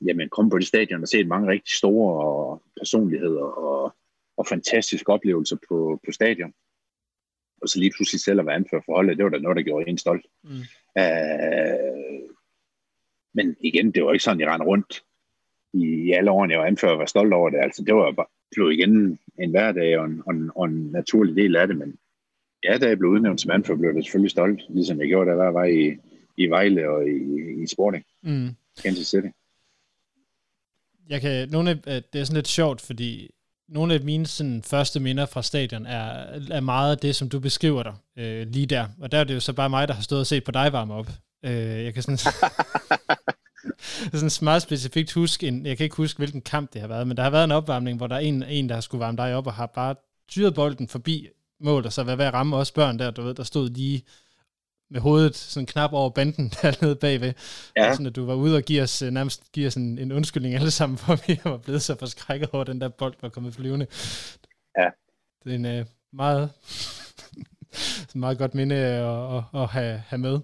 jamen, 0.00 0.28
kommet 0.28 0.50
på 0.50 0.58
det 0.58 0.66
stadion 0.66 1.02
og 1.02 1.08
set 1.08 1.28
mange 1.28 1.48
rigtig 1.48 1.74
store 1.74 2.58
personligheder 2.78 3.42
og, 3.42 3.94
og 4.36 4.46
fantastiske 4.46 5.12
oplevelser 5.12 5.56
på, 5.68 6.00
på 6.06 6.12
stadion 6.12 6.54
og 7.62 7.68
så 7.68 7.78
lige 7.78 7.92
pludselig 7.96 8.20
selv 8.20 8.40
at 8.40 8.46
være 8.46 8.54
anfører 8.54 8.82
for 8.86 8.94
holdet, 8.94 9.16
det 9.16 9.24
var 9.24 9.30
da 9.30 9.38
noget, 9.38 9.56
der 9.56 9.62
gjorde 9.62 9.88
en 9.88 9.98
stolt. 9.98 10.26
Mm. 10.42 10.50
Uh, 11.00 12.30
men 13.34 13.56
igen, 13.60 13.92
det 13.92 14.04
var 14.04 14.12
ikke 14.12 14.24
sådan, 14.24 14.40
jeg 14.40 14.48
rendte 14.48 14.66
rundt 14.66 15.04
i, 15.82 16.08
i 16.08 16.12
alle 16.12 16.30
årene, 16.30 16.52
jeg 16.52 16.60
var 16.60 16.66
anfører 16.66 16.96
var 16.96 17.06
stolt 17.06 17.32
over 17.32 17.50
det. 17.50 17.58
Altså, 17.62 17.84
det 17.84 17.94
var 17.94 18.12
bare 18.12 18.26
blev 18.50 18.70
igen 18.70 19.18
en 19.38 19.50
hverdag 19.50 19.98
og 19.98 20.06
en, 20.06 20.22
og, 20.26 20.32
en, 20.34 20.50
og 20.54 20.64
en 20.64 20.90
naturlig 20.92 21.36
del 21.36 21.56
af 21.56 21.66
det, 21.66 21.76
men 21.76 21.94
ja, 22.64 22.78
da 22.78 22.88
jeg 22.88 22.98
blev 22.98 23.10
udnævnt 23.10 23.40
som 23.40 23.50
anfører, 23.50 23.78
blev 23.78 23.94
jeg 23.94 24.04
selvfølgelig 24.04 24.30
stolt, 24.30 24.60
ligesom 24.68 25.00
jeg 25.00 25.08
gjorde, 25.08 25.30
da 25.30 25.42
jeg 25.42 25.54
var 25.54 25.64
i, 25.64 25.96
i 26.36 26.46
Vejle 26.46 26.90
og 26.90 27.08
i, 27.08 27.62
i 27.62 27.66
Sporting. 27.66 28.04
Mm. 28.22 28.48
Kansas 28.82 29.06
City. 29.06 29.28
Jeg 31.08 31.20
kan, 31.20 31.48
nogle 31.48 31.70
af, 31.70 32.02
det 32.12 32.20
er 32.20 32.24
sådan 32.24 32.36
lidt 32.36 32.48
sjovt, 32.48 32.80
fordi 32.80 33.30
nogle 33.68 33.94
af 33.94 34.00
mine 34.00 34.26
sådan, 34.26 34.62
første 34.62 35.00
minder 35.00 35.26
fra 35.26 35.42
stadion 35.42 35.86
er, 35.86 36.08
er 36.50 36.60
meget 36.60 36.90
af 36.90 36.98
det, 36.98 37.16
som 37.16 37.28
du 37.28 37.40
beskriver 37.40 37.82
dig 37.82 37.94
øh, 38.18 38.46
lige 38.46 38.66
der. 38.66 38.86
Og 39.00 39.12
der 39.12 39.18
er 39.18 39.24
det 39.24 39.34
jo 39.34 39.40
så 39.40 39.52
bare 39.52 39.70
mig, 39.70 39.88
der 39.88 39.94
har 39.94 40.02
stået 40.02 40.20
og 40.20 40.26
set 40.26 40.44
på 40.44 40.50
dig 40.50 40.72
varme 40.72 40.94
op. 40.94 41.08
Øh, 41.44 41.84
jeg 41.84 41.94
kan 41.94 42.02
sådan, 42.02 42.18
sådan 44.12 44.30
meget 44.42 44.62
specifikt 44.62 45.12
huske, 45.12 45.48
en, 45.48 45.66
jeg 45.66 45.76
kan 45.76 45.84
ikke 45.84 45.96
huske, 45.96 46.18
hvilken 46.18 46.40
kamp 46.40 46.72
det 46.72 46.80
har 46.80 46.88
været, 46.88 47.08
men 47.08 47.16
der 47.16 47.22
har 47.22 47.30
været 47.30 47.44
en 47.44 47.52
opvarmning, 47.52 47.96
hvor 47.96 48.06
der 48.06 48.16
er 48.16 48.20
en, 48.20 48.42
en 48.42 48.68
der 48.68 48.74
har 48.74 48.80
skulle 48.80 49.00
varme 49.00 49.16
dig 49.16 49.34
op, 49.34 49.46
og 49.46 49.54
har 49.54 49.66
bare 49.66 49.94
tyret 50.28 50.54
bolden 50.54 50.88
forbi 50.88 51.28
mål, 51.60 51.86
og 51.86 51.92
så 51.92 52.04
været 52.04 52.18
ved 52.18 52.24
at 52.24 52.34
ramme 52.34 52.56
også 52.56 52.74
børn 52.74 52.98
der, 52.98 53.10
du 53.10 53.22
ved, 53.22 53.34
der 53.34 53.42
stod 53.42 53.70
lige 53.70 54.02
med 54.90 55.00
hovedet 55.00 55.36
sådan 55.36 55.66
knap 55.66 55.92
over 55.92 56.10
banden 56.10 56.48
dernede 56.62 56.96
bagved. 56.96 57.32
Ja. 57.76 57.92
Sådan, 57.92 58.06
at 58.06 58.16
du 58.16 58.26
var 58.26 58.34
ude 58.34 58.56
og 58.56 58.62
give 58.62 58.82
os, 58.82 59.02
øh, 59.02 59.10
nærmest 59.10 59.52
give 59.52 59.66
os 59.66 59.74
en, 59.74 59.98
en 59.98 60.12
undskyldning 60.12 60.54
alle 60.54 60.70
sammen, 60.70 60.98
for 60.98 61.12
at 61.12 61.28
vi 61.28 61.40
var 61.44 61.56
blevet 61.56 61.82
så 61.82 61.98
forskrækket 61.98 62.48
over, 62.52 62.60
at 62.60 62.66
den 62.66 62.80
der 62.80 62.88
bold 62.88 63.14
var 63.20 63.28
kommet 63.28 63.54
flyvende. 63.54 63.86
Ja. 64.78 64.88
Det 65.44 65.52
er 65.52 65.54
en 65.54 65.80
uh, 65.80 65.86
meget, 66.12 66.50
meget 68.14 68.38
godt 68.38 68.54
minde 68.54 68.76
at, 68.76 69.36
at, 69.36 69.42
at 69.54 69.68
have, 69.68 70.02
have 70.06 70.18
med. 70.18 70.40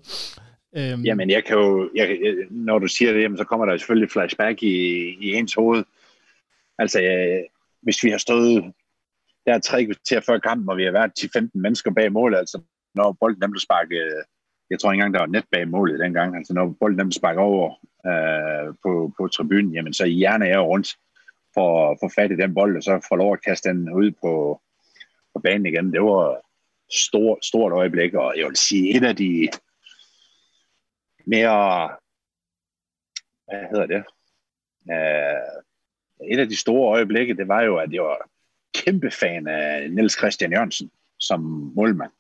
Øhm. 0.77 1.03
Jamen, 1.03 1.31
jeg 1.31 1.45
kan 1.45 1.57
jo, 1.57 1.91
jeg, 1.95 2.19
når 2.51 2.79
du 2.79 2.89
siger 2.89 3.13
det, 3.13 3.23
jamen, 3.23 3.39
så 3.39 3.45
kommer 3.45 3.67
der 3.67 3.77
selvfølgelig 3.77 4.11
flashback 4.11 4.63
i, 4.63 4.77
i 5.21 5.35
ens 5.35 5.55
hoved. 5.55 5.85
Altså, 6.79 7.01
jeg, 7.01 7.47
hvis 7.83 8.05
vi 8.05 8.11
har 8.11 8.19
stået 8.19 8.73
der 9.47 9.59
tre 9.59 9.85
kvarter 9.85 10.21
før 10.21 10.39
kampen, 10.39 10.69
og 10.69 10.77
vi 10.77 10.85
har 10.85 10.93
været 10.93 11.13
10-15 11.37 11.49
mennesker 11.55 11.91
bag 11.91 12.13
målet, 12.13 12.39
altså 12.39 12.61
når 12.95 13.17
bolden 13.21 13.43
dem 13.43 13.51
blev 13.51 13.61
sparket, 13.61 14.23
jeg 14.71 14.81
tror 14.81 14.93
ikke 14.93 15.01
engang, 15.01 15.15
der 15.15 15.21
var 15.21 15.27
net 15.27 15.45
bag 15.53 15.69
målet 15.69 16.01
dengang, 16.01 16.37
altså 16.37 16.55
når 16.55 16.77
bolden 16.81 16.99
dem 16.99 17.13
sparket 17.13 17.41
over 17.43 17.71
øh, 18.07 18.75
på, 18.83 19.13
på 19.17 19.29
tribunen, 19.29 19.75
jamen 19.75 19.93
så 19.93 20.07
hjerner 20.07 20.47
jeg 20.47 20.61
rundt 20.61 20.97
for 21.55 21.91
at 21.91 21.99
få 22.03 22.09
fat 22.15 22.33
i 22.33 22.37
den 22.37 22.55
bold, 22.55 22.77
og 22.77 22.83
så 22.83 23.07
få 23.09 23.17
lov 23.17 23.33
at 23.33 23.45
kaste 23.45 23.69
den 23.69 23.93
ud 23.93 24.11
på, 24.11 24.61
på 25.35 25.41
banen 25.41 25.67
igen. 25.67 25.93
Det 25.93 26.03
var 26.03 26.41
stort, 26.93 27.45
stort 27.45 27.73
øjeblik, 27.73 28.15
og 28.15 28.35
jeg 28.37 28.47
vil 28.47 28.57
sige, 28.57 28.97
et 28.97 29.05
af 29.05 29.17
de 29.17 29.49
mere, 31.25 31.97
hvad 33.45 33.69
hedder 33.71 33.87
det, 33.87 34.05
uh, 34.91 35.65
et 36.31 36.39
af 36.39 36.49
de 36.49 36.57
store 36.57 36.97
øjeblikke, 36.97 37.37
det 37.37 37.49
var 37.49 37.63
jo, 37.63 37.77
at 37.77 37.93
jeg 37.93 38.03
var 38.03 38.29
kæmpe 38.75 39.11
fan 39.11 39.47
af 39.47 39.91
Niels 39.91 40.19
Christian 40.19 40.53
Jørgensen 40.53 40.91
som 41.19 41.41
målmand. 41.77 42.13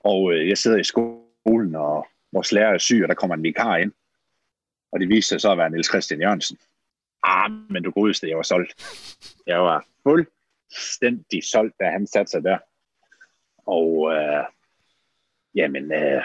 Og 0.00 0.32
øh, 0.32 0.48
jeg 0.48 0.58
sidder 0.58 0.78
i 0.78 0.84
skolen, 0.84 1.74
og 1.74 2.06
vores 2.32 2.52
lærer 2.52 2.74
er 2.74 2.78
syg, 2.78 3.02
og 3.02 3.08
der 3.08 3.14
kommer 3.14 3.36
en 3.36 3.42
vikar 3.42 3.76
ind. 3.76 3.92
Og 4.92 5.00
det 5.00 5.08
viste 5.08 5.28
sig 5.28 5.40
så 5.40 5.52
at 5.52 5.58
være 5.58 5.70
Niels 5.70 5.88
Christian 5.88 6.20
Jørgensen. 6.20 6.58
Ah, 7.22 7.50
men 7.50 7.82
du 7.82 7.90
godeste, 7.90 8.28
jeg 8.28 8.36
var 8.36 8.42
solgt. 8.42 8.74
Jeg 9.46 9.60
var 9.60 9.86
fuldstændig 10.02 11.44
solgt, 11.44 11.80
da 11.80 11.90
han 11.90 12.06
satte 12.06 12.30
sig 12.30 12.42
der. 12.42 12.58
Og 13.66 14.12
øh, 14.12 14.44
jamen, 15.54 15.92
øh, 15.92 16.22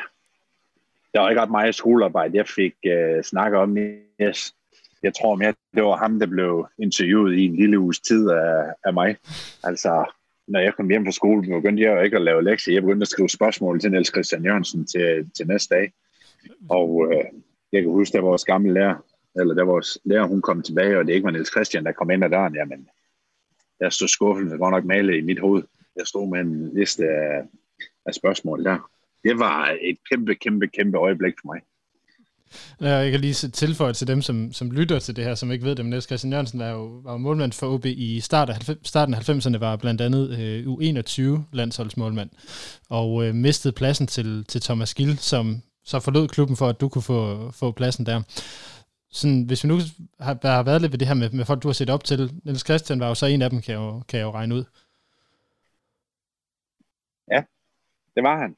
der 1.16 1.22
var 1.22 1.30
ikke 1.30 1.42
ret 1.42 1.52
meget 1.52 1.76
skolearbejde, 1.76 2.38
jeg 2.38 2.48
fik 2.48 2.76
øh, 2.86 3.24
snakket 3.24 3.60
om. 3.60 3.78
Yes. 4.22 4.56
Jeg 5.04 5.14
tror 5.14 5.36
mere, 5.36 5.54
det 5.76 5.84
var 5.84 5.98
ham, 5.98 6.20
der 6.20 6.26
blev 6.26 6.68
interviewet 6.80 7.36
i 7.36 7.46
en 7.46 7.56
lille 7.56 7.80
uges 7.80 8.00
tid 8.00 8.30
af, 8.30 8.74
af 8.84 8.94
mig. 8.94 9.16
Altså, 9.64 10.06
når 10.48 10.60
jeg 10.60 10.74
kom 10.74 10.90
hjem 10.90 11.06
fra 11.06 11.12
skole, 11.12 11.42
begyndte 11.42 11.84
jeg 11.84 11.96
jo 11.96 12.02
ikke 12.02 12.16
at 12.16 12.22
lave 12.22 12.44
lektier. 12.44 12.74
Jeg 12.74 12.84
begyndte 12.84 13.04
at 13.04 13.08
skrive 13.08 13.30
spørgsmål 13.30 13.80
til 13.80 13.92
Niels 13.92 14.08
Christian 14.08 14.46
Jørgensen 14.46 14.86
til, 14.86 15.30
til 15.38 15.48
næste 15.48 15.76
dag. 15.76 15.94
Og 16.70 17.12
øh, 17.12 17.26
jeg 17.72 17.82
kan 17.82 17.92
huske, 17.92 18.18
der 18.18 18.22
vores 18.22 18.46
gamle 18.46 18.74
lærer, 18.74 18.96
eller 19.36 19.54
der 19.54 19.64
vores 19.64 19.98
lærer, 20.06 20.26
hun 20.26 20.42
kom 20.42 20.62
tilbage, 20.62 21.00
og 21.00 21.06
det 21.06 21.14
ikke 21.14 21.26
var 21.26 21.32
Niels 21.32 21.52
Christian, 21.52 21.86
der 21.86 21.92
kom 21.92 22.12
ind 22.12 22.24
ad 22.24 22.30
døren, 22.30 22.56
jamen, 22.56 22.88
der 23.80 23.90
stod 23.90 24.08
skuffelsen 24.08 24.60
godt 24.60 24.72
nok 24.72 24.86
malet 24.86 25.18
i 25.18 25.22
mit 25.22 25.40
hoved. 25.40 25.64
Jeg 25.96 26.08
stod 26.08 26.30
med 26.30 26.40
en 26.40 26.72
liste 26.74 27.04
af, 27.04 27.44
af 28.06 28.14
spørgsmål 28.14 28.64
der. 28.64 28.90
Det 29.26 29.40
var 29.40 29.78
et 29.82 29.98
kæmpe, 30.12 30.36
kæmpe, 30.36 30.68
kæmpe 30.68 30.98
øjeblik 30.98 31.34
for 31.42 31.48
mig. 31.54 31.62
Jeg 32.80 33.12
kan 33.12 33.20
lige 33.20 33.34
tilføje 33.34 33.94
til 33.94 34.08
dem, 34.08 34.22
som, 34.22 34.54
som 34.54 34.72
lytter 34.72 35.00
til 35.00 35.16
det 35.16 35.24
her, 35.24 35.36
som 35.36 35.52
ikke 35.52 35.66
ved 35.66 35.76
det, 35.76 35.86
men 35.86 35.90
Niels 35.90 36.06
Christian 36.06 36.34
Jørgensen 36.34 36.60
var 36.60 36.70
jo, 36.70 36.84
var 37.04 37.12
jo 37.12 37.18
målmand 37.18 37.52
for 37.52 37.68
OB 37.68 37.86
i 37.86 38.20
start 38.20 38.50
af, 38.50 38.78
starten 38.84 39.14
af 39.14 39.30
90'erne, 39.30 39.58
var 39.58 39.76
blandt 39.76 40.02
andet 40.02 40.40
øh, 40.40 40.66
U21-landsholdsmålmand, 40.66 42.30
og 42.90 43.26
øh, 43.26 43.36
mistede 43.36 43.74
pladsen 43.74 44.08
til, 44.08 44.46
til 44.46 44.62
Thomas 44.62 44.94
Gill, 44.94 45.18
som 45.18 45.62
så 45.84 46.00
forlod 46.00 46.28
klubben 46.28 46.58
for, 46.58 46.68
at 46.68 46.82
du 46.82 46.90
kunne 46.90 47.02
få, 47.02 47.52
få 47.52 47.72
pladsen 47.72 48.06
der. 48.06 48.22
Sådan, 49.12 49.44
hvis 49.44 49.64
vi 49.64 49.68
nu 49.68 49.78
har, 50.20 50.38
har 50.42 50.64
været 50.64 50.82
lidt 50.82 50.92
ved 50.92 51.00
det 51.00 51.08
her 51.08 51.16
med, 51.16 51.30
med 51.30 51.46
folk, 51.46 51.64
du 51.64 51.68
har 51.68 51.74
set 51.74 51.90
op 51.90 52.04
til, 52.04 52.32
Niels 52.44 52.66
Christian 52.66 53.00
var 53.00 53.08
jo 53.08 53.16
så 53.16 53.26
en 53.26 53.42
af 53.42 53.50
dem, 53.50 53.62
kan 53.62 53.74
jeg 53.74 53.80
jo, 53.80 54.02
kan 54.08 54.20
jeg 54.20 54.26
jo 54.26 54.32
regne 54.32 54.56
ud. 54.56 54.64
Ja, 57.32 57.44
det 58.16 58.24
var 58.24 58.40
han. 58.42 58.56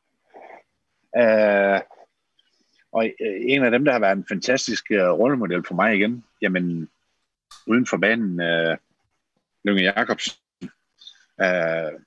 Uh 1.16 1.98
og 2.92 3.06
øh, 3.06 3.42
en 3.42 3.64
af 3.64 3.72
dem, 3.72 3.86
der 3.86 3.92
har 3.92 4.00
været 4.00 4.18
en 4.18 4.26
fantastisk 4.30 4.92
øh, 4.92 5.10
rollemodel 5.10 5.64
for 5.68 5.76
mig 5.76 5.96
igen, 5.96 6.24
jamen 6.42 6.90
uden 7.68 7.86
for 7.86 7.98
banen, 7.98 8.42
øh, 8.42 8.78
Lønge 9.64 9.84
Jacobsen, 9.84 10.38
øh, 11.42 12.00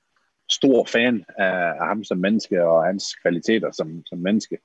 stor 0.51 0.85
fan 0.85 1.25
af, 1.39 1.81
af 1.81 1.87
ham 1.87 2.05
som 2.05 2.19
menneske 2.19 2.65
og 2.65 2.85
hans 2.85 3.15
kvaliteter 3.15 3.73
som, 3.73 4.07
som 4.07 4.19
menneske. 4.19 4.59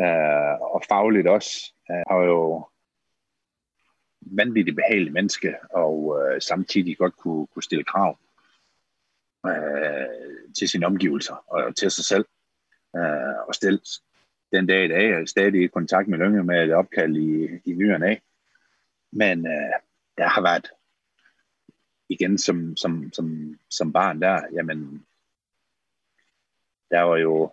Øh, 0.00 0.60
og 0.60 0.82
fagligt 0.88 1.28
også. 1.28 1.72
Øh, 1.90 2.02
har 2.10 2.22
jo 2.22 2.68
vanvittigt 4.20 4.76
behageligt 4.76 5.12
menneske, 5.12 5.54
og 5.70 6.18
øh, 6.20 6.40
samtidig 6.40 6.98
godt 6.98 7.16
kunne, 7.16 7.46
kunne 7.46 7.62
stille 7.62 7.84
krav 7.84 8.18
øh, 9.46 10.52
til 10.58 10.68
sine 10.68 10.86
omgivelser 10.86 11.34
og 11.46 11.76
til 11.76 11.90
sig 11.90 12.04
selv. 12.04 12.24
Øh, 12.96 13.48
og 13.48 13.54
stille, 13.54 13.80
den 14.52 14.66
dag 14.66 14.84
i 14.84 14.88
dag 14.88 15.10
er 15.10 15.18
jeg 15.18 15.28
stadig 15.28 15.62
i 15.62 15.66
kontakt 15.66 16.08
med 16.08 16.18
Lønge 16.18 16.44
med 16.44 16.64
et 16.64 16.74
opkald 16.74 17.16
i, 17.16 17.48
i 17.64 17.72
nyerne 17.72 18.06
af. 18.06 18.22
Men 19.12 19.46
øh, 19.46 19.74
der 20.18 20.28
har 20.28 20.42
været, 20.42 20.70
igen 22.08 22.38
som, 22.38 22.76
som, 22.76 23.10
som, 23.12 23.58
som 23.70 23.92
barn 23.92 24.20
der, 24.20 24.42
jamen, 24.52 25.06
der 26.90 27.00
var 27.00 27.16
jo, 27.16 27.52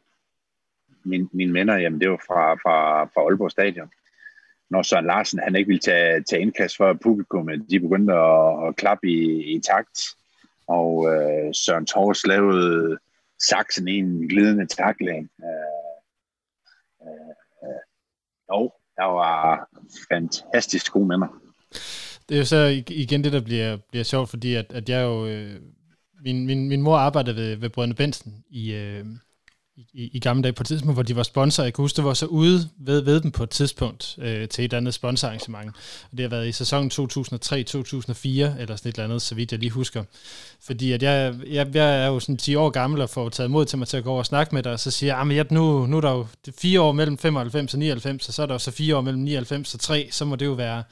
min, 1.03 1.29
mine 1.33 1.53
venner, 1.53 1.77
jamen 1.77 2.01
det 2.01 2.09
var 2.09 2.23
fra, 2.27 2.53
fra, 2.53 3.05
fra 3.05 3.21
Aalborg 3.21 3.51
Stadion. 3.51 3.91
Når 4.69 4.81
Søren 4.81 5.05
Larsen, 5.05 5.39
han 5.39 5.55
ikke 5.55 5.67
ville 5.67 5.79
tage, 5.79 6.23
tage 6.23 6.41
indkast 6.41 6.77
for 6.77 6.93
publikum, 6.93 7.49
de 7.69 7.79
begyndte 7.79 8.13
at, 8.13 8.67
at 8.67 8.75
klappe 8.75 9.07
i, 9.07 9.55
i 9.55 9.59
takt. 9.59 9.99
Og 10.67 11.13
øh, 11.13 11.53
Søren 11.53 11.85
Tors 11.85 12.27
lavede 12.27 12.97
saksen 13.49 13.87
i 13.87 13.97
en 13.97 14.27
glidende 14.29 14.67
takling. 14.67 15.29
Øh, 15.43 15.93
øh, 17.07 17.33
øh 17.63 17.83
jo, 18.51 18.71
der 18.97 19.05
var 19.05 19.69
fantastisk 20.09 20.91
gode 20.91 21.17
mig. 21.17 21.29
Det 22.29 22.35
er 22.35 22.39
jo 22.39 22.45
så 22.45 22.83
igen 22.89 23.23
det, 23.23 23.33
der 23.33 23.41
bliver, 23.41 23.77
bliver 23.89 24.03
sjovt, 24.03 24.29
fordi 24.29 24.55
at, 24.55 24.73
at 24.73 24.89
jeg 24.89 25.03
jo... 25.03 25.27
Øh, 25.27 25.61
min, 26.25 26.45
min, 26.45 26.67
min 26.67 26.81
mor 26.81 26.97
arbejdede 26.97 27.35
ved, 27.35 27.55
ved 27.55 27.69
Brønde 27.69 27.95
Bensen 27.95 28.43
i, 28.49 28.73
øh, 28.73 29.05
i, 29.77 30.09
i 30.13 30.19
gamle 30.19 30.43
dage 30.43 30.53
på 30.53 30.63
et 30.63 30.67
tidspunkt, 30.67 30.95
hvor 30.95 31.03
de 31.03 31.15
var 31.15 31.23
sponsor. 31.23 31.63
Jeg 31.63 31.73
kan 31.73 31.83
huske, 31.83 31.97
det 31.97 32.05
var 32.05 32.13
så 32.13 32.25
ude 32.25 32.69
ved, 32.77 33.01
ved 33.01 33.21
dem 33.21 33.31
på 33.31 33.43
et 33.43 33.49
tidspunkt 33.49 34.15
øh, 34.17 34.47
til 34.47 34.65
et 34.65 34.73
andet 34.73 34.93
sponsorarrangement. 34.93 35.75
Og 36.11 36.17
det 36.17 36.19
har 36.19 36.29
været 36.29 36.47
i 36.47 36.51
sæsonen 36.51 36.91
2003-2004, 36.93 36.99
eller 36.99 38.75
sådan 38.75 38.89
et 38.89 38.93
eller 38.95 39.03
andet, 39.03 39.21
så 39.21 39.35
vidt 39.35 39.51
jeg 39.51 39.59
lige 39.59 39.69
husker. 39.69 40.03
Fordi 40.61 40.91
at 40.91 41.03
jeg, 41.03 41.35
jeg, 41.47 41.75
jeg 41.75 42.03
er 42.03 42.07
jo 42.07 42.19
sådan 42.19 42.37
10 42.37 42.55
år 42.55 42.69
gammel 42.69 43.01
og 43.01 43.09
får 43.09 43.29
taget 43.29 43.51
mod 43.51 43.65
til 43.65 43.77
mig 43.77 43.87
til 43.87 43.97
at 43.97 44.03
gå 44.03 44.09
over 44.09 44.19
og 44.19 44.25
snakke 44.25 44.55
med 44.55 44.63
dig, 44.63 44.71
og 44.71 44.79
så 44.79 44.91
siger 44.91 45.13
jeg, 45.13 45.31
ah, 45.31 45.37
at 45.37 45.51
nu, 45.51 45.85
nu 45.85 45.97
er 45.97 46.01
der 46.01 46.11
jo 46.11 46.27
fire 46.57 46.81
år 46.81 46.91
mellem 46.91 47.17
95 47.17 47.73
og 47.73 47.79
99, 47.79 48.27
og 48.27 48.33
så 48.33 48.41
er 48.41 48.45
der 48.45 48.53
jo 48.53 48.59
så 48.59 48.71
fire 48.71 48.97
år 48.97 49.01
mellem 49.01 49.21
99 49.21 49.73
og 49.73 49.79
3, 49.79 50.09
så 50.11 50.25
må 50.25 50.35
det 50.35 50.45
jo 50.45 50.53
være 50.53 50.83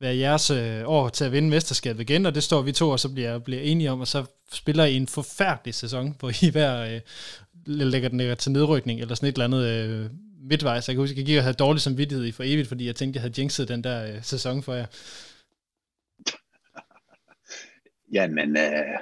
være 0.00 0.16
jeres 0.16 0.50
øh, 0.50 0.82
år 0.86 1.08
til 1.08 1.24
at 1.24 1.32
vinde 1.32 1.48
mesterskabet 1.48 2.00
igen, 2.00 2.26
og 2.26 2.34
det 2.34 2.42
står 2.42 2.62
vi 2.62 2.72
to, 2.72 2.90
og 2.90 3.00
så 3.00 3.08
bliver, 3.08 3.38
bliver 3.38 3.62
enige 3.62 3.90
om, 3.90 4.00
og 4.00 4.08
så 4.08 4.24
spiller 4.52 4.84
I 4.84 4.96
en 4.96 5.08
forfærdelig 5.08 5.74
sæson, 5.74 6.16
hvor 6.18 6.32
I 6.42 6.50
hver 6.50 6.94
øh, 6.94 7.00
lægger 7.70 8.08
den 8.08 8.18
lægger 8.18 8.34
til 8.34 8.52
nedrykning, 8.52 9.00
eller 9.00 9.14
sådan 9.14 9.28
et 9.28 9.32
eller 9.32 9.44
andet 9.44 9.64
øh, 9.66 10.10
midtvejs. 10.50 10.88
Jeg 10.88 10.94
kan 10.94 11.02
huske, 11.02 11.12
at 11.12 11.18
jeg 11.18 11.26
gik 11.26 11.36
og 11.36 11.42
havde 11.42 11.54
dårlig 11.54 11.80
samvittighed 11.80 12.26
i 12.26 12.32
for 12.32 12.42
evigt, 12.46 12.68
fordi 12.68 12.86
jeg 12.86 12.96
tænkte, 12.96 13.16
jeg 13.16 13.22
havde 13.22 13.40
jinxet 13.40 13.68
den 13.68 13.84
der 13.84 14.12
øh, 14.12 14.22
sæson 14.22 14.62
for 14.62 14.74
jer. 14.74 14.86
Jamen, 18.12 18.56
øh, 18.56 18.98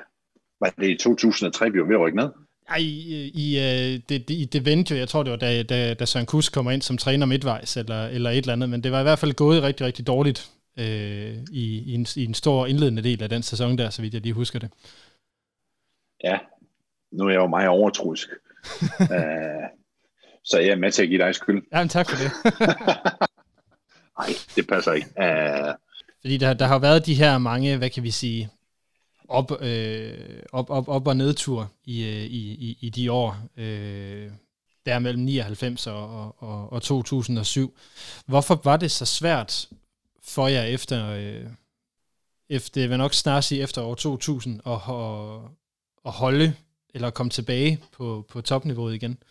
var 0.61 0.75
det 0.81 0.91
i 0.91 0.97
2003, 0.97 1.71
vi 1.71 1.81
var 1.81 1.87
ved 1.87 1.95
at 1.95 2.01
rykke 2.01 2.17
ned? 2.17 2.29
Ej, 2.69 2.77
i, 2.81 3.31
i, 3.35 3.59
øh, 3.59 4.01
det, 4.09 4.29
det, 4.29 4.53
det 4.53 4.65
vendte 4.65 4.97
jeg 4.97 5.09
tror 5.09 5.23
det 5.23 5.31
var 5.31 5.37
da, 5.37 5.63
da, 5.63 5.95
da 5.95 6.05
Søren 6.05 6.27
Kus 6.27 6.49
kommer 6.49 6.71
ind 6.71 6.83
som 6.83 6.99
træner 6.99 7.27
midtvejs, 7.27 7.77
eller, 7.77 8.07
eller 8.07 8.31
et 8.31 8.37
eller 8.37 8.53
andet, 8.53 8.71
men 8.71 8.83
det 8.83 8.93
var 8.93 9.01
i 9.01 9.03
hvert 9.03 9.19
fald 9.19 9.35
gået 9.35 9.63
rigtig, 9.63 9.87
rigtig 9.87 10.07
dårligt 10.07 10.51
øh, 10.79 11.35
i, 11.53 11.83
i, 11.87 11.95
en, 11.95 12.07
i 12.17 12.25
en 12.25 12.35
stor 12.35 12.67
indledende 12.67 13.03
del 13.03 13.23
af 13.23 13.29
den 13.29 13.43
sæson 13.43 13.79
der, 13.79 13.91
så 13.91 14.03
vidt 14.03 14.15
jeg 14.15 14.23
lige 14.23 14.33
husker 14.33 14.59
det. 14.59 14.71
Ja, 16.25 16.39
nu 17.13 17.25
er 17.25 17.31
jeg 17.31 17.39
jo 17.39 17.47
meget 17.47 17.69
overtroisk. 17.69 18.29
Uh, 19.01 19.65
så 20.51 20.59
jeg 20.59 20.69
er 20.69 20.77
med 20.77 20.93
til 20.93 21.03
at 21.03 21.09
give 21.09 21.25
dig 21.25 21.35
skyld. 21.35 21.63
Ja, 21.73 21.79
men 21.79 21.89
tak 21.89 22.11
for 22.11 22.17
det. 22.17 22.31
Nej, 24.19 24.29
det 24.57 24.67
passer 24.69 24.93
ikke. 24.93 25.09
Uh, 25.17 25.75
Fordi 26.21 26.37
der, 26.37 26.55
der 26.55 26.67
har 26.67 26.79
været 26.79 27.07
de 27.07 27.15
her 27.15 27.39
mange, 27.39 27.77
hvad 27.77 27.91
kan 27.91 28.03
vi 28.03 28.11
sige, 28.11 28.51
op, 29.29 29.63
øh, 29.63 30.43
op, 30.53 30.71
op, 30.71 30.89
op- 30.89 31.07
og 31.07 31.17
nedtur 31.17 31.73
i, 31.85 32.05
øh, 32.05 32.23
i, 32.23 32.51
i, 32.51 32.79
i 32.81 32.91
de 32.91 33.13
år, 33.13 33.37
øh, 33.57 34.31
der 34.87 34.99
mellem 34.99 35.23
99 35.23 35.87
og, 35.87 36.43
og, 36.43 36.73
og 36.73 36.83
2007. 36.83 37.77
Hvorfor 38.27 38.61
var 38.65 38.77
det 38.77 38.91
så 38.91 39.05
svært 39.05 39.69
for 40.23 40.47
jer 40.49 40.63
efter, 40.63 41.11
øh, 41.11 41.47
efter 42.49 42.81
jeg 42.81 42.91
vil 42.91 42.99
nok 42.99 43.15
snart 43.15 43.45
sige 43.45 43.63
efter 43.63 43.83
år 43.83 43.95
2000, 43.95 44.61
at, 44.67 44.73
at, 44.73 45.41
at 46.07 46.13
holde 46.13 46.55
eller 46.99 47.11
komme 47.11 47.31
tilbage 47.31 47.79
på, 47.93 48.25
på 48.29 48.41
topniveauet 48.41 48.95
igen? 48.95 49.23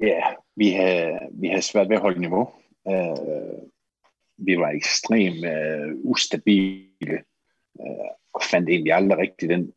Ja, 0.00 0.22
vi 0.56 0.70
har, 0.70 1.28
vi 1.40 1.48
har 1.48 1.60
svært 1.60 1.88
ved 1.88 1.96
at 1.96 2.02
holde 2.02 2.20
niveau. 2.20 2.50
Uh, 2.84 3.58
vi 4.36 4.58
var 4.58 4.70
ekstremt 4.70 5.44
uh, 5.46 6.10
ustabile 6.10 7.16
uh, 7.74 8.10
og 8.34 8.42
fandt 8.50 8.68
egentlig 8.68 8.92
aldrig 8.92 9.18
rigtig 9.18 9.48
den 9.48 9.72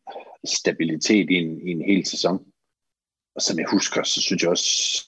stabilitet 0.45 1.29
i 1.29 1.33
en, 1.33 1.67
i 1.67 1.71
en 1.71 1.81
hel 1.81 2.05
sæson. 2.05 2.45
Og 3.35 3.41
som 3.41 3.59
jeg 3.59 3.67
husker, 3.71 4.03
så 4.03 4.21
synes 4.21 4.43
jeg 4.43 4.49
også 4.49 5.05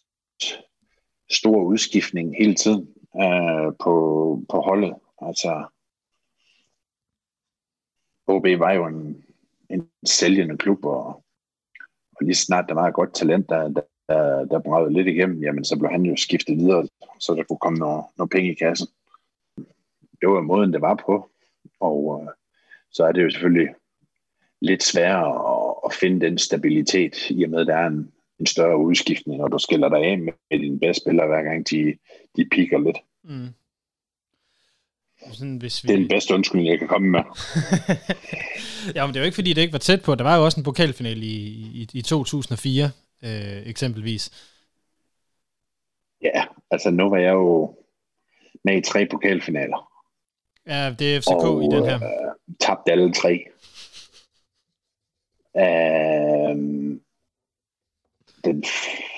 stor 1.30 1.64
udskiftning 1.64 2.36
hele 2.38 2.56
tiden 2.56 2.88
uh, 3.14 3.74
på, 3.84 3.94
på 4.50 4.62
holdet. 4.62 4.96
Altså, 5.22 5.66
OB 8.28 8.46
var 8.60 8.72
jo 8.72 8.86
en, 8.88 9.24
en 9.74 9.90
sælgende 10.06 10.58
klub, 10.58 10.86
og, 10.86 11.06
og 12.16 12.22
lige 12.22 12.36
snart 12.36 12.66
der 12.68 12.74
var 12.74 12.88
et 12.88 12.94
godt 12.94 13.14
talent, 13.14 13.50
der, 13.50 13.68
der, 13.68 13.82
der, 14.10 14.46
der 14.46 14.60
bragede 14.60 14.94
lidt 14.94 15.08
igennem, 15.08 15.44
jamen 15.44 15.66
så 15.66 15.80
blev 15.80 15.92
han 15.92 16.06
jo 16.06 16.16
skiftet 16.16 16.58
videre, 16.58 16.88
så 17.20 17.34
der 17.36 17.44
kunne 17.44 17.58
komme 17.58 17.80
noget, 17.80 18.06
noget 18.18 18.30
penge 18.30 18.52
i 18.52 18.56
kassen. 18.56 18.88
Det 20.22 20.30
var 20.30 20.42
måden, 20.42 20.74
det 20.74 20.82
var 20.82 21.04
på, 21.06 21.30
og 21.80 22.24
øh, 22.24 22.34
så 22.92 23.04
er 23.04 23.12
det 23.12 23.24
jo 23.24 23.30
selvfølgelig 23.30 23.76
lidt 24.62 24.84
sværere 24.84 25.30
at, 25.54 25.76
at 25.86 25.94
finde 25.94 26.26
den 26.26 26.38
stabilitet, 26.38 27.30
i 27.30 27.44
og 27.44 27.50
med, 27.50 27.60
at 27.60 27.68
der 27.68 27.76
er 27.76 27.88
en, 27.88 28.12
en 28.40 28.46
større 28.46 28.78
udskiftning, 28.78 29.44
og 29.44 29.52
du 29.52 29.58
skiller 29.60 29.90
dig 29.90 30.04
af 30.04 30.20
med, 30.20 30.34
med 30.52 30.60
dine 30.60 30.80
bedste 30.80 31.02
spillere, 31.02 31.28
hver 31.28 31.44
gang 31.44 31.70
de, 31.70 31.98
de 32.38 32.50
piker 32.52 32.80
lidt. 32.80 32.98
Mm. 33.24 33.48
Sådan, 35.32 35.58
hvis 35.58 35.84
vi... 35.84 35.88
Det 35.88 35.94
er 35.94 35.98
den 35.98 36.08
bedste 36.08 36.34
undskyldning, 36.34 36.70
jeg 36.70 36.80
kan 36.80 36.88
komme 36.88 37.10
med. 37.10 37.20
ja, 38.96 39.06
men 39.06 39.14
det 39.14 39.20
er 39.20 39.24
jo 39.24 39.26
ikke, 39.26 39.36
fordi 39.36 39.54
det 39.54 39.62
ikke 39.62 39.74
var 39.74 39.80
tæt 39.80 40.02
på. 40.02 40.16
Der 40.16 40.24
var 40.24 40.38
jo 40.38 40.46
også 40.46 40.60
en 40.60 40.64
pokalfinale 40.64 41.26
i, 41.26 41.38
i, 41.74 41.88
i 41.94 42.02
2004, 42.02 42.92
øh, 43.24 43.68
eksempelvis. 43.68 44.32
Ja, 46.22 46.44
altså 46.72 46.92
nu 46.92 47.10
var 47.10 47.18
jeg 47.18 47.32
jo 47.34 47.76
med 48.64 48.78
i 48.78 48.82
tre 48.82 49.08
pokalfinaler. 49.12 49.92
Ja, 50.68 50.96
det 51.00 51.16
er 51.16 51.22
FCK 51.22 51.32
og, 51.32 51.64
i 51.64 51.68
den 51.68 51.86
her. 51.86 51.96
Øh, 51.96 52.56
tabte 52.60 52.92
alle 52.92 53.14
tre. 53.14 53.46
Øh, 55.58 56.56
den 58.46 58.64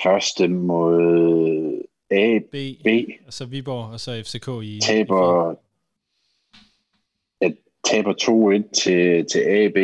første 0.04 0.48
mod 0.48 1.84
A, 2.12 2.40
B, 2.52 2.56
B. 2.84 2.88
og 3.28 3.34
så 3.34 3.46
Viborg, 3.46 3.92
og 3.92 4.00
så 4.00 4.24
FCK 4.26 4.48
i... 4.64 4.80
Taber, 4.80 5.56
taber 7.84 8.14
2-1 8.14 8.72
til, 8.72 9.26
til 9.26 9.40
AB. 9.40 9.78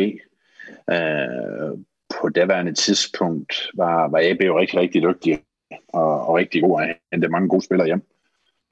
Øh, 0.90 1.78
på 2.20 2.28
daværende 2.28 2.72
tidspunkt 2.72 3.70
var, 3.74 4.08
var 4.08 4.20
AB 4.22 4.40
jo 4.42 4.58
rigtig, 4.58 4.78
rigtig 4.78 5.02
dygtig 5.02 5.40
og, 5.88 6.26
og 6.26 6.34
rigtig 6.34 6.62
god 6.62 6.82
at 6.82 6.96
hente 7.12 7.28
mange 7.28 7.48
gode 7.48 7.64
spillere 7.64 7.86
hjem. 7.86 8.02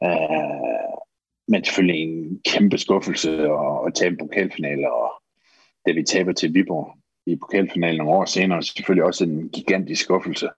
Øh, 0.04 0.98
men 1.48 1.64
selvfølgelig 1.64 2.02
en 2.02 2.40
kæmpe 2.44 2.78
skuffelse 2.78 3.30
at, 3.42 3.86
at 3.86 3.94
tabe 3.94 4.12
en 4.12 4.18
pokalfinale, 4.18 4.92
og 4.92 5.22
det 5.86 5.96
vi 5.96 6.02
taber 6.02 6.32
til 6.32 6.54
Viborg 6.54 6.98
i 7.26 7.36
pokalfinalen 7.36 7.98
nogle 7.98 8.12
år 8.12 8.24
senere, 8.24 8.62
selvfølgelig 8.62 9.04
også 9.04 9.24
en 9.24 9.48
gigantisk 9.48 10.02
skuffelse, 10.02 10.48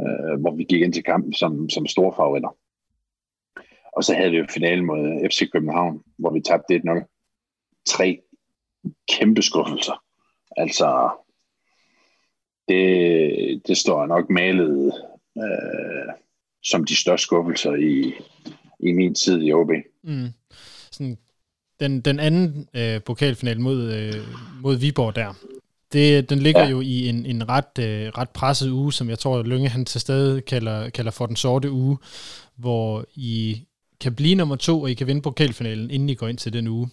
øh, 0.00 0.40
hvor 0.40 0.54
vi 0.54 0.64
gik 0.64 0.82
ind 0.82 0.92
til 0.92 1.02
kampen 1.02 1.32
som, 1.32 1.68
som 1.68 1.86
store 1.86 2.12
favoritter. 2.16 2.56
Og 3.92 4.04
så 4.04 4.14
havde 4.14 4.30
vi 4.30 4.36
jo 4.36 4.46
finalen 4.50 4.86
mod 4.86 5.28
FC 5.30 5.50
København, 5.52 6.02
hvor 6.18 6.30
vi 6.30 6.40
tabte 6.40 6.74
1-0 6.74 7.17
tre 7.88 8.20
kæmpe 9.08 9.42
skuffelser. 9.42 10.02
Altså, 10.56 11.10
det, 12.68 13.62
det 13.66 13.76
står 13.76 14.06
nok 14.06 14.30
malet 14.30 14.92
øh, 15.38 16.12
som 16.62 16.84
de 16.84 16.96
største 16.96 17.22
skuffelser 17.22 17.74
i, 17.74 18.12
i 18.80 18.92
min 18.92 19.14
tid 19.14 19.42
i 19.42 19.52
OB. 19.52 19.70
Mm. 20.02 20.28
Sådan, 20.90 21.18
den, 21.80 22.00
den 22.00 22.20
anden 22.20 22.68
øh, 22.74 23.02
pokalfinal 23.02 23.60
mod, 23.60 23.92
øh, 23.92 24.14
mod 24.62 24.76
Viborg 24.76 25.16
der, 25.16 25.34
det, 25.92 26.30
den 26.30 26.38
ligger 26.38 26.62
ja. 26.62 26.68
jo 26.68 26.80
i 26.80 27.08
en, 27.08 27.26
en 27.26 27.48
ret, 27.48 27.78
øh, 27.80 28.08
ret 28.08 28.30
presset 28.30 28.70
uge, 28.70 28.92
som 28.92 29.10
jeg 29.10 29.18
tror, 29.18 29.42
Lønge 29.42 29.68
han 29.68 29.84
til 29.84 30.00
stedet 30.00 30.44
kalder, 30.44 30.90
kalder 30.90 31.10
for 31.10 31.26
den 31.26 31.36
sorte 31.36 31.70
uge, 31.70 31.98
hvor 32.56 33.04
I 33.14 33.62
kan 34.00 34.14
blive 34.14 34.34
nummer 34.34 34.56
to, 34.56 34.82
og 34.82 34.90
I 34.90 34.94
kan 34.94 35.06
vinde 35.06 35.22
pokalfinalen, 35.22 35.90
inden 35.90 36.08
I 36.10 36.14
går 36.14 36.28
ind 36.28 36.38
til 36.38 36.52
den 36.52 36.66
uge. 36.66 36.90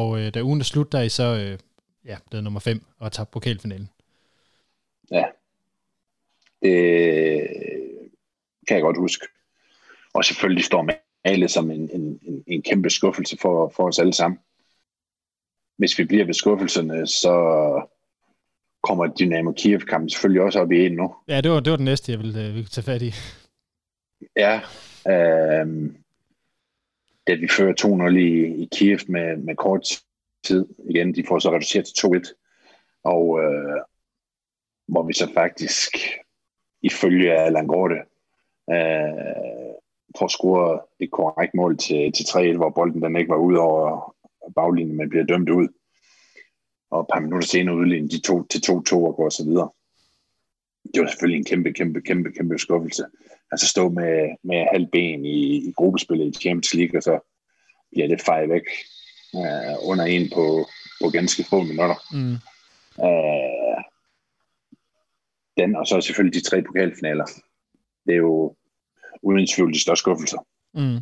Og 0.00 0.20
øh, 0.20 0.34
da 0.34 0.42
ugen 0.42 0.60
er 0.60 0.64
slut, 0.64 0.92
der 0.92 0.98
er 0.98 1.02
I 1.02 1.08
så 1.08 1.22
øh, 1.22 1.58
ja, 2.04 2.16
blevet 2.30 2.44
nummer 2.44 2.60
5 2.60 2.84
og 2.98 3.12
tabt 3.12 3.30
pokalfinalen. 3.30 3.90
Ja, 5.10 5.24
det 6.62 7.48
kan 8.68 8.76
jeg 8.76 8.82
godt 8.82 8.98
huske. 8.98 9.26
Og 10.14 10.24
selvfølgelig 10.24 10.64
står 10.64 10.82
med 10.82 10.94
alle 11.24 11.48
som 11.48 11.70
en, 11.70 11.90
en, 11.92 12.20
en, 12.22 12.44
en 12.46 12.62
kæmpe 12.62 12.90
skuffelse 12.90 13.38
for, 13.38 13.72
for 13.76 13.88
os 13.88 13.98
alle 13.98 14.12
sammen. 14.12 14.38
Hvis 15.78 15.98
vi 15.98 16.04
bliver 16.04 16.24
ved 16.24 16.34
skuffelserne, 16.34 17.06
så 17.06 17.34
kommer 18.82 19.06
Dynamo 19.06 19.52
Kiev-kampen 19.52 20.10
selvfølgelig 20.10 20.42
også 20.42 20.60
op 20.60 20.72
i 20.72 20.86
en 20.86 20.92
nu. 20.92 21.14
Ja, 21.28 21.40
det 21.40 21.50
var, 21.50 21.60
det 21.60 21.70
var 21.70 21.76
den 21.76 21.84
næste, 21.84 22.12
jeg 22.12 22.18
ville, 22.18 22.40
øh, 22.40 22.54
ville 22.54 22.68
tage 22.68 22.84
fat 22.84 23.02
i. 23.02 23.12
Ja, 24.36 24.60
øh, 25.08 25.94
da 27.26 27.34
vi 27.34 27.48
fører 27.48 28.08
2-0 28.10 28.16
i, 28.16 28.62
i 28.62 28.68
Kiev 28.72 28.98
med, 29.08 29.36
med 29.36 29.56
kort 29.56 29.86
tid. 30.44 30.66
Igen, 30.90 31.14
de 31.14 31.24
får 31.28 31.38
så 31.38 31.50
reduceret 31.50 31.86
til 31.86 32.06
2-1. 32.06 33.00
Og 33.04 33.42
øh, 33.42 33.80
hvor 34.88 35.02
vi 35.02 35.12
så 35.12 35.30
faktisk, 35.34 35.96
ifølge 36.82 37.32
Allan 37.32 37.66
Gorte, 37.66 37.96
øh, 38.70 39.74
får 40.18 40.28
scoret 40.28 40.80
et 41.00 41.10
korrekt 41.10 41.54
mål 41.54 41.78
til, 41.78 42.12
til 42.12 42.24
3-1, 42.24 42.56
hvor 42.56 42.70
bolden 42.70 43.02
den 43.02 43.16
ikke 43.16 43.30
var 43.30 43.36
ud 43.36 43.54
over 43.54 44.14
baglinjen, 44.54 44.96
men 44.96 45.08
bliver 45.08 45.24
dømt 45.24 45.50
ud. 45.50 45.68
Og 46.90 47.00
et 47.00 47.06
par 47.12 47.20
minutter 47.20 47.48
senere 47.48 47.76
udligner 47.76 48.08
de 48.08 48.20
to 48.20 48.46
til 48.46 48.58
2-2 48.58 48.94
og 48.94 49.16
går 49.16 49.28
så 49.28 49.44
videre. 49.44 49.70
Det 50.94 51.02
var 51.02 51.08
selvfølgelig 51.08 51.38
en 51.38 51.44
kæmpe, 51.44 51.72
kæmpe, 51.72 52.00
kæmpe, 52.00 52.32
kæmpe 52.32 52.58
skuffelse 52.58 53.04
altså 53.50 53.68
stå 53.68 53.88
med, 53.88 54.36
med 54.42 54.66
halv 54.72 54.86
ben 54.92 55.24
i, 55.24 55.68
i 55.68 55.72
gruppespillet 55.76 56.26
i 56.26 56.40
Champions 56.40 56.74
League, 56.74 56.98
og 56.98 57.02
så 57.02 57.18
bliver 57.90 58.08
det 58.08 58.20
fejret 58.20 58.48
væk 58.48 58.66
uh, 59.34 59.88
under 59.90 60.04
en 60.04 60.30
på, 60.34 60.68
på 61.00 61.10
ganske 61.10 61.44
få 61.50 61.62
minutter. 61.62 61.98
Mm. 62.12 62.36
Uh, 63.06 63.82
den, 65.58 65.76
og 65.76 65.86
så 65.86 66.00
selvfølgelig 66.00 66.42
de 66.42 66.48
tre 66.48 66.62
pokalfinaler. 66.62 67.26
Det 68.06 68.12
er 68.12 68.18
jo 68.18 68.56
uden 69.22 69.46
tvivl 69.46 69.72
de 69.72 69.80
største 69.80 70.00
skuffelser. 70.00 70.46
Mm. 70.74 70.98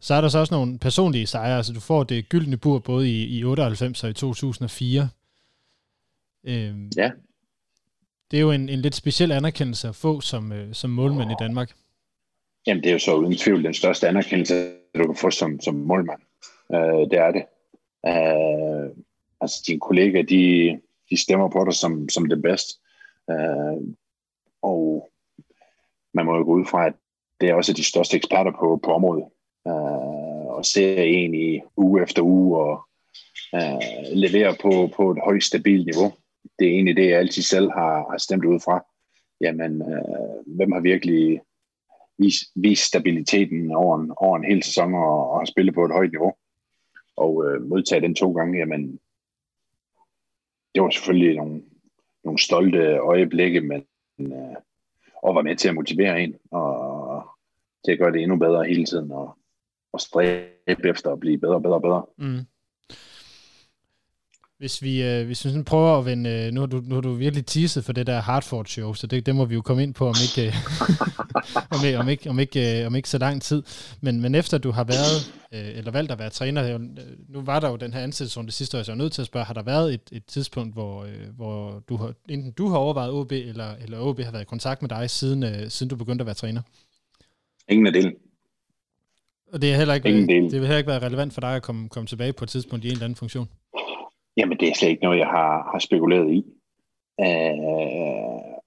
Så 0.00 0.14
er 0.14 0.20
der 0.20 0.28
så 0.28 0.38
også 0.38 0.54
nogle 0.54 0.78
personlige 0.78 1.26
sejre. 1.26 1.56
Altså, 1.56 1.72
du 1.72 1.80
får 1.80 2.04
det 2.04 2.28
gyldne 2.28 2.56
bur 2.56 2.78
både 2.78 3.10
i, 3.10 3.38
i 3.38 3.44
98 3.44 4.04
og 4.04 4.10
i 4.10 4.12
2004. 4.12 5.08
Øhm, 6.44 6.90
ja 6.96 7.10
det 8.34 8.40
er 8.40 8.42
jo 8.42 8.50
en, 8.50 8.68
en 8.68 8.80
lidt 8.80 8.94
speciel 8.94 9.32
anerkendelse 9.32 9.88
at 9.88 9.94
få 9.94 10.20
som, 10.20 10.52
øh, 10.52 10.74
som 10.74 10.90
målmand 10.90 11.30
i 11.30 11.34
Danmark. 11.38 11.70
Jamen, 12.66 12.82
det 12.82 12.88
er 12.88 12.92
jo 12.92 12.98
så 12.98 13.14
uden 13.14 13.36
tvivl 13.36 13.64
den 13.64 13.74
største 13.74 14.08
anerkendelse, 14.08 14.72
du 14.98 15.06
kan 15.06 15.16
få 15.16 15.30
som, 15.30 15.60
som 15.60 15.74
målmand. 15.74 16.20
Øh, 16.74 17.10
det 17.10 17.18
er 17.18 17.30
det. 17.32 17.44
Øh, 18.06 18.96
altså, 19.40 19.64
dine 19.66 19.80
kollegaer, 19.80 20.22
de, 20.22 20.78
de 21.10 21.22
stemmer 21.22 21.48
på 21.48 21.64
dig 21.64 21.74
som, 21.74 22.08
som 22.08 22.28
det 22.28 22.42
bedste. 22.42 22.80
Øh, 23.30 23.94
og 24.62 25.10
man 26.14 26.26
må 26.26 26.36
jo 26.36 26.44
gå 26.44 26.52
ud 26.52 26.66
fra, 26.66 26.86
at 26.86 26.94
det 27.40 27.48
er 27.48 27.54
også 27.54 27.72
de 27.72 27.84
største 27.84 28.16
eksperter 28.16 28.52
på, 28.60 28.80
på 28.84 28.94
området. 28.94 29.24
Øh, 29.66 30.46
og 30.56 30.64
ser 30.64 31.02
en 31.02 31.34
i 31.34 31.60
uge 31.76 32.02
efter 32.02 32.22
uge 32.22 32.58
og 32.58 32.88
øh, 33.54 34.12
leverer 34.12 34.54
på, 34.62 34.90
på 34.96 35.10
et 35.10 35.18
højt 35.24 35.42
stabilt 35.42 35.86
niveau 35.86 36.12
det 36.58 36.66
er 36.66 36.72
egentlig 36.72 36.96
det, 36.96 37.08
jeg 37.08 37.18
altid 37.18 37.42
selv 37.42 37.70
har, 37.70 38.10
har 38.10 38.18
stemt 38.18 38.44
ud 38.44 38.60
fra. 38.60 38.84
Jamen, 39.40 39.82
øh, 39.82 40.56
hvem 40.56 40.72
har 40.72 40.80
virkelig 40.80 41.40
vist, 42.18 42.42
vist 42.54 42.86
stabiliteten 42.86 43.72
over 43.72 43.98
en, 43.98 44.12
over 44.16 44.36
en 44.36 44.44
hel 44.44 44.62
sæson 44.62 44.94
og, 44.94 45.30
og 45.30 45.38
har 45.38 45.44
spillet 45.44 45.74
på 45.74 45.84
et 45.84 45.92
højt 45.92 46.10
niveau? 46.10 46.34
Og 47.16 47.44
øh, 47.46 47.62
modtage 47.62 48.00
den 48.00 48.14
to 48.14 48.32
gange, 48.32 48.58
jamen, 48.58 49.00
det 50.74 50.82
var 50.82 50.90
selvfølgelig 50.90 51.36
nogle, 51.36 51.62
nogle 52.24 52.38
stolte 52.38 52.78
øjeblikke, 52.96 53.60
men 53.60 53.84
øh, 54.20 54.56
og 55.22 55.34
var 55.34 55.42
med 55.42 55.56
til 55.56 55.68
at 55.68 55.74
motivere 55.74 56.22
en, 56.22 56.34
og 56.50 57.28
til 57.84 57.92
at 57.92 57.98
gøre 57.98 58.12
det 58.12 58.22
endnu 58.22 58.36
bedre 58.36 58.64
hele 58.64 58.84
tiden, 58.84 59.12
og, 59.12 59.38
og 59.92 60.00
stræbe 60.00 60.88
efter 60.88 61.12
at 61.12 61.20
blive 61.20 61.38
bedre 61.38 61.54
og 61.54 61.62
bedre 61.62 61.74
og 61.74 61.82
bedre. 61.82 62.06
Mm. 62.18 62.40
Hvis 64.58 64.82
vi, 64.82 65.02
øh, 65.02 65.26
hvis 65.26 65.44
vi 65.44 65.50
sådan 65.50 65.64
prøver 65.64 65.98
at 65.98 66.04
vende, 66.04 66.30
øh, 66.30 66.52
nu, 66.52 66.60
har 66.60 66.66
du, 66.66 66.82
nu 66.86 66.94
har 66.94 67.02
du 67.02 67.12
virkelig 67.12 67.46
teaset 67.46 67.84
for 67.84 67.92
det 67.92 68.06
der 68.06 68.20
Hartford 68.20 68.66
show, 68.66 68.92
så 68.92 69.06
det, 69.06 69.26
det 69.26 69.36
må 69.36 69.44
vi 69.44 69.54
jo 69.54 69.60
komme 69.60 69.82
ind 69.82 69.94
på 69.94 70.08
om 70.08 70.14
ikke, 70.22 70.46
øh, 70.48 70.54
om, 71.74 71.84
ikke, 71.84 71.98
om, 71.98 72.08
ikke, 72.08 72.30
om, 72.30 72.38
ikke, 72.38 72.80
øh, 72.80 72.86
om 72.86 72.94
ikke 72.94 73.08
så 73.08 73.18
lang 73.18 73.42
tid. 73.42 73.62
Men, 74.00 74.20
men 74.20 74.34
efter 74.34 74.58
du 74.58 74.70
har 74.70 74.84
været, 74.84 75.34
øh, 75.54 75.78
eller 75.78 75.90
valgt 75.90 76.12
at 76.12 76.18
være 76.18 76.30
træner, 76.30 76.74
øh, 76.74 76.80
nu 77.28 77.40
var 77.40 77.60
der 77.60 77.70
jo 77.70 77.76
den 77.76 77.92
her 77.92 78.00
ansættelsesrunde 78.00 78.52
sidste 78.52 78.78
år, 78.78 78.82
så 78.82 78.92
jeg 78.92 78.96
er 78.96 79.02
nødt 79.02 79.12
til 79.12 79.22
at 79.22 79.26
spørge, 79.26 79.46
har 79.46 79.54
der 79.54 79.62
været 79.62 79.94
et, 79.94 80.08
et 80.12 80.24
tidspunkt, 80.24 80.74
hvor, 80.74 81.04
øh, 81.04 81.36
hvor 81.36 81.82
du 81.88 81.96
har, 81.96 82.14
enten 82.28 82.52
du 82.52 82.68
har 82.68 82.76
overvejet 82.76 83.12
OB, 83.12 83.32
eller, 83.32 83.74
eller 83.82 83.98
OB 84.00 84.20
har 84.20 84.32
været 84.32 84.42
i 84.42 84.46
kontakt 84.46 84.82
med 84.82 84.88
dig, 84.88 85.10
siden, 85.10 85.42
øh, 85.42 85.70
siden 85.70 85.90
du 85.90 85.96
begyndte 85.96 86.22
at 86.22 86.26
være 86.26 86.34
træner? 86.34 86.62
Ingen 87.68 87.86
af 87.86 87.92
delen. 87.92 88.12
Og 89.52 89.62
det 89.62 89.72
er 89.72 89.76
heller 89.76 89.94
ikke, 89.94 90.08
del. 90.08 90.28
det 90.28 90.52
vil 90.52 90.60
heller 90.60 90.76
ikke 90.76 90.90
være 90.90 91.06
relevant 91.06 91.32
for 91.32 91.40
dig 91.40 91.56
at 91.56 91.62
komme, 91.62 91.88
komme 91.88 92.06
tilbage 92.06 92.32
på 92.32 92.44
et 92.44 92.48
tidspunkt 92.48 92.84
i 92.84 92.88
en 92.88 92.92
eller 92.92 93.04
anden 93.04 93.16
funktion? 93.16 93.48
Jamen, 94.36 94.58
det 94.58 94.68
er 94.68 94.74
slet 94.74 94.88
ikke 94.88 95.02
noget, 95.02 95.18
jeg 95.18 95.26
har, 95.26 95.70
har 95.72 95.78
spekuleret 95.78 96.32
i. 96.32 96.44
Øh, 97.20 98.58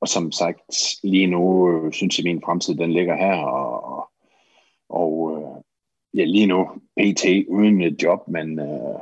og 0.00 0.08
som 0.08 0.32
sagt, 0.32 0.60
lige 1.02 1.26
nu 1.26 1.70
øh, 1.70 1.92
synes 1.92 2.18
jeg, 2.18 2.26
at 2.26 2.32
min 2.34 2.42
fremtid 2.42 2.74
den 2.74 2.92
ligger 2.92 3.16
her, 3.16 3.36
og, 3.36 4.10
og 4.88 5.12
øh, 5.32 5.62
ja, 6.18 6.24
lige 6.24 6.46
nu 6.46 6.68
PT 6.96 7.24
uden 7.48 7.80
et 7.80 8.02
job, 8.02 8.28
men 8.28 8.58
øh, 8.58 8.98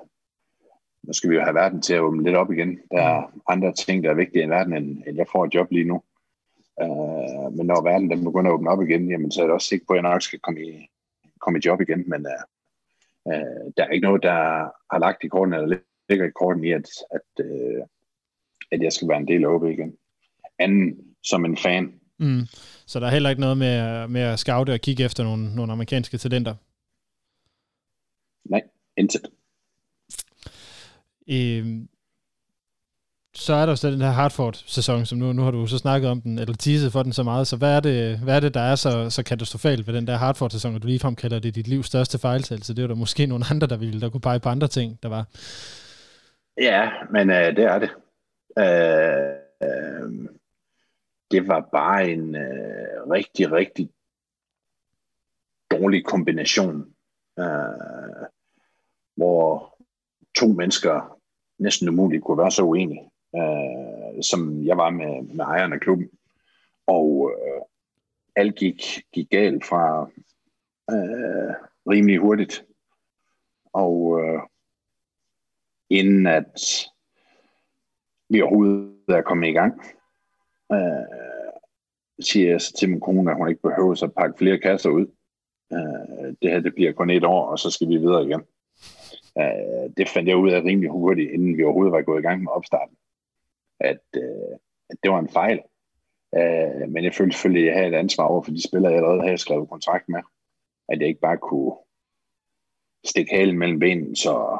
nu 1.02 1.12
skal 1.12 1.30
vi 1.30 1.34
jo 1.34 1.42
have 1.42 1.54
verden 1.54 1.82
til 1.82 1.94
at 1.94 2.00
åbne 2.00 2.22
lidt 2.22 2.36
op 2.36 2.52
igen. 2.52 2.78
Der 2.90 3.02
er 3.02 3.32
andre 3.48 3.72
ting, 3.72 4.04
der 4.04 4.10
er 4.10 4.14
vigtige 4.14 4.44
i 4.44 4.48
verden, 4.48 4.72
end, 4.72 5.02
end 5.06 5.16
jeg 5.16 5.26
får 5.32 5.44
et 5.44 5.54
job 5.54 5.70
lige 5.70 5.84
nu. 5.84 6.02
Øh, 6.82 7.52
men 7.56 7.66
når 7.66 7.82
verden 7.82 8.10
den 8.10 8.24
begynder 8.24 8.50
at 8.50 8.54
åbne 8.54 8.70
op 8.70 8.82
igen, 8.82 9.10
jamen, 9.10 9.30
så 9.30 9.42
er 9.42 9.46
det 9.46 9.54
også 9.54 9.68
sikker 9.68 9.86
på, 9.86 9.92
at 9.92 9.96
jeg 10.02 10.10
nok 10.10 10.22
skal 10.22 10.38
komme 10.38 10.60
i, 10.60 10.88
komme 11.40 11.58
i 11.58 11.62
job 11.66 11.80
igen, 11.80 12.04
men 12.06 12.26
øh, 12.26 12.44
Øh, 13.32 13.72
der 13.76 13.84
er 13.84 13.90
ikke 13.90 14.06
noget, 14.06 14.22
der 14.22 14.38
har 14.92 14.98
lagt 14.98 15.24
i 15.24 15.28
korten, 15.28 15.54
eller 15.54 15.78
ligger 16.08 16.26
i 16.26 16.38
korten 16.40 16.64
i, 16.64 16.72
at, 16.72 16.88
at, 17.10 17.44
øh, 17.44 17.82
at 18.72 18.82
jeg 18.82 18.92
skal 18.92 19.08
være 19.08 19.18
en 19.18 19.28
del 19.28 19.44
af 19.44 19.48
OB 19.48 19.64
igen. 19.64 19.96
Anden 20.58 20.96
som 21.24 21.44
en 21.44 21.56
fan. 21.56 22.00
Mm. 22.18 22.42
Så 22.86 23.00
der 23.00 23.06
er 23.06 23.10
heller 23.10 23.30
ikke 23.30 23.40
noget 23.40 23.58
med, 23.58 24.08
med 24.08 24.20
at 24.20 24.38
scoute 24.38 24.72
og 24.72 24.80
kigge 24.80 25.04
efter 25.04 25.24
nogle, 25.24 25.54
nogle 25.54 25.72
amerikanske 25.72 26.18
talenter? 26.18 26.54
Nej, 28.44 28.62
intet. 28.96 29.26
Øh, 31.30 31.66
så 33.38 33.54
er 33.54 33.66
der 33.66 33.72
jo 33.72 33.76
så 33.76 33.90
den 33.90 34.00
her 34.00 34.10
Hartford-sæson, 34.10 35.06
som 35.06 35.18
nu, 35.18 35.32
nu 35.32 35.42
har 35.42 35.50
du 35.50 35.66
så 35.66 35.78
snakket 35.78 36.10
om 36.10 36.20
den, 36.20 36.38
eller 36.38 36.54
teaset 36.54 36.92
for 36.92 37.02
den 37.02 37.12
så 37.12 37.22
meget, 37.22 37.46
så 37.46 37.56
hvad 37.56 37.76
er 37.76 37.80
det, 37.80 38.18
hvad 38.18 38.36
er 38.36 38.40
det 38.40 38.54
der 38.54 38.60
er 38.60 38.74
så, 38.74 39.10
så 39.10 39.22
katastrofalt 39.22 39.86
ved 39.86 39.94
den 39.94 40.06
der 40.06 40.16
Hartford-sæson, 40.16 40.76
at 40.76 40.82
du 40.82 40.86
ligefrem 40.86 41.14
kalder 41.14 41.38
det 41.38 41.54
dit 41.54 41.68
livs 41.68 41.86
største 41.86 42.18
fejltagelse? 42.18 42.74
Det 42.74 42.78
er 42.78 42.82
jo 42.82 42.88
der 42.88 42.94
måske 42.94 43.26
nogle 43.26 43.44
andre, 43.50 43.66
der 43.66 43.76
ville 43.76 44.00
der 44.00 44.10
kunne 44.10 44.20
pege 44.20 44.40
på 44.40 44.48
andre 44.48 44.68
ting, 44.68 44.98
der 45.02 45.08
var. 45.08 45.24
Ja, 46.60 46.90
men 47.10 47.30
øh, 47.30 47.56
det 47.56 47.64
er 47.64 47.78
det. 47.78 47.90
Øh, 48.58 49.68
øh, 49.68 50.28
det 51.30 51.48
var 51.48 51.68
bare 51.72 52.10
en 52.10 52.34
øh, 52.36 53.10
rigtig, 53.10 53.52
rigtig 53.52 53.90
dårlig 55.70 56.04
kombination, 56.04 56.94
øh, 57.38 58.26
hvor 59.16 59.74
to 60.38 60.46
mennesker 60.46 61.18
næsten 61.58 61.88
umuligt 61.88 62.24
kunne 62.24 62.38
være 62.38 62.50
så 62.50 62.62
uenige 62.62 63.10
øh, 63.36 64.22
som 64.22 64.64
jeg 64.64 64.76
var 64.76 64.90
med, 64.90 65.22
med 65.22 65.44
ejeren 65.44 65.72
af 65.72 65.80
klubben. 65.80 66.10
Og 66.86 67.32
øh, 67.34 67.62
alt 68.36 68.54
gik, 68.54 68.82
gik 69.12 69.30
galt 69.30 69.64
fra 69.64 70.10
øh, 70.90 71.54
rimelig 71.90 72.18
hurtigt. 72.18 72.64
Og 73.72 74.20
øh, 74.20 74.40
inden 75.90 76.26
at 76.26 76.86
vi 78.28 78.42
overhovedet 78.42 79.08
er 79.08 79.22
kommet 79.22 79.48
i 79.48 79.52
gang, 79.52 79.82
øh, 80.72 81.18
siger 82.20 82.50
jeg 82.50 82.60
så 82.60 82.72
til 82.78 82.90
min 82.90 83.00
kone, 83.00 83.30
at 83.30 83.36
hun 83.36 83.48
ikke 83.48 83.62
behøver 83.62 84.04
at 84.04 84.14
pakke 84.14 84.38
flere 84.38 84.58
kasser 84.58 84.90
ud. 84.90 85.06
Øh, 85.72 86.34
det 86.42 86.50
her 86.50 86.60
det 86.60 86.74
bliver 86.74 86.92
kun 86.92 87.10
et 87.10 87.24
år, 87.24 87.46
og 87.46 87.58
så 87.58 87.70
skal 87.70 87.88
vi 87.88 87.96
videre 87.96 88.24
igen. 88.24 88.42
Øh, 89.38 89.90
det 89.96 90.08
fandt 90.08 90.28
jeg 90.28 90.36
ud 90.36 90.50
af 90.50 90.62
rimelig 90.64 90.90
hurtigt, 90.90 91.30
inden 91.30 91.56
vi 91.56 91.64
overhovedet 91.64 91.92
var 91.92 92.02
gået 92.02 92.18
i 92.18 92.26
gang 92.26 92.42
med 92.42 92.52
opstarten 92.52 92.96
at, 93.80 94.00
øh, 94.16 94.56
at 94.90 94.96
det 95.02 95.10
var 95.10 95.18
en 95.18 95.28
fejl. 95.28 95.60
Øh, 96.34 96.88
men 96.88 97.04
jeg 97.04 97.14
følte 97.14 97.32
selvfølgelig, 97.32 97.62
at 97.62 97.66
jeg 97.66 97.74
havde 97.74 97.88
et 97.94 97.98
ansvar 97.98 98.24
over 98.24 98.42
for 98.42 98.50
de 98.50 98.68
spillere, 98.68 98.92
jeg 98.92 98.98
allerede 98.98 99.22
havde 99.22 99.38
skrevet 99.38 99.68
kontrakt 99.68 100.08
med. 100.08 100.20
At 100.88 101.00
jeg 101.00 101.08
ikke 101.08 101.20
bare 101.20 101.38
kunne 101.38 101.72
stikke 103.04 103.36
halen 103.36 103.58
mellem 103.58 103.78
benene. 103.78 104.16
Så 104.16 104.58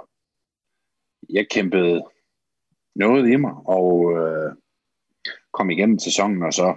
jeg 1.31 1.47
kæmpede 1.51 2.05
noget 2.95 3.31
i 3.33 3.37
mig, 3.37 3.55
og 3.67 4.13
øh, 4.19 4.53
kom 5.53 5.71
igennem 5.71 5.99
sæsonen, 5.99 6.43
og 6.43 6.53
så 6.53 6.77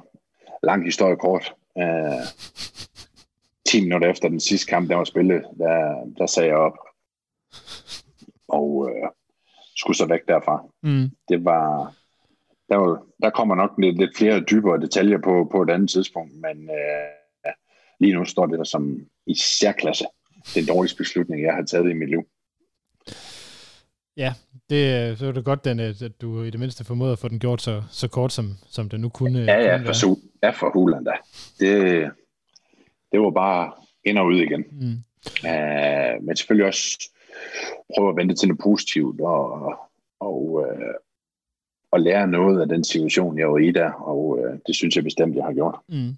lang 0.64 0.86
historie 0.86 1.16
kort. 1.16 1.56
Øh, 1.78 2.26
10 3.70 3.82
minutter 3.82 4.10
efter 4.10 4.30
den 4.30 4.40
sidste 4.40 4.70
kamp, 4.70 4.90
der 4.90 4.96
var 4.96 5.04
spillet, 5.04 5.46
der, 5.58 6.06
der 6.18 6.26
sagde 6.26 6.50
jeg 6.50 6.58
op. 6.58 6.78
Og 8.48 8.90
øh, 8.90 9.10
skulle 9.76 9.98
så 9.98 10.06
væk 10.06 10.28
derfra. 10.28 10.66
Mm. 10.84 11.10
Det 11.30 11.46
var 11.46 11.96
der, 12.72 13.06
der 13.22 13.30
kommer 13.30 13.56
nok 13.56 13.72
lidt, 13.78 13.98
lidt 13.98 14.18
flere 14.18 14.40
dybere 14.52 14.82
detaljer 14.82 15.18
på, 15.18 15.48
på 15.52 15.62
et 15.62 15.70
andet 15.70 15.90
tidspunkt, 15.90 16.34
men 16.34 16.70
øh, 16.70 17.52
lige 18.00 18.14
nu 18.14 18.26
står 18.26 18.46
det 18.46 18.58
der 18.58 18.64
som 18.64 19.00
i 19.28 19.36
særklasse 19.36 20.06
den 20.56 20.66
dårligste 20.66 20.98
beslutning, 20.98 21.44
jeg 21.44 21.54
har 21.54 21.64
taget 21.64 21.90
i 21.90 21.94
mit 21.94 22.10
liv. 22.10 22.24
Ja, 24.18 24.34
det, 24.70 25.18
så 25.18 25.26
er 25.28 25.32
det 25.32 25.46
godt, 25.46 25.66
den, 25.66 25.80
at 25.80 26.22
du 26.22 26.44
i 26.44 26.50
det 26.50 26.60
mindste 26.60 26.86
formåede 26.86 27.12
at 27.12 27.20
få 27.20 27.28
den 27.28 27.40
gjort 27.40 27.62
så, 27.62 27.84
så 27.90 28.08
kort, 28.08 28.32
som, 28.32 28.46
som 28.68 28.90
det 28.90 29.00
nu 29.00 29.10
kunne 29.10 29.40
Ja, 29.40 29.62
ja, 29.62 29.78
kunne 29.78 29.86
for, 29.86 29.94
su, 29.94 30.16
ja, 30.44 30.50
for 30.50 30.72
hulen 30.74 31.04
da. 31.04 31.12
Det, 31.60 32.12
det 33.12 33.20
var 33.20 33.32
bare 33.32 33.72
ind 34.06 34.18
og 34.18 34.26
ud 34.26 34.42
igen. 34.42 34.66
Mm. 34.72 34.98
Uh, 35.44 36.24
men 36.26 36.36
selvfølgelig 36.36 36.68
også 36.68 37.10
prøve 37.96 38.10
at 38.10 38.16
vente 38.16 38.36
til 38.36 38.48
noget 38.48 38.62
positivt, 38.64 39.22
og, 39.22 39.76
og 40.20 40.52
uh, 40.52 40.94
at 41.94 42.02
lære 42.02 42.28
noget 42.28 42.62
af 42.62 42.68
den 42.68 42.84
situation, 42.84 43.40
jeg 43.40 43.52
var 43.52 43.58
i 43.58 43.72
der, 43.72 43.92
og 43.92 44.40
øh, 44.40 44.60
det 44.68 44.76
synes 44.76 44.96
jeg 44.96 45.04
bestemt, 45.04 45.36
jeg 45.36 45.44
har 45.44 45.54
gjort. 45.54 45.76
Mm. 45.90 46.16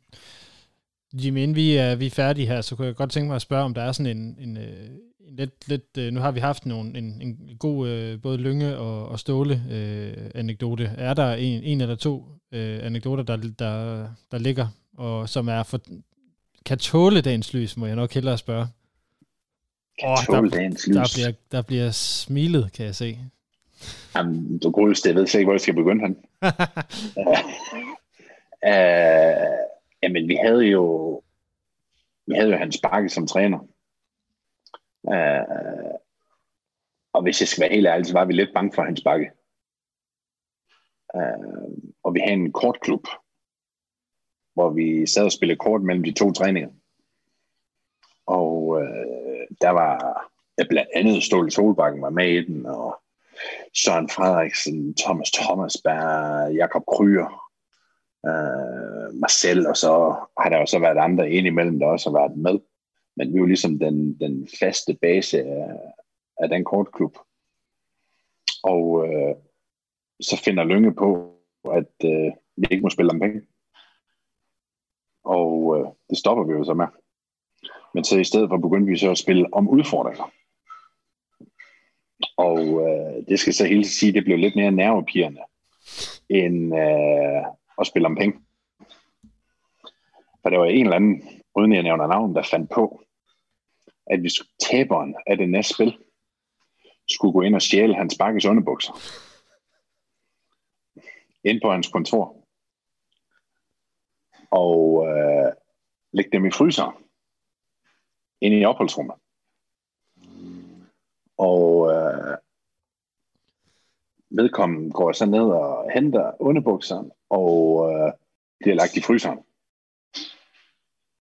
Jimmy, 1.13 1.41
inden 1.41 1.55
vi 1.55 1.75
er, 1.75 1.95
vi 1.95 2.05
er 2.05 2.09
færdige 2.09 2.47
her, 2.47 2.61
så 2.61 2.75
kunne 2.75 2.87
jeg 2.87 2.95
godt 2.95 3.11
tænke 3.11 3.27
mig 3.27 3.35
at 3.35 3.41
spørge, 3.41 3.63
om 3.63 3.73
der 3.73 3.81
er 3.81 3.91
sådan 3.91 4.17
en, 4.17 4.37
en, 4.39 4.57
øh, 4.57 4.89
en 5.27 5.35
lidt, 5.35 5.67
lidt, 5.67 5.97
øh, 5.97 6.13
nu 6.13 6.19
har 6.19 6.31
vi 6.31 6.39
haft 6.39 6.65
nogle, 6.65 6.97
en, 6.97 7.21
en 7.21 7.57
god 7.59 7.87
øh, 7.87 8.21
både 8.21 8.37
Lynge 8.37 8.77
og, 8.77 9.09
og 9.09 9.19
Ståle 9.19 9.63
øh, 9.71 10.29
anekdote. 10.35 10.91
Er 10.97 11.13
der 11.13 11.33
en, 11.33 11.63
en 11.63 11.81
eller 11.81 11.95
to 11.95 12.25
øh, 12.51 12.85
anekdoter, 12.85 13.23
der, 13.23 13.37
der, 13.59 14.07
der 14.31 14.37
ligger, 14.37 14.67
og 14.97 15.29
som 15.29 15.47
er 15.47 15.63
for, 15.63 15.79
kan 16.65 16.77
tåle 16.77 17.21
dagens 17.21 17.53
lys, 17.53 17.77
må 17.77 17.85
jeg 17.85 17.95
nok 17.95 18.13
hellere 18.13 18.37
spørge. 18.37 18.67
Kan 19.99 20.09
oh, 20.09 20.17
tåle 20.25 20.49
der, 20.49 20.57
dagens 20.57 20.87
lys. 20.87 20.95
Der 20.95 21.11
bliver, 21.15 21.31
der 21.51 21.61
bliver 21.61 21.91
smilet, 21.91 22.71
kan 22.73 22.85
jeg 22.85 22.95
se. 22.95 23.19
Jamen, 24.15 24.59
du 24.59 24.71
godeste, 24.71 25.09
jeg 25.09 25.15
ved 25.15 25.27
slet 25.27 25.39
ikke, 25.39 25.47
hvor 25.47 25.53
jeg 25.53 25.61
skal 25.61 25.73
begynde 25.73 26.01
han. 26.01 26.15
uh, 27.17 27.37
jamen, 30.03 30.27
vi 30.27 30.35
havde 30.35 30.63
jo 30.65 31.13
vi 32.25 32.33
havde 32.35 32.51
jo 32.51 32.57
Hans 32.57 32.79
Bakke 32.83 33.09
som 33.09 33.27
træner. 33.27 33.59
Uh, 35.01 35.93
og 37.13 37.21
hvis 37.23 37.41
jeg 37.41 37.47
skal 37.47 37.61
være 37.61 37.73
helt 37.73 37.87
ærlig, 37.87 38.05
så 38.05 38.13
var 38.13 38.25
vi 38.25 38.33
lidt 38.33 38.53
bange 38.53 38.73
for 38.75 38.81
Hans 38.81 39.01
Bakke. 39.03 39.31
Uh, 41.13 41.73
og 42.03 42.13
vi 42.13 42.19
havde 42.19 42.33
en 42.33 42.51
kortklub, 42.51 43.07
hvor 44.53 44.69
vi 44.69 45.05
sad 45.07 45.25
og 45.25 45.31
spillede 45.31 45.57
kort 45.57 45.81
mellem 45.81 46.03
de 46.03 46.11
to 46.11 46.31
træninger. 46.31 46.69
Og 48.25 48.67
uh, 48.67 49.47
der 49.61 49.69
var 49.69 50.23
ja, 50.57 50.63
blandt 50.69 50.89
andet 50.95 51.23
Ståle 51.23 51.51
Solbakken 51.51 52.01
var 52.01 52.09
med 52.09 52.29
i 52.29 52.45
den, 52.45 52.65
og 52.65 53.02
Søren 53.73 54.09
Frederiksen, 54.09 54.95
Thomas 54.95 55.31
Thomasberg, 55.31 56.53
Jakob 56.55 56.83
Kryer, 56.85 57.43
øh, 58.25 59.15
Marcel, 59.21 59.67
og 59.67 59.77
så 59.77 60.15
har 60.39 60.49
der 60.49 60.59
jo 60.59 60.65
så 60.65 60.79
været 60.79 60.97
andre 60.97 61.31
indimellem, 61.31 61.79
der 61.79 61.87
også 61.87 62.09
har 62.09 62.19
været 62.19 62.37
med. 62.37 62.59
Men 63.17 63.33
vi 63.33 63.37
er 63.37 63.39
jo 63.39 63.45
ligesom 63.45 63.79
den, 63.79 64.19
den 64.19 64.47
faste 64.59 64.93
base 65.01 65.41
af, 65.43 65.79
af 66.37 66.49
den 66.49 66.63
kortklub. 66.63 67.17
Og 68.63 69.07
øh, 69.07 69.35
så 70.21 70.41
finder 70.45 70.63
Lønge 70.63 70.93
på, 70.93 71.37
at 71.73 71.93
øh, 72.05 72.31
vi 72.57 72.67
ikke 72.71 72.83
må 72.83 72.89
spille 72.89 73.11
om 73.11 73.19
penge. 73.19 73.41
Og 75.23 75.77
øh, 75.77 75.87
det 76.09 76.17
stopper 76.17 76.43
vi 76.43 76.53
jo 76.53 76.63
så 76.63 76.73
med. 76.73 76.87
Men 77.93 78.03
så 78.03 78.17
i 78.17 78.23
stedet 78.23 78.49
for 78.49 78.57
begyndte 78.57 78.91
vi 78.91 78.97
så 78.97 79.11
at 79.11 79.17
spille 79.17 79.53
om 79.53 79.69
udfordringer. 79.69 80.31
Og 82.37 82.59
øh, 82.59 83.27
det 83.27 83.39
skal 83.39 83.53
så 83.53 83.65
helt 83.65 83.87
sige, 83.87 84.13
det 84.13 84.23
blev 84.23 84.37
lidt 84.37 84.55
mere 84.55 84.71
nervepirrende, 84.71 85.41
end 86.29 86.75
øh, 86.75 87.45
at 87.79 87.87
spille 87.87 88.05
om 88.05 88.15
penge. 88.15 88.39
For 90.41 90.49
der 90.49 90.57
var 90.57 90.65
en 90.65 90.85
eller 90.85 90.95
anden, 90.95 91.41
uden 91.55 91.73
jeg 91.73 91.83
nævner 91.83 92.07
navn, 92.07 92.35
der 92.35 92.43
fandt 92.43 92.71
på, 92.71 93.03
at 94.05 94.19
hvis 94.19 94.33
taberen 94.59 95.15
af 95.27 95.37
det 95.37 95.49
næste 95.49 95.73
spil 95.73 95.97
skulle 97.09 97.33
gå 97.33 97.41
ind 97.41 97.55
og 97.55 97.61
stjæle 97.61 97.95
hans 97.95 98.17
bakkes 98.17 98.45
underbukser. 98.45 98.93
Ind 101.43 101.61
på 101.61 101.71
hans 101.71 101.87
kontor. 101.87 102.37
Og 104.51 105.07
øh, 105.07 105.51
lægge 106.13 106.31
dem 106.31 106.45
i 106.45 106.51
fryseren. 106.51 106.95
Ind 108.41 108.53
i 108.53 108.65
opholdsrummet. 108.65 109.15
Og 111.49 111.91
øh, 111.93 112.37
vedkommende 114.29 114.91
går 114.91 115.11
så 115.11 115.25
ned 115.25 115.47
og 115.61 115.91
henter 115.93 116.41
underbukserne, 116.41 117.11
og 117.29 117.53
øh, 117.91 118.11
de 118.63 118.69
er 118.69 118.73
lagt 118.73 118.97
i 118.97 119.01
fryseren. 119.01 119.39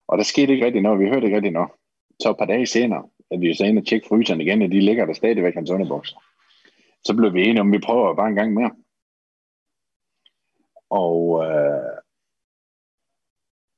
Og 0.08 0.18
der 0.18 0.24
skete 0.24 0.54
ikke 0.54 0.66
rigtig 0.66 0.82
noget, 0.82 1.00
vi 1.00 1.10
hørte 1.10 1.26
ikke 1.26 1.36
rigtig 1.36 1.52
noget. 1.52 1.72
Så 2.22 2.30
et 2.30 2.38
par 2.38 2.46
dage 2.46 2.68
senere, 2.68 3.10
at 3.32 3.42
vi 3.42 3.54
så 3.54 3.66
ind 3.66 3.80
og 3.80 3.88
tjekke 3.88 4.08
fryseren 4.08 4.42
igen, 4.42 4.62
og 4.62 4.70
de 4.72 4.80
ligger 4.80 5.06
der 5.06 5.14
stadigvæk 5.14 5.54
hans 5.54 5.70
underbukser. 5.70 6.18
Så 7.04 7.16
blev 7.16 7.34
vi 7.34 7.44
enige 7.44 7.62
om, 7.62 7.74
at 7.74 7.78
vi 7.78 7.86
prøver 7.86 8.16
bare 8.16 8.28
en 8.28 8.36
gang 8.36 8.54
mere. 8.54 8.72
Og 10.90 11.46
øh, 11.46 11.98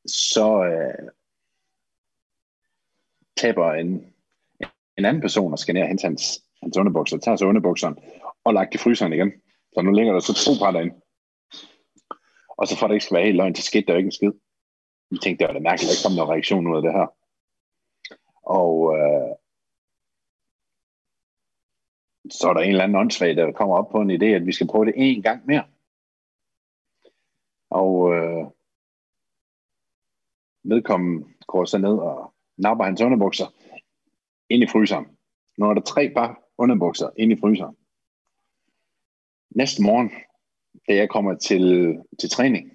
så 0.05 0.63
øh, 0.63 1.09
taber 3.37 3.73
en, 3.73 4.13
en 4.97 5.05
anden 5.05 5.21
person 5.21 5.51
og 5.51 5.59
skal 5.59 5.73
ned 5.73 5.81
og 5.81 5.87
hente 5.87 6.03
hans, 6.03 6.43
hans 6.63 6.77
underbukser, 6.77 7.17
tager 7.17 7.35
så 7.35 7.45
underbukserne 7.45 7.95
og 8.43 8.53
lagt 8.53 8.75
i 8.75 8.77
fryseren 8.77 9.13
igen. 9.13 9.31
Så 9.73 9.81
nu 9.81 9.91
ligger 9.91 10.13
der 10.13 10.19
så 10.19 10.33
to 10.33 10.51
par 10.65 10.71
derinde. 10.71 10.95
Og 12.47 12.67
så 12.67 12.77
for 12.77 12.85
at 12.85 12.89
det 12.89 12.95
ikke 12.95 13.05
skal 13.05 13.15
være 13.15 13.25
helt 13.25 13.37
løgn, 13.37 13.55
så 13.55 13.61
skete 13.61 13.85
der 13.85 13.93
jo 13.93 13.97
ikke 13.97 14.07
en 14.07 14.11
skid. 14.11 14.31
Vi 15.09 15.17
tænkte, 15.17 15.39
det 15.39 15.47
var 15.47 15.53
da 15.53 15.69
mærkeligt, 15.69 15.87
at 15.87 15.89
der 15.89 15.95
ikke 15.95 16.07
kom 16.07 16.15
nogen 16.15 16.33
reaktion 16.33 16.67
ud 16.67 16.75
af 16.75 16.81
det 16.81 16.93
her. 16.93 17.07
Og 18.59 18.73
øh, 18.97 19.35
så 22.29 22.49
er 22.49 22.53
der 22.53 22.61
en 22.61 22.69
eller 22.69 22.83
anden 22.83 23.01
åndssvag, 23.01 23.35
der 23.35 23.51
kommer 23.51 23.75
op 23.75 23.89
på 23.89 23.97
en 24.01 24.11
idé, 24.11 24.25
at 24.25 24.45
vi 24.45 24.53
skal 24.53 24.67
prøve 24.67 24.85
det 24.85 24.93
en 24.97 25.21
gang 25.21 25.45
mere. 25.45 25.65
Og 27.69 28.13
øh, 28.13 28.45
vedkommende 30.63 31.27
går 31.47 31.65
så 31.65 31.77
ned 31.77 31.97
og 31.97 32.33
napper 32.57 32.85
hans 32.85 33.01
underbukser 33.01 33.45
ind 34.53 34.63
i 34.63 34.67
fryseren. 34.67 35.05
Nu 35.57 35.65
er 35.69 35.73
der 35.73 35.81
tre 35.81 36.11
par 36.15 36.43
underbukser 36.57 37.09
ind 37.17 37.31
i 37.31 37.39
fryseren. 37.41 37.77
Næste 39.49 39.83
morgen, 39.83 40.11
da 40.87 40.95
jeg 40.95 41.09
kommer 41.09 41.35
til, 41.35 41.63
til 42.19 42.29
træning, 42.29 42.65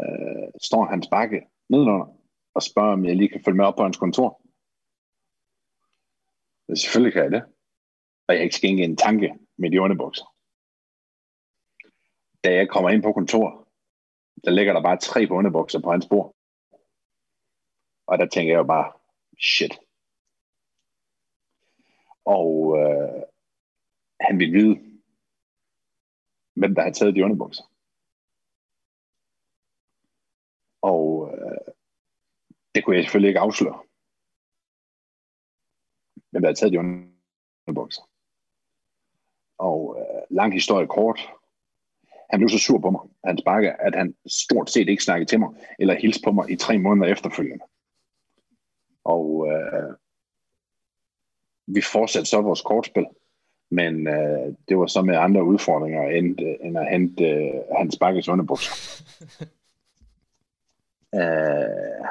øh, 0.00 0.48
står 0.62 0.84
hans 0.84 1.08
bakke 1.10 1.40
nedenunder 1.68 2.06
og 2.54 2.62
spørger, 2.62 2.92
om 2.92 3.04
jeg 3.04 3.16
lige 3.16 3.28
kan 3.28 3.42
følge 3.44 3.56
med 3.56 3.64
op 3.64 3.76
på 3.76 3.82
hans 3.82 3.96
kontor. 3.96 4.42
Ja, 6.68 6.74
selvfølgelig 6.74 7.12
kan 7.12 7.22
jeg 7.22 7.32
det. 7.32 7.42
Og 8.28 8.34
jeg 8.34 8.42
ikke 8.42 8.56
skænke 8.56 8.84
en 8.84 8.96
tanke 8.96 9.34
med 9.56 9.70
de 9.70 9.80
underbukser. 9.80 10.34
Da 12.44 12.54
jeg 12.54 12.68
kommer 12.68 12.90
ind 12.90 13.02
på 13.02 13.12
kontor, 13.12 13.68
der 14.44 14.50
ligger 14.50 14.72
der 14.72 14.82
bare 14.82 14.96
tre 14.96 15.26
på 15.26 15.34
underbukser 15.34 15.80
på 15.80 15.90
hans 15.90 16.06
bord. 16.06 16.34
Og 18.06 18.18
der 18.18 18.26
tænker 18.26 18.52
jeg 18.52 18.58
jo 18.58 18.64
bare, 18.64 18.92
shit. 19.40 19.78
Og 22.36 22.78
øh, 22.78 23.22
han 24.20 24.38
ville 24.38 24.54
vide, 24.58 24.74
hvem 26.56 26.74
der 26.74 26.82
havde 26.82 26.94
taget 26.94 27.14
de 27.14 27.24
underbukser. 27.24 27.64
Og 30.82 31.30
øh, 31.32 31.72
det 32.74 32.84
kunne 32.84 32.96
jeg 32.96 33.04
selvfølgelig 33.04 33.28
ikke 33.28 33.40
afsløre. 33.40 33.82
Hvem 36.30 36.42
der 36.42 36.48
havde 36.48 36.58
taget 36.58 36.72
de 36.72 36.78
underbukser. 36.78 38.02
Og 39.58 39.96
øh, 40.00 40.22
lang 40.30 40.52
historie 40.52 40.86
kort. 40.86 41.20
Han 42.30 42.40
blev 42.40 42.48
så 42.48 42.58
sur 42.58 42.78
på 42.78 42.90
mig, 42.90 43.00
han 43.24 43.38
sparker, 43.38 43.72
at 43.76 43.94
han 43.94 44.16
stort 44.26 44.70
set 44.70 44.88
ikke 44.88 45.04
snakkede 45.04 45.30
til 45.30 45.40
mig, 45.40 45.50
eller 45.78 45.94
hilste 45.94 46.24
på 46.24 46.32
mig 46.32 46.50
i 46.50 46.56
tre 46.56 46.78
måneder 46.78 47.12
efterfølgende. 47.12 47.64
Og 49.04 49.48
øh, 49.48 49.94
vi 51.74 51.82
fortsatte 51.92 52.30
så 52.30 52.40
vores 52.40 52.62
kortspil, 52.62 53.06
men 53.70 54.06
øh, 54.06 54.54
det 54.68 54.78
var 54.78 54.86
så 54.86 55.02
med 55.02 55.16
andre 55.16 55.44
udfordringer, 55.44 56.08
end, 56.08 56.40
øh, 56.42 56.54
end 56.66 56.78
at 56.78 56.90
hente 56.90 57.24
øh, 57.24 57.54
hans 57.78 57.98
bakkes 57.98 58.28
underbukser. 58.28 58.72
øh, 61.18 62.06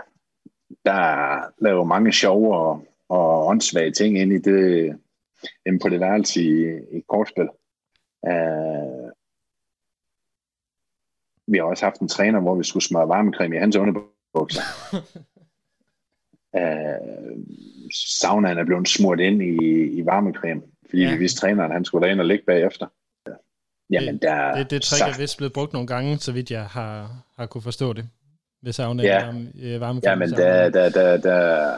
der 0.85 1.63
laver 1.63 1.83
mange 1.83 2.13
sjove 2.13 2.57
og, 2.57 2.85
og 3.09 3.47
åndssvage 3.47 3.91
ting 3.91 4.17
ind 4.19 4.33
i 4.33 4.37
det, 4.37 4.99
inde 5.65 5.79
på 5.79 5.89
det 5.89 5.99
værelse 5.99 6.41
i, 6.41 6.65
i 6.97 7.03
kortspil. 7.07 7.49
Øh, 8.27 9.11
vi 11.47 11.57
har 11.57 11.63
også 11.63 11.85
haft 11.85 12.01
en 12.01 12.07
træner, 12.07 12.39
hvor 12.39 12.55
vi 12.55 12.63
skulle 12.63 12.83
smøre 12.83 13.07
varmecreme 13.07 13.55
i 13.55 13.59
hans 13.59 13.75
underbukser. 13.75 14.61
øh, 16.55 17.37
saunaen 17.93 18.57
er 18.57 18.65
blevet 18.65 18.87
smurt 18.87 19.19
ind 19.19 19.41
i, 19.41 19.83
i 19.99 20.05
varmecreme, 20.05 20.61
fordi 20.89 21.03
ja. 21.03 21.11
vi 21.11 21.17
vidste 21.17 21.39
træneren, 21.39 21.71
han 21.71 21.85
skulle 21.85 22.05
derind 22.05 22.19
og 22.19 22.25
ligge 22.25 22.43
bagefter. 22.45 22.87
Jamen, 23.89 24.13
det, 24.13 24.21
der 24.21 24.55
det, 24.55 24.69
det 24.69 24.81
trick 24.81 25.15
er 25.15 25.17
vist 25.19 25.37
blevet 25.37 25.53
brugt 25.53 25.73
nogle 25.73 25.87
gange, 25.87 26.17
så 26.17 26.31
vidt 26.31 26.51
jeg 26.51 26.65
har, 26.65 27.23
har 27.37 27.45
kunne 27.45 27.61
forstå 27.61 27.93
det. 27.93 28.09
Ved 28.63 28.73
sauna 28.73 29.03
ja. 29.03 29.25
varme, 29.25 29.51
øh, 29.61 29.81
varmecreme. 29.81 30.11
Ja, 30.11 30.15
men 30.15 30.29
der, 30.29 30.69
der, 30.69 30.89
der, 30.89 31.17
der, 31.17 31.77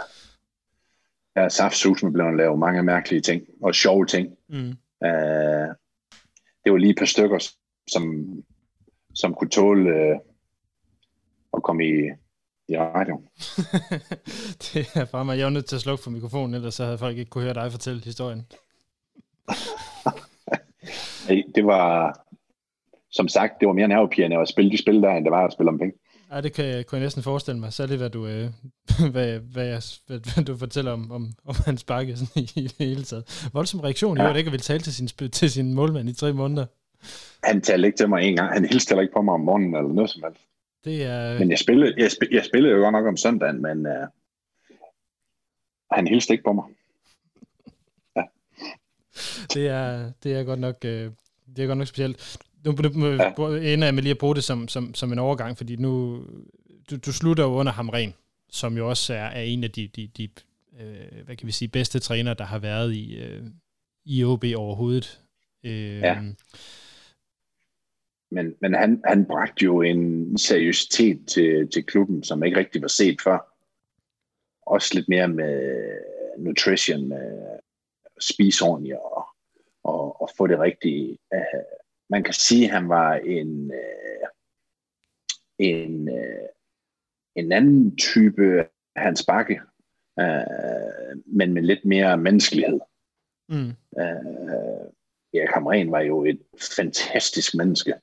der 1.35 1.41
er 1.41 1.49
saftsus 1.49 2.03
med 2.03 2.11
blevet 2.11 2.37
lavet 2.37 2.59
mange 2.59 2.83
mærkelige 2.83 3.21
ting, 3.21 3.43
og 3.61 3.75
sjove 3.75 4.05
ting. 4.05 4.37
Mm. 4.49 4.77
Uh, 5.05 5.69
det 6.63 6.71
var 6.71 6.77
lige 6.77 6.91
et 6.91 6.97
par 6.97 7.05
stykker, 7.05 7.53
som, 7.91 8.33
som 9.13 9.33
kunne 9.33 9.49
tåle 9.49 10.11
uh, 10.11 10.19
at 11.53 11.63
komme 11.63 11.85
i, 11.85 12.09
i 12.69 12.77
radio. 12.77 13.21
det 14.73 14.87
er 14.95 15.05
bare 15.05 15.25
mig. 15.25 15.37
Jeg 15.37 15.45
var 15.45 15.49
nødt 15.49 15.65
til 15.65 15.75
at 15.75 15.81
slukke 15.81 16.03
for 16.03 16.11
mikrofonen, 16.11 16.55
ellers 16.55 16.75
så 16.75 16.85
havde 16.85 16.97
folk 16.97 17.17
ikke 17.17 17.29
kunne 17.29 17.43
høre 17.43 17.53
dig 17.53 17.71
fortælle 17.71 18.03
historien. 18.03 18.45
det 21.55 21.65
var, 21.65 22.19
som 23.11 23.27
sagt, 23.27 23.53
det 23.59 23.67
var 23.67 23.73
mere 23.73 23.87
nervepirrende 23.87 24.37
at 24.37 24.49
spille 24.49 24.71
de 24.71 24.77
spil 24.77 25.01
der, 25.01 25.11
end 25.11 25.25
det 25.25 25.31
var 25.31 25.45
at 25.45 25.53
spille 25.53 25.69
om 25.69 25.77
penge. 25.77 25.93
Ja, 26.31 26.41
det 26.41 26.53
kan 26.53 26.65
jeg, 26.65 26.85
kunne 26.85 26.97
jeg 26.97 27.05
næsten 27.05 27.23
forestille 27.23 27.59
mig. 27.59 27.73
Særligt, 27.73 27.99
hvad 27.99 28.09
du, 28.09 28.27
øh, 28.27 28.49
hvad, 29.13 29.39
hvad, 29.39 29.65
jeg, 29.65 29.81
hvad, 30.07 30.33
hvad 30.33 30.43
du 30.45 30.57
fortæller 30.57 30.91
om, 30.91 31.11
om, 31.11 31.31
om 31.45 31.55
hans 31.65 31.83
bakke 31.83 32.17
sådan, 32.17 32.43
i, 32.43 32.51
i 32.55 32.63
det 32.67 32.75
hele 32.79 33.03
taget. 33.03 33.49
Voldsom 33.53 33.79
reaktion, 33.79 34.17
ja. 34.17 34.27
jeg 34.27 34.37
ikke 34.37 34.51
vil 34.51 34.59
tale 34.59 34.79
til 34.79 34.93
sin, 34.93 35.07
til 35.07 35.51
sin 35.51 35.73
målmand 35.73 36.09
i 36.09 36.13
tre 36.13 36.33
måneder. 36.33 36.65
Han 37.43 37.61
talte 37.61 37.85
ikke 37.85 37.97
til 37.97 38.09
mig 38.09 38.23
en 38.23 38.35
gang. 38.35 38.53
Han 38.53 38.65
hilste 38.65 38.91
heller 38.91 39.01
ikke 39.01 39.13
på 39.13 39.21
mig 39.21 39.33
om 39.33 39.39
morgenen 39.39 39.75
eller 39.75 39.93
noget 39.93 40.09
som 40.09 40.23
helst. 40.23 40.48
Det 40.83 41.03
er... 41.03 41.39
Men 41.39 41.51
jeg 41.51 41.59
spillede, 41.59 41.93
jeg, 41.97 42.11
spillede, 42.11 42.35
jeg 42.35 42.45
spillede 42.45 42.73
jo 42.75 42.79
godt 42.79 42.93
nok 42.93 43.05
om 43.05 43.17
søndagen, 43.17 43.61
men 43.61 43.85
uh, 43.85 44.07
han 45.91 46.07
hilste 46.07 46.33
ikke 46.33 46.43
på 46.43 46.53
mig. 46.53 46.65
Ja. 48.15 48.23
Det 49.53 49.67
er, 49.67 50.11
det 50.23 50.33
er 50.33 50.43
godt 50.43 50.59
nok, 50.59 50.75
øh, 50.85 51.11
det 51.55 51.63
er 51.63 51.67
godt 51.67 51.77
nok 51.77 51.87
specielt. 51.87 52.37
Nu, 52.65 52.71
nu 52.71 53.07
ja. 53.07 53.73
ender 53.73 53.87
jeg 53.87 53.95
med 53.95 54.03
lige 54.03 54.11
at 54.11 54.17
bruge 54.17 54.35
det 54.35 54.43
som, 54.43 54.67
som, 54.67 54.93
som 54.93 55.11
en 55.11 55.19
overgang, 55.19 55.57
fordi 55.57 55.75
nu, 55.75 56.23
du, 56.89 56.97
du 56.97 57.13
slutter 57.13 57.43
jo 57.43 57.49
under 57.49 57.71
Hamren, 57.71 58.13
som 58.49 58.77
jo 58.77 58.89
også 58.89 59.13
er, 59.13 59.25
er 59.25 59.41
en 59.41 59.63
af 59.63 59.71
de, 59.71 59.87
de, 59.87 60.07
de 60.07 60.29
øh, 60.79 61.25
hvad 61.25 61.35
kan 61.35 61.47
vi 61.47 61.51
sige, 61.51 61.69
bedste 61.69 61.99
træner, 61.99 62.33
der 62.33 62.45
har 62.45 62.59
været 62.59 62.93
i, 62.93 63.15
øh, 63.15 63.43
i 64.05 64.23
OB 64.23 64.43
overhovedet. 64.55 65.19
Øh, 65.63 65.99
ja. 65.99 66.21
Men, 68.31 68.55
men 68.61 68.73
han, 68.73 69.01
han 69.05 69.25
bragte 69.25 69.65
jo 69.65 69.81
en 69.81 70.37
seriøsitet 70.37 71.27
til, 71.27 71.69
til 71.71 71.85
klubben, 71.85 72.23
som 72.23 72.43
ikke 72.43 72.57
rigtig 72.57 72.81
var 72.81 72.87
set 72.87 73.21
før. 73.21 73.55
Også 74.65 74.91
lidt 74.95 75.09
mere 75.09 75.27
med 75.27 75.81
nutrition, 76.37 77.07
med 77.07 77.59
spise 78.19 78.65
ordentligt 78.65 78.95
og, 78.97 79.27
og, 79.83 80.21
og 80.21 80.29
få 80.37 80.47
det 80.47 80.59
rigtige. 80.59 81.17
Man 82.09 82.23
kan 82.23 82.33
sige, 82.33 82.65
at 82.65 82.71
han 82.71 82.89
var 82.89 83.13
en, 83.13 83.71
uh, 83.71 84.27
en, 85.59 86.09
uh, 86.09 86.47
en 87.35 87.51
anden 87.51 87.97
type 87.97 88.67
Hans 88.95 89.25
Bakke, 89.25 89.61
uh, 90.21 91.17
men 91.25 91.53
med 91.53 91.61
lidt 91.61 91.85
mere 91.85 92.17
menneskelighed. 92.17 92.79
Mm. 93.49 93.73
Uh, 93.91 94.85
ja, 95.33 95.51
Kamren 95.53 95.91
var 95.91 95.99
jo 95.99 96.25
et 96.25 96.41
fantastisk 96.75 97.55
menneske 97.55 97.93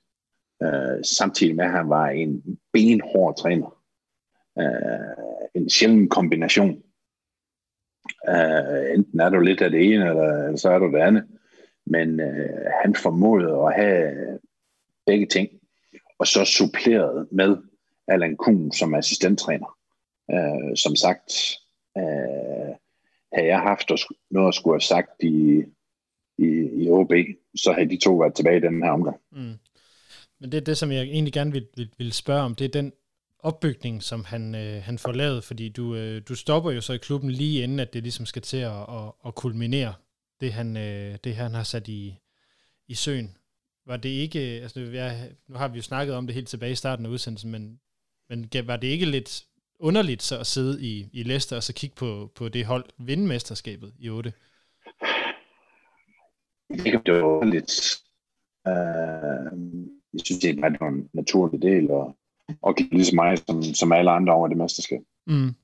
øh, 0.62 1.04
samtidig 1.04 1.56
med, 1.56 1.64
at 1.64 1.70
han 1.70 1.88
var 1.88 2.08
en 2.08 2.58
benhård 2.72 3.36
træner. 3.36 3.82
Øh, 4.58 5.36
en 5.54 5.70
sjælden 5.70 6.08
kombination. 6.08 6.82
Øh, 8.28 8.94
enten 8.94 9.20
er 9.20 9.28
du 9.28 9.40
lidt 9.40 9.60
af 9.60 9.70
det 9.70 9.92
ene, 9.92 10.08
eller, 10.08 10.44
eller 10.44 10.56
så 10.56 10.70
er 10.70 10.78
du 10.78 10.92
det 10.92 10.98
andet. 10.98 11.26
Men 11.86 12.20
øh, 12.20 12.70
han 12.82 12.94
formåede 12.94 13.52
at 13.52 13.74
have 13.74 14.38
begge 15.06 15.26
ting, 15.26 15.48
og 16.18 16.26
så 16.26 16.44
suppleret 16.44 17.28
med 17.32 17.56
Allan 18.08 18.36
Kuhn 18.36 18.72
som 18.72 18.94
assistenttræner. 18.94 19.78
Øh, 20.30 20.76
som 20.76 20.96
sagt, 20.96 21.32
øh, 21.98 22.74
havde 23.32 23.48
jeg 23.48 23.60
haft 23.60 23.90
noget 24.30 24.48
at 24.48 24.54
skulle 24.54 24.74
have 24.74 24.80
sagt 24.80 25.22
i, 25.22 25.64
i, 26.38 26.48
i 26.72 26.90
OB, 26.90 27.12
så 27.56 27.72
havde 27.72 27.90
de 27.90 28.04
to 28.04 28.14
været 28.14 28.34
tilbage 28.34 28.56
i 28.56 28.60
den 28.60 28.82
her 28.82 28.90
omgang. 28.90 29.16
Mm. 29.32 29.54
Men 30.40 30.52
det 30.52 30.58
er 30.58 30.64
det, 30.64 30.78
som 30.78 30.92
jeg 30.92 31.02
egentlig 31.02 31.32
gerne 31.32 31.52
vil, 31.52 31.66
vil, 31.76 31.90
vil 31.98 32.12
spørge 32.12 32.42
om, 32.42 32.54
det 32.54 32.64
er 32.64 32.68
den 32.68 32.92
opbygning, 33.38 34.02
som 34.02 34.24
han, 34.24 34.54
øh, 34.54 34.82
han 34.82 34.98
får 34.98 35.12
lavet, 35.12 35.44
fordi 35.44 35.68
du, 35.68 35.94
øh, 35.94 36.22
du 36.28 36.34
stopper 36.34 36.70
jo 36.70 36.80
så 36.80 36.92
i 36.92 36.98
klubben 36.98 37.30
lige 37.30 37.62
inden, 37.62 37.80
at 37.80 37.92
det 37.92 38.02
ligesom 38.02 38.26
skal 38.26 38.42
til 38.42 38.56
at, 38.56 38.80
at, 38.80 39.12
at 39.26 39.34
kulminere 39.34 39.94
det, 40.40 40.52
han, 40.52 40.76
øh, 40.76 41.18
det 41.24 41.36
han 41.36 41.54
har 41.54 41.62
sat 41.62 41.88
i, 41.88 42.18
i 42.88 42.94
søen. 42.94 43.36
Var 43.86 43.96
det 43.96 44.08
ikke, 44.08 44.56
øh, 44.56 44.62
altså 44.62 44.80
jeg, 44.80 45.30
nu 45.48 45.56
har 45.56 45.68
vi 45.68 45.76
jo 45.76 45.82
snakket 45.82 46.14
om 46.14 46.26
det 46.26 46.34
helt 46.34 46.48
tilbage 46.48 46.72
i 46.72 46.74
starten 46.74 47.06
af 47.06 47.10
udsendelsen, 47.10 47.50
men, 47.50 47.80
men 48.28 48.50
var 48.64 48.76
det 48.76 48.88
ikke 48.88 49.06
lidt 49.06 49.44
underligt 49.78 50.22
så 50.22 50.38
at 50.38 50.46
sidde 50.46 50.82
i, 50.82 51.08
i 51.12 51.22
Leicester 51.22 51.56
og 51.56 51.62
så 51.62 51.72
kigge 51.72 51.96
på, 51.96 52.32
på 52.34 52.48
det 52.48 52.66
hold 52.66 52.84
vinde 52.98 53.26
mesterskabet 53.26 53.94
i 53.98 54.08
8? 54.08 54.32
Det 56.68 57.14
var 57.14 57.22
underligt. 57.22 57.96
Uh, 58.68 59.76
jeg 60.16 60.22
synes 60.24 60.40
det 60.40 60.62
var 60.80 60.88
en 60.88 61.08
naturlig 61.12 61.62
del, 61.62 61.90
og, 61.90 62.16
og 62.62 62.74
ligesom 62.92 63.16
mig, 63.16 63.38
som, 63.38 63.62
som 63.62 63.92
alle 63.92 64.10
andre 64.10 64.32
over 64.32 64.48
det 64.48 64.56
mesterskab. 64.56 65.00
Mm. 65.26 65.54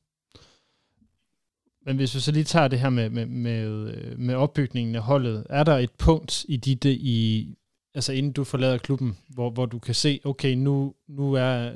Men 1.87 1.97
hvis 1.97 2.15
vi 2.15 2.21
så 2.21 2.33
lige 2.33 2.45
tager 2.45 2.69
det 2.69 2.81
her 2.81 2.91
med, 2.91 3.11
med, 3.11 3.27
med, 3.27 4.17
med 4.17 4.35
opbygningen 4.35 4.95
af 4.95 5.03
holdet, 5.03 5.47
er 5.51 5.65
der 5.65 5.79
et 5.79 5.91
punkt 5.99 6.45
i 6.49 6.57
dit, 6.57 6.85
i, 6.85 7.49
altså 7.95 8.13
inden 8.13 8.33
du 8.33 8.45
forlader 8.45 8.79
klubben, 8.79 9.19
hvor, 9.29 9.51
hvor 9.51 9.67
du 9.67 9.79
kan 9.79 9.95
se, 9.95 10.21
okay, 10.25 10.55
nu, 10.55 10.95
nu, 11.09 11.33
er, 11.33 11.73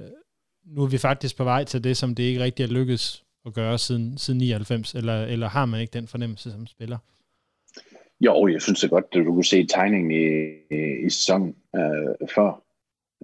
nu 0.64 0.83
er 0.83 0.89
vi 0.89 0.99
faktisk 0.99 1.37
på 1.37 1.45
vej 1.45 1.64
til 1.64 1.85
det, 1.85 1.97
som 1.97 2.14
det 2.14 2.22
ikke 2.22 2.41
rigtig 2.41 2.62
er 2.62 2.68
lykkedes 2.68 3.24
at 3.47 3.55
gøre 3.55 3.79
siden, 3.79 4.18
siden 4.18 4.39
99, 4.39 4.95
eller, 4.95 5.24
eller 5.24 5.49
har 5.49 5.66
man 5.66 5.81
ikke 5.81 5.93
den 5.93 6.07
fornemmelse 6.07 6.51
som 6.51 6.66
spiller? 6.66 6.99
Jo, 8.20 8.49
jeg 8.49 8.62
synes 8.62 8.81
det 8.81 8.91
godt, 8.91 9.05
at 9.12 9.14
du 9.14 9.24
kunne 9.24 9.45
se 9.45 9.66
tegningen 9.66 10.11
i, 10.11 10.24
i, 10.74 11.07
i 11.07 11.11
sæsonen 11.11 11.55
øh, 11.77 12.29
før, 12.35 12.62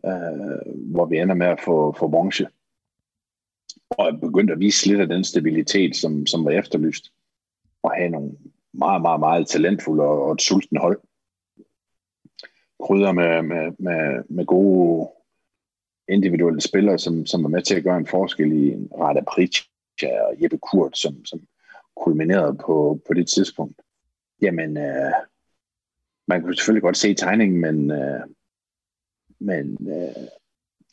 øh, 0.06 0.74
hvor 0.92 1.06
vi 1.06 1.18
ender 1.18 1.34
med 1.34 1.46
at 1.46 1.60
få, 1.64 1.94
få 1.98 2.08
bronze. 2.08 2.46
Og 3.90 4.06
er 4.06 4.12
begyndt 4.12 4.50
at 4.50 4.60
vise 4.60 4.88
lidt 4.88 5.00
af 5.00 5.08
den 5.08 5.24
stabilitet, 5.24 5.96
som, 5.96 6.26
som 6.26 6.44
var 6.44 6.50
efterlyst. 6.50 7.12
Og 7.82 7.92
have 7.92 8.08
nogle 8.08 8.30
meget, 8.72 9.02
meget, 9.02 9.20
meget 9.20 9.48
talentfulde 9.48 10.02
og, 10.02 10.24
og 10.24 10.32
et 10.32 10.42
sulten 10.42 10.76
hold. 10.76 11.00
Krydder 12.82 13.12
med, 13.12 13.42
med, 13.42 13.72
med, 13.78 14.24
med 14.28 14.46
gode 14.46 15.10
individuelle 16.08 16.60
spillere, 16.60 16.98
som, 16.98 17.26
som 17.26 17.44
er 17.44 17.48
med 17.48 17.62
til 17.62 17.74
at 17.74 17.84
gøre 17.84 17.96
en 17.96 18.06
forskel 18.06 18.52
i 18.52 18.72
en 18.72 18.88
Rada 18.98 19.20
Pritja 19.20 20.22
og 20.26 20.42
Jeppe 20.42 20.58
Kurt, 20.58 20.98
som, 20.98 21.24
som 21.24 21.40
kulminerede 21.96 22.58
på, 22.66 23.00
på 23.06 23.14
det 23.14 23.28
tidspunkt. 23.28 23.82
Jamen, 24.42 24.76
øh, 24.76 25.12
man 26.28 26.42
kunne 26.42 26.56
selvfølgelig 26.56 26.82
godt 26.82 26.96
se 26.96 27.14
tegningen, 27.14 27.60
men, 27.60 27.90
øh, 27.90 28.20
men 29.44 29.88
øh, 29.88 30.26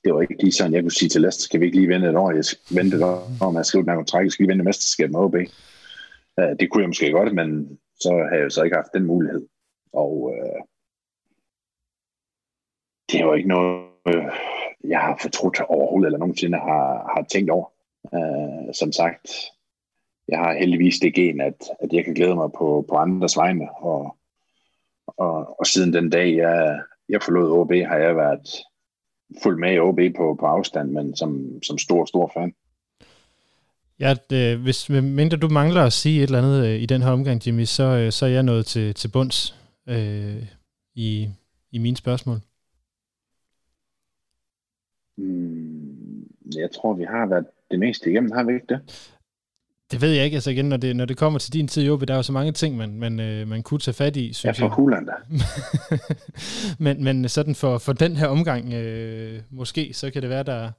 det 0.04 0.14
var 0.14 0.22
ikke 0.22 0.44
lige 0.44 0.52
sådan, 0.52 0.74
jeg 0.74 0.82
kunne 0.82 1.00
sige 1.00 1.10
til 1.10 1.22
Leicester, 1.22 1.44
skal 1.44 1.60
vi 1.60 1.66
ikke 1.66 1.78
lige 1.78 1.90
vente 1.90 2.10
et 2.10 2.16
år? 2.16 2.32
Jeg 2.32 2.46
skal 2.46 2.78
vente 2.78 2.98
et 2.98 3.04
år, 3.04 3.32
om 3.42 3.56
jeg 3.56 3.66
skriver 3.66 3.84
den 3.84 3.92
her 3.92 3.98
kontrakt, 3.98 4.24
jeg 4.24 4.32
skal 4.32 4.44
lige 4.44 4.52
vente 4.52 4.66
mesterskab 4.66 5.12
med 5.12 5.20
OB. 5.20 5.36
Øh, 6.40 6.54
det 6.60 6.70
kunne 6.70 6.82
jeg 6.82 6.90
måske 6.90 7.12
godt, 7.12 7.36
men 7.36 7.80
så 8.00 8.10
har 8.30 8.38
jeg 8.38 8.52
så 8.52 8.64
ikke 8.64 8.76
haft 8.76 8.94
den 8.94 9.06
mulighed. 9.06 9.48
Og 9.94 10.34
øh, 10.34 10.62
det 13.12 13.20
er 13.20 13.26
jo 13.26 13.34
ikke 13.34 13.50
noget, 13.50 13.90
øh, 14.08 14.26
jeg 14.84 15.00
har 15.00 15.20
fortrudt 15.22 15.60
overhovedet, 15.62 16.08
eller 16.08 16.20
nogensinde 16.20 16.58
har, 16.58 17.12
har 17.16 17.26
tænkt 17.32 17.50
over. 17.50 17.68
Øh, 18.14 18.74
som 18.74 18.92
sagt, 18.92 19.32
jeg 20.28 20.40
har 20.40 20.54
heldigvis 20.54 21.00
det 21.00 21.14
gen, 21.14 21.42
at, 21.42 21.70
at 21.80 21.94
jeg 21.94 22.06
kan 22.06 22.14
glæde 22.14 22.36
mig 22.36 22.50
på, 22.52 22.86
på 22.90 22.96
andres 22.96 23.38
vegne, 23.38 23.68
og, 23.76 24.18
og, 25.08 25.60
og 25.60 25.66
siden 25.66 25.94
den 25.94 26.10
dag, 26.10 26.36
jeg, 26.36 26.82
jeg 27.10 27.24
forlod 27.24 27.52
OB, 27.52 27.72
har 27.72 27.98
jeg 27.98 28.16
været 28.16 28.50
fuldt 29.44 29.60
med 29.60 29.74
i 29.74 29.80
OB 29.80 30.00
på, 30.18 30.36
på 30.40 30.46
afstand, 30.46 30.92
men 30.92 31.16
som, 31.16 31.64
som 31.64 31.78
stor, 31.78 32.06
stor 32.06 32.32
fan. 32.34 32.54
Ja, 34.00 34.16
det, 34.30 34.58
hvis 34.58 34.90
mindre 34.90 35.38
du 35.38 35.50
mangler 35.50 35.84
at 35.84 35.94
sige 35.94 36.18
et 36.18 36.24
eller 36.24 36.38
andet 36.38 36.66
øh, 36.66 36.82
i 36.82 36.86
den 36.86 37.02
her 37.02 37.12
omgang, 37.12 37.48
Jimmy, 37.48 37.66
så, 37.66 37.84
øh, 37.84 38.12
så 38.12 38.26
er 38.26 38.30
jeg 38.30 38.44
nået 38.44 38.66
til, 38.66 38.94
til 38.94 39.08
bunds 39.08 39.56
øh, 39.90 40.44
i, 40.96 41.30
i 41.72 41.78
mine 41.78 41.98
spørgsmål. 41.98 42.38
Mm, 45.18 46.24
jeg 46.56 46.72
tror, 46.72 46.94
vi 46.94 47.04
har 47.04 47.26
været 47.26 47.46
det 47.72 47.80
meste 47.80 48.10
igennem, 48.10 48.32
har 48.32 48.44
vi 48.44 48.54
ikke 48.54 48.68
det? 48.70 49.12
Det 49.92 50.02
ved 50.02 50.12
jeg 50.12 50.26
ikke. 50.26 50.36
Altså 50.36 50.52
igen, 50.52 50.66
når 50.66 50.78
det, 50.78 50.96
når 50.96 51.06
det 51.06 51.18
kommer 51.18 51.40
til 51.40 51.54
din 51.54 51.68
tid 51.68 51.84
i 51.84 51.86
der 51.88 52.14
er 52.14 52.16
jo 52.16 52.24
så 52.24 52.34
mange 52.34 52.52
ting, 52.52 52.78
man, 52.78 53.00
man, 53.00 53.20
øh, 53.20 53.48
man 53.48 53.64
kunne 53.64 53.80
tage 53.80 53.96
fat 53.96 54.16
i, 54.16 54.34
synes 54.34 54.60
ja, 54.60 54.66
for 54.66 54.70
Huland 54.70 55.08
da. 55.08 55.14
men, 56.84 57.04
men 57.04 57.30
sådan 57.30 57.56
for, 57.56 57.78
for 57.78 57.94
den 57.94 58.16
her 58.16 58.28
omgang, 58.28 58.74
øh, 58.74 59.40
måske, 59.52 59.94
så 59.94 60.12
kan 60.12 60.22
det 60.22 60.30
være, 60.30 60.44
der, 60.44 60.72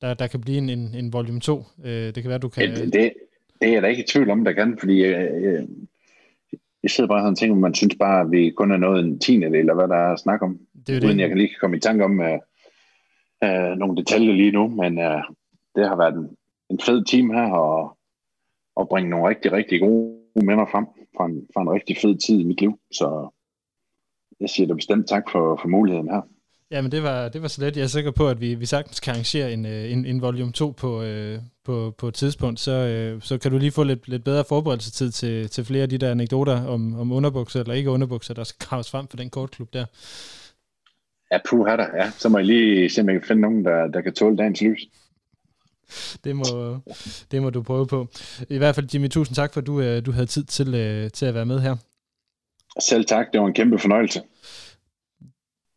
der, 0.00 0.14
der 0.14 0.26
kan 0.26 0.40
blive 0.40 0.58
en, 0.58 0.68
en, 0.68 0.94
en 0.94 1.12
volume 1.12 1.40
2. 1.40 1.64
Øh, 1.84 1.92
det 1.92 2.14
kan 2.14 2.28
være, 2.28 2.38
du 2.38 2.48
kan... 2.48 2.70
Det, 2.70 2.92
det, 2.92 3.12
det 3.60 3.68
er 3.68 3.72
jeg 3.72 3.82
da 3.82 3.86
ikke 3.86 4.02
i 4.02 4.06
tvivl 4.06 4.30
om, 4.30 4.44
der 4.44 4.52
kan, 4.52 4.78
fordi 4.78 5.04
øh, 5.04 5.30
øh, 5.34 5.68
jeg 6.82 6.90
sidder 6.90 7.08
bare 7.08 7.28
og 7.28 7.36
tænker, 7.36 7.56
man 7.56 7.74
synes 7.74 7.96
bare, 7.98 8.20
at 8.20 8.30
vi 8.30 8.50
kun 8.50 8.72
er 8.72 8.76
nået 8.76 9.04
en 9.04 9.18
tiende 9.18 9.58
eller 9.58 9.74
hvad 9.74 9.88
der 9.88 9.96
er 9.96 10.12
at 10.12 10.20
snakke 10.20 10.44
om. 10.44 10.58
Det 10.86 10.96
er 10.96 11.06
uden 11.06 11.16
det. 11.16 11.22
jeg 11.22 11.28
kan 11.28 11.38
lige 11.38 11.54
komme 11.60 11.76
i 11.76 11.80
tanke 11.80 12.04
om 12.04 12.20
øh, 12.20 12.38
øh, 13.44 13.76
nogle 13.78 13.96
detaljer 13.96 14.32
lige 14.32 14.52
nu, 14.52 14.68
men 14.68 14.98
øh, 14.98 15.22
det 15.74 15.88
har 15.88 15.96
været 15.96 16.14
en, 16.14 16.28
en 16.70 16.80
fed 16.86 17.04
team 17.04 17.30
her, 17.30 17.50
og 17.50 17.96
at 18.80 18.88
bringe 18.88 19.10
nogle 19.10 19.28
rigtig, 19.28 19.52
rigtig 19.52 19.80
gode 19.80 20.20
minder 20.34 20.66
frem 20.72 20.86
fra 21.16 21.26
en, 21.26 21.46
fra 21.54 21.62
en 21.62 21.70
rigtig 21.70 21.96
fed 22.02 22.18
tid 22.26 22.40
i 22.40 22.44
mit 22.44 22.60
liv. 22.60 22.78
Så 22.92 23.36
jeg 24.40 24.50
siger 24.50 24.66
da 24.66 24.74
bestemt 24.74 25.08
tak 25.08 25.22
for, 25.32 25.58
for 25.62 25.68
muligheden 25.68 26.08
her. 26.08 26.22
Ja, 26.70 26.82
men 26.82 26.92
det 26.92 27.02
var, 27.02 27.28
det 27.28 27.42
var 27.42 27.48
så 27.48 27.60
let. 27.64 27.76
Jeg 27.76 27.82
er 27.82 27.86
sikker 27.86 28.10
på, 28.10 28.28
at 28.28 28.40
vi, 28.40 28.54
vi 28.54 28.66
sagtens 28.66 29.00
kan 29.00 29.10
arrangere 29.10 29.52
en, 29.52 29.66
øh, 29.66 29.92
en, 29.92 30.06
en 30.06 30.22
volume 30.22 30.52
2 30.52 30.70
på, 30.70 31.02
øh, 31.02 31.38
på, 31.64 31.94
på 31.98 32.08
et 32.08 32.14
tidspunkt. 32.14 32.60
Så, 32.60 32.72
øh, 32.72 33.22
så 33.22 33.38
kan 33.38 33.50
du 33.50 33.58
lige 33.58 33.70
få 33.70 33.82
lidt, 33.82 34.08
lidt 34.08 34.24
bedre 34.24 34.44
forberedelsetid 34.48 35.10
til, 35.10 35.48
til 35.48 35.64
flere 35.64 35.82
af 35.82 35.88
de 35.88 35.98
der 35.98 36.10
anekdoter 36.10 36.66
om, 36.66 37.00
om 37.00 37.12
underbukser 37.12 37.60
eller 37.60 37.74
ikke 37.74 37.90
underbukser, 37.90 38.34
der 38.34 38.44
skal 38.44 38.66
graves 38.66 38.90
frem 38.90 39.06
for 39.08 39.16
den 39.16 39.30
kortklub 39.30 39.72
der. 39.72 39.84
Ja, 41.32 41.38
puh, 41.50 41.66
der. 41.66 41.86
Ja, 41.96 42.10
så 42.10 42.28
må 42.28 42.38
jeg 42.38 42.46
lige 42.46 42.90
se, 42.90 43.00
om 43.00 43.08
jeg 43.08 43.20
kan 43.20 43.28
finde 43.28 43.42
nogen, 43.42 43.64
der, 43.64 43.86
der 43.86 44.00
kan 44.00 44.14
tåle 44.14 44.36
dagens 44.36 44.62
lys. 44.62 44.88
det, 46.24 46.36
må, 46.36 46.78
det 47.30 47.42
må 47.42 47.50
du 47.50 47.62
prøve 47.62 47.86
på. 47.86 48.08
I 48.48 48.58
hvert 48.58 48.74
fald, 48.74 48.88
Jimmy, 48.94 49.08
tusind 49.08 49.34
tak, 49.34 49.52
for 49.52 49.60
at 49.60 49.66
du, 49.66 49.80
øh, 49.80 50.06
du 50.06 50.12
havde 50.12 50.26
tid 50.26 50.44
til, 50.44 50.74
øh, 50.74 51.10
til 51.10 51.26
at 51.26 51.34
være 51.34 51.46
med 51.46 51.60
her. 51.60 51.76
Selv 52.80 53.04
tak, 53.04 53.26
det 53.32 53.40
var 53.40 53.46
en 53.46 53.54
kæmpe 53.54 53.78
fornøjelse. 53.78 54.22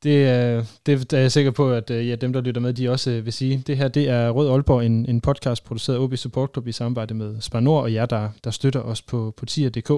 Det, 0.04 0.68
det 0.86 1.14
er 1.14 1.18
jeg 1.18 1.32
sikker 1.32 1.52
på, 1.52 1.72
at 1.72 1.90
øh, 1.90 2.10
ja, 2.10 2.16
dem, 2.16 2.34
der 2.34 2.42
lytter 2.42 2.62
med, 2.62 2.74
de 2.74 2.90
også 2.90 3.22
vil 3.22 3.34
sige. 3.34 3.64
Det 3.68 3.78
her, 3.78 3.88
det 3.88 4.10
er 4.10 4.30
Rød 4.30 4.50
Aalborg, 4.50 4.86
en, 4.86 5.06
en 5.06 5.22
podcast 5.22 5.64
produceret 5.64 5.96
af 5.96 6.00
OB 6.00 6.16
Support 6.16 6.50
Club 6.54 6.68
i 6.68 6.72
samarbejde 6.72 7.14
med 7.14 7.42
Spanor 7.42 7.82
og 7.82 7.94
jer, 7.94 8.06
der, 8.06 8.30
der 8.44 8.52
støtter 8.52 8.80
os 8.80 9.02
på, 9.02 9.34
på 9.38 9.46
tier.dk. 9.46 9.92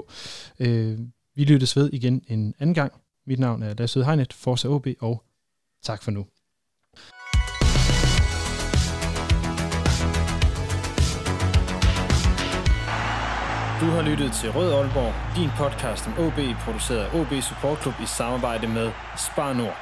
Øh, 0.59 0.99
vi 1.35 1.43
lyttes 1.43 1.75
ved 1.75 1.89
igen 1.93 2.21
en 2.27 2.53
anden 2.59 2.73
gang. 2.73 2.91
Mit 3.27 3.39
navn 3.39 3.63
er 3.63 3.73
Lasse 3.77 4.03
Hegnet, 4.03 4.33
Forza 4.33 4.67
OB, 4.67 4.87
og 4.99 5.23
tak 5.83 6.03
for 6.03 6.11
nu. 6.11 6.25
Du 13.85 13.89
har 13.89 14.01
lyttet 14.01 14.31
til 14.31 14.51
Rød 14.51 14.73
Aalborg, 14.73 15.13
din 15.35 15.49
podcast 15.57 16.07
om 16.07 16.13
OB, 16.25 16.39
produceret 16.65 16.99
af 16.99 17.19
OB 17.19 17.41
Support 17.41 17.81
Club 17.81 17.93
i 18.03 18.05
samarbejde 18.05 18.67
med 18.67 18.91
Spar 19.17 19.53
Nord. 19.53 19.77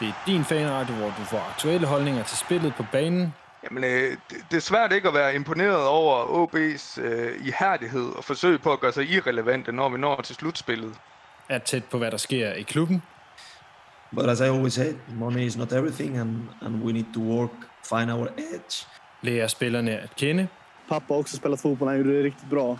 Det 0.00 0.08
er 0.08 0.12
din 0.26 0.44
fanradio, 0.44 0.94
hvor 0.94 1.06
du 1.06 1.24
får 1.24 1.38
aktuelle 1.50 1.86
holdninger 1.86 2.24
til 2.24 2.38
spillet 2.38 2.74
på 2.74 2.84
banen. 2.92 3.34
Jamen, 3.64 3.84
øh, 3.84 4.16
det 4.50 4.56
er 4.56 4.60
svært 4.60 4.92
ikke 4.92 5.08
at 5.08 5.14
være 5.14 5.34
imponeret 5.34 5.86
over 5.86 6.14
OB's 6.40 7.00
øh, 7.00 7.46
ihærdighed 7.46 8.16
og 8.16 8.24
forsøg 8.24 8.62
på 8.62 8.72
at 8.72 8.80
gøre 8.80 8.92
sig 8.92 9.10
irrelevante, 9.10 9.72
når 9.72 9.88
vi 9.88 9.98
når 9.98 10.20
til 10.20 10.34
slutspillet. 10.34 10.94
Er 11.48 11.58
tæt 11.58 11.84
på, 11.84 11.98
hvad 11.98 12.10
der 12.10 12.16
sker 12.16 12.52
i 12.52 12.62
klubben. 12.62 13.02
But 14.14 14.30
as 14.30 14.40
I 14.40 14.44
always 14.44 14.72
say, 14.72 14.92
money 15.08 15.40
is 15.40 15.56
not 15.56 15.72
everything, 15.72 16.18
and, 16.18 16.30
and 16.62 16.82
we 16.84 16.92
need 16.92 17.06
to 17.14 17.20
work, 17.20 17.50
find 17.88 18.10
our 18.10 18.28
edge. 18.36 18.86
Lærer 19.22 19.46
spillerne 19.46 19.98
at 19.98 20.16
kende. 20.16 20.48
Pappa 20.88 21.14
har 21.14 21.18
också 21.18 21.36
spelat 21.36 21.58
fotboll, 21.58 21.90
han 21.90 22.02
gjorde 22.02 22.16
det 22.16 22.24
riktigt 22.24 22.50
bra. 22.50 22.76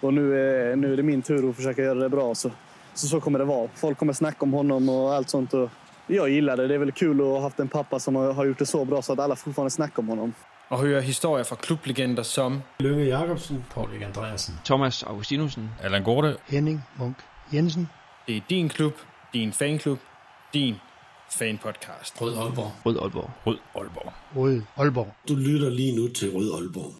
Och 0.00 0.14
nu 0.14 0.40
är, 0.40 0.76
nu 0.76 0.92
är 0.92 0.96
det 0.96 1.02
min 1.02 1.22
tur 1.22 1.50
att 1.50 1.56
försöka 1.56 1.82
göra 1.82 1.98
det 1.98 2.08
bra. 2.08 2.34
Så, 2.34 2.50
så, 2.94 3.06
så 3.06 3.20
kommer 3.20 3.38
det 3.38 3.44
vara. 3.44 3.68
Folk 3.74 3.98
kommer 3.98 4.12
snacka 4.12 4.38
om 4.40 4.52
honom 4.52 4.88
och 4.88 5.14
allt 5.14 5.30
sånt. 5.30 5.54
Och 5.54 5.70
jag 6.06 6.30
gillar 6.30 6.56
det. 6.56 6.66
Det 6.68 6.74
är 6.74 6.78
väl 6.78 6.92
kul 6.92 7.20
att 7.20 7.26
ha 7.26 7.40
haft 7.40 7.60
en 7.60 7.68
pappa 7.68 7.98
som 7.98 8.16
har, 8.16 8.32
har 8.32 8.44
gjort 8.44 8.58
det 8.58 8.66
så 8.66 8.84
bra 8.84 9.02
så 9.02 9.12
att 9.12 9.18
alla 9.18 9.36
fortfarande 9.36 9.70
snackar 9.70 10.02
om 10.02 10.08
honom. 10.08 10.34
Og 10.70 10.78
høre 10.78 11.00
historier 11.00 11.44
fra 11.44 11.56
klublegender 11.56 12.22
som 12.22 12.62
Lønge 12.82 13.04
Jacobsen, 13.04 13.64
Paul 13.74 14.02
Andreasen, 14.04 14.54
Thomas 14.64 15.02
Augustinusen, 15.02 15.70
Allan 15.82 16.02
Gorte, 16.02 16.36
Henning 16.46 16.82
Munk 16.98 17.16
Jensen. 17.52 17.88
Det 18.26 18.36
er 18.36 18.40
din 18.50 18.68
klub, 18.68 18.92
din 19.32 19.52
fanklub, 19.52 19.98
din 20.54 20.74
fanpodcast. 21.38 22.20
Rød 22.22 22.36
Aalborg. 22.36 22.72
Rød 22.86 22.96
Aalborg. 23.02 23.30
Rød 23.46 23.58
Aalborg. 23.74 24.12
Rød 24.36 24.62
Aalborg. 24.76 25.14
Du 25.28 25.34
lytter 25.34 25.70
lige 25.70 25.96
nu 25.96 26.08
til 26.08 26.30
Rød 26.34 26.54
Aalborg. 26.54 26.92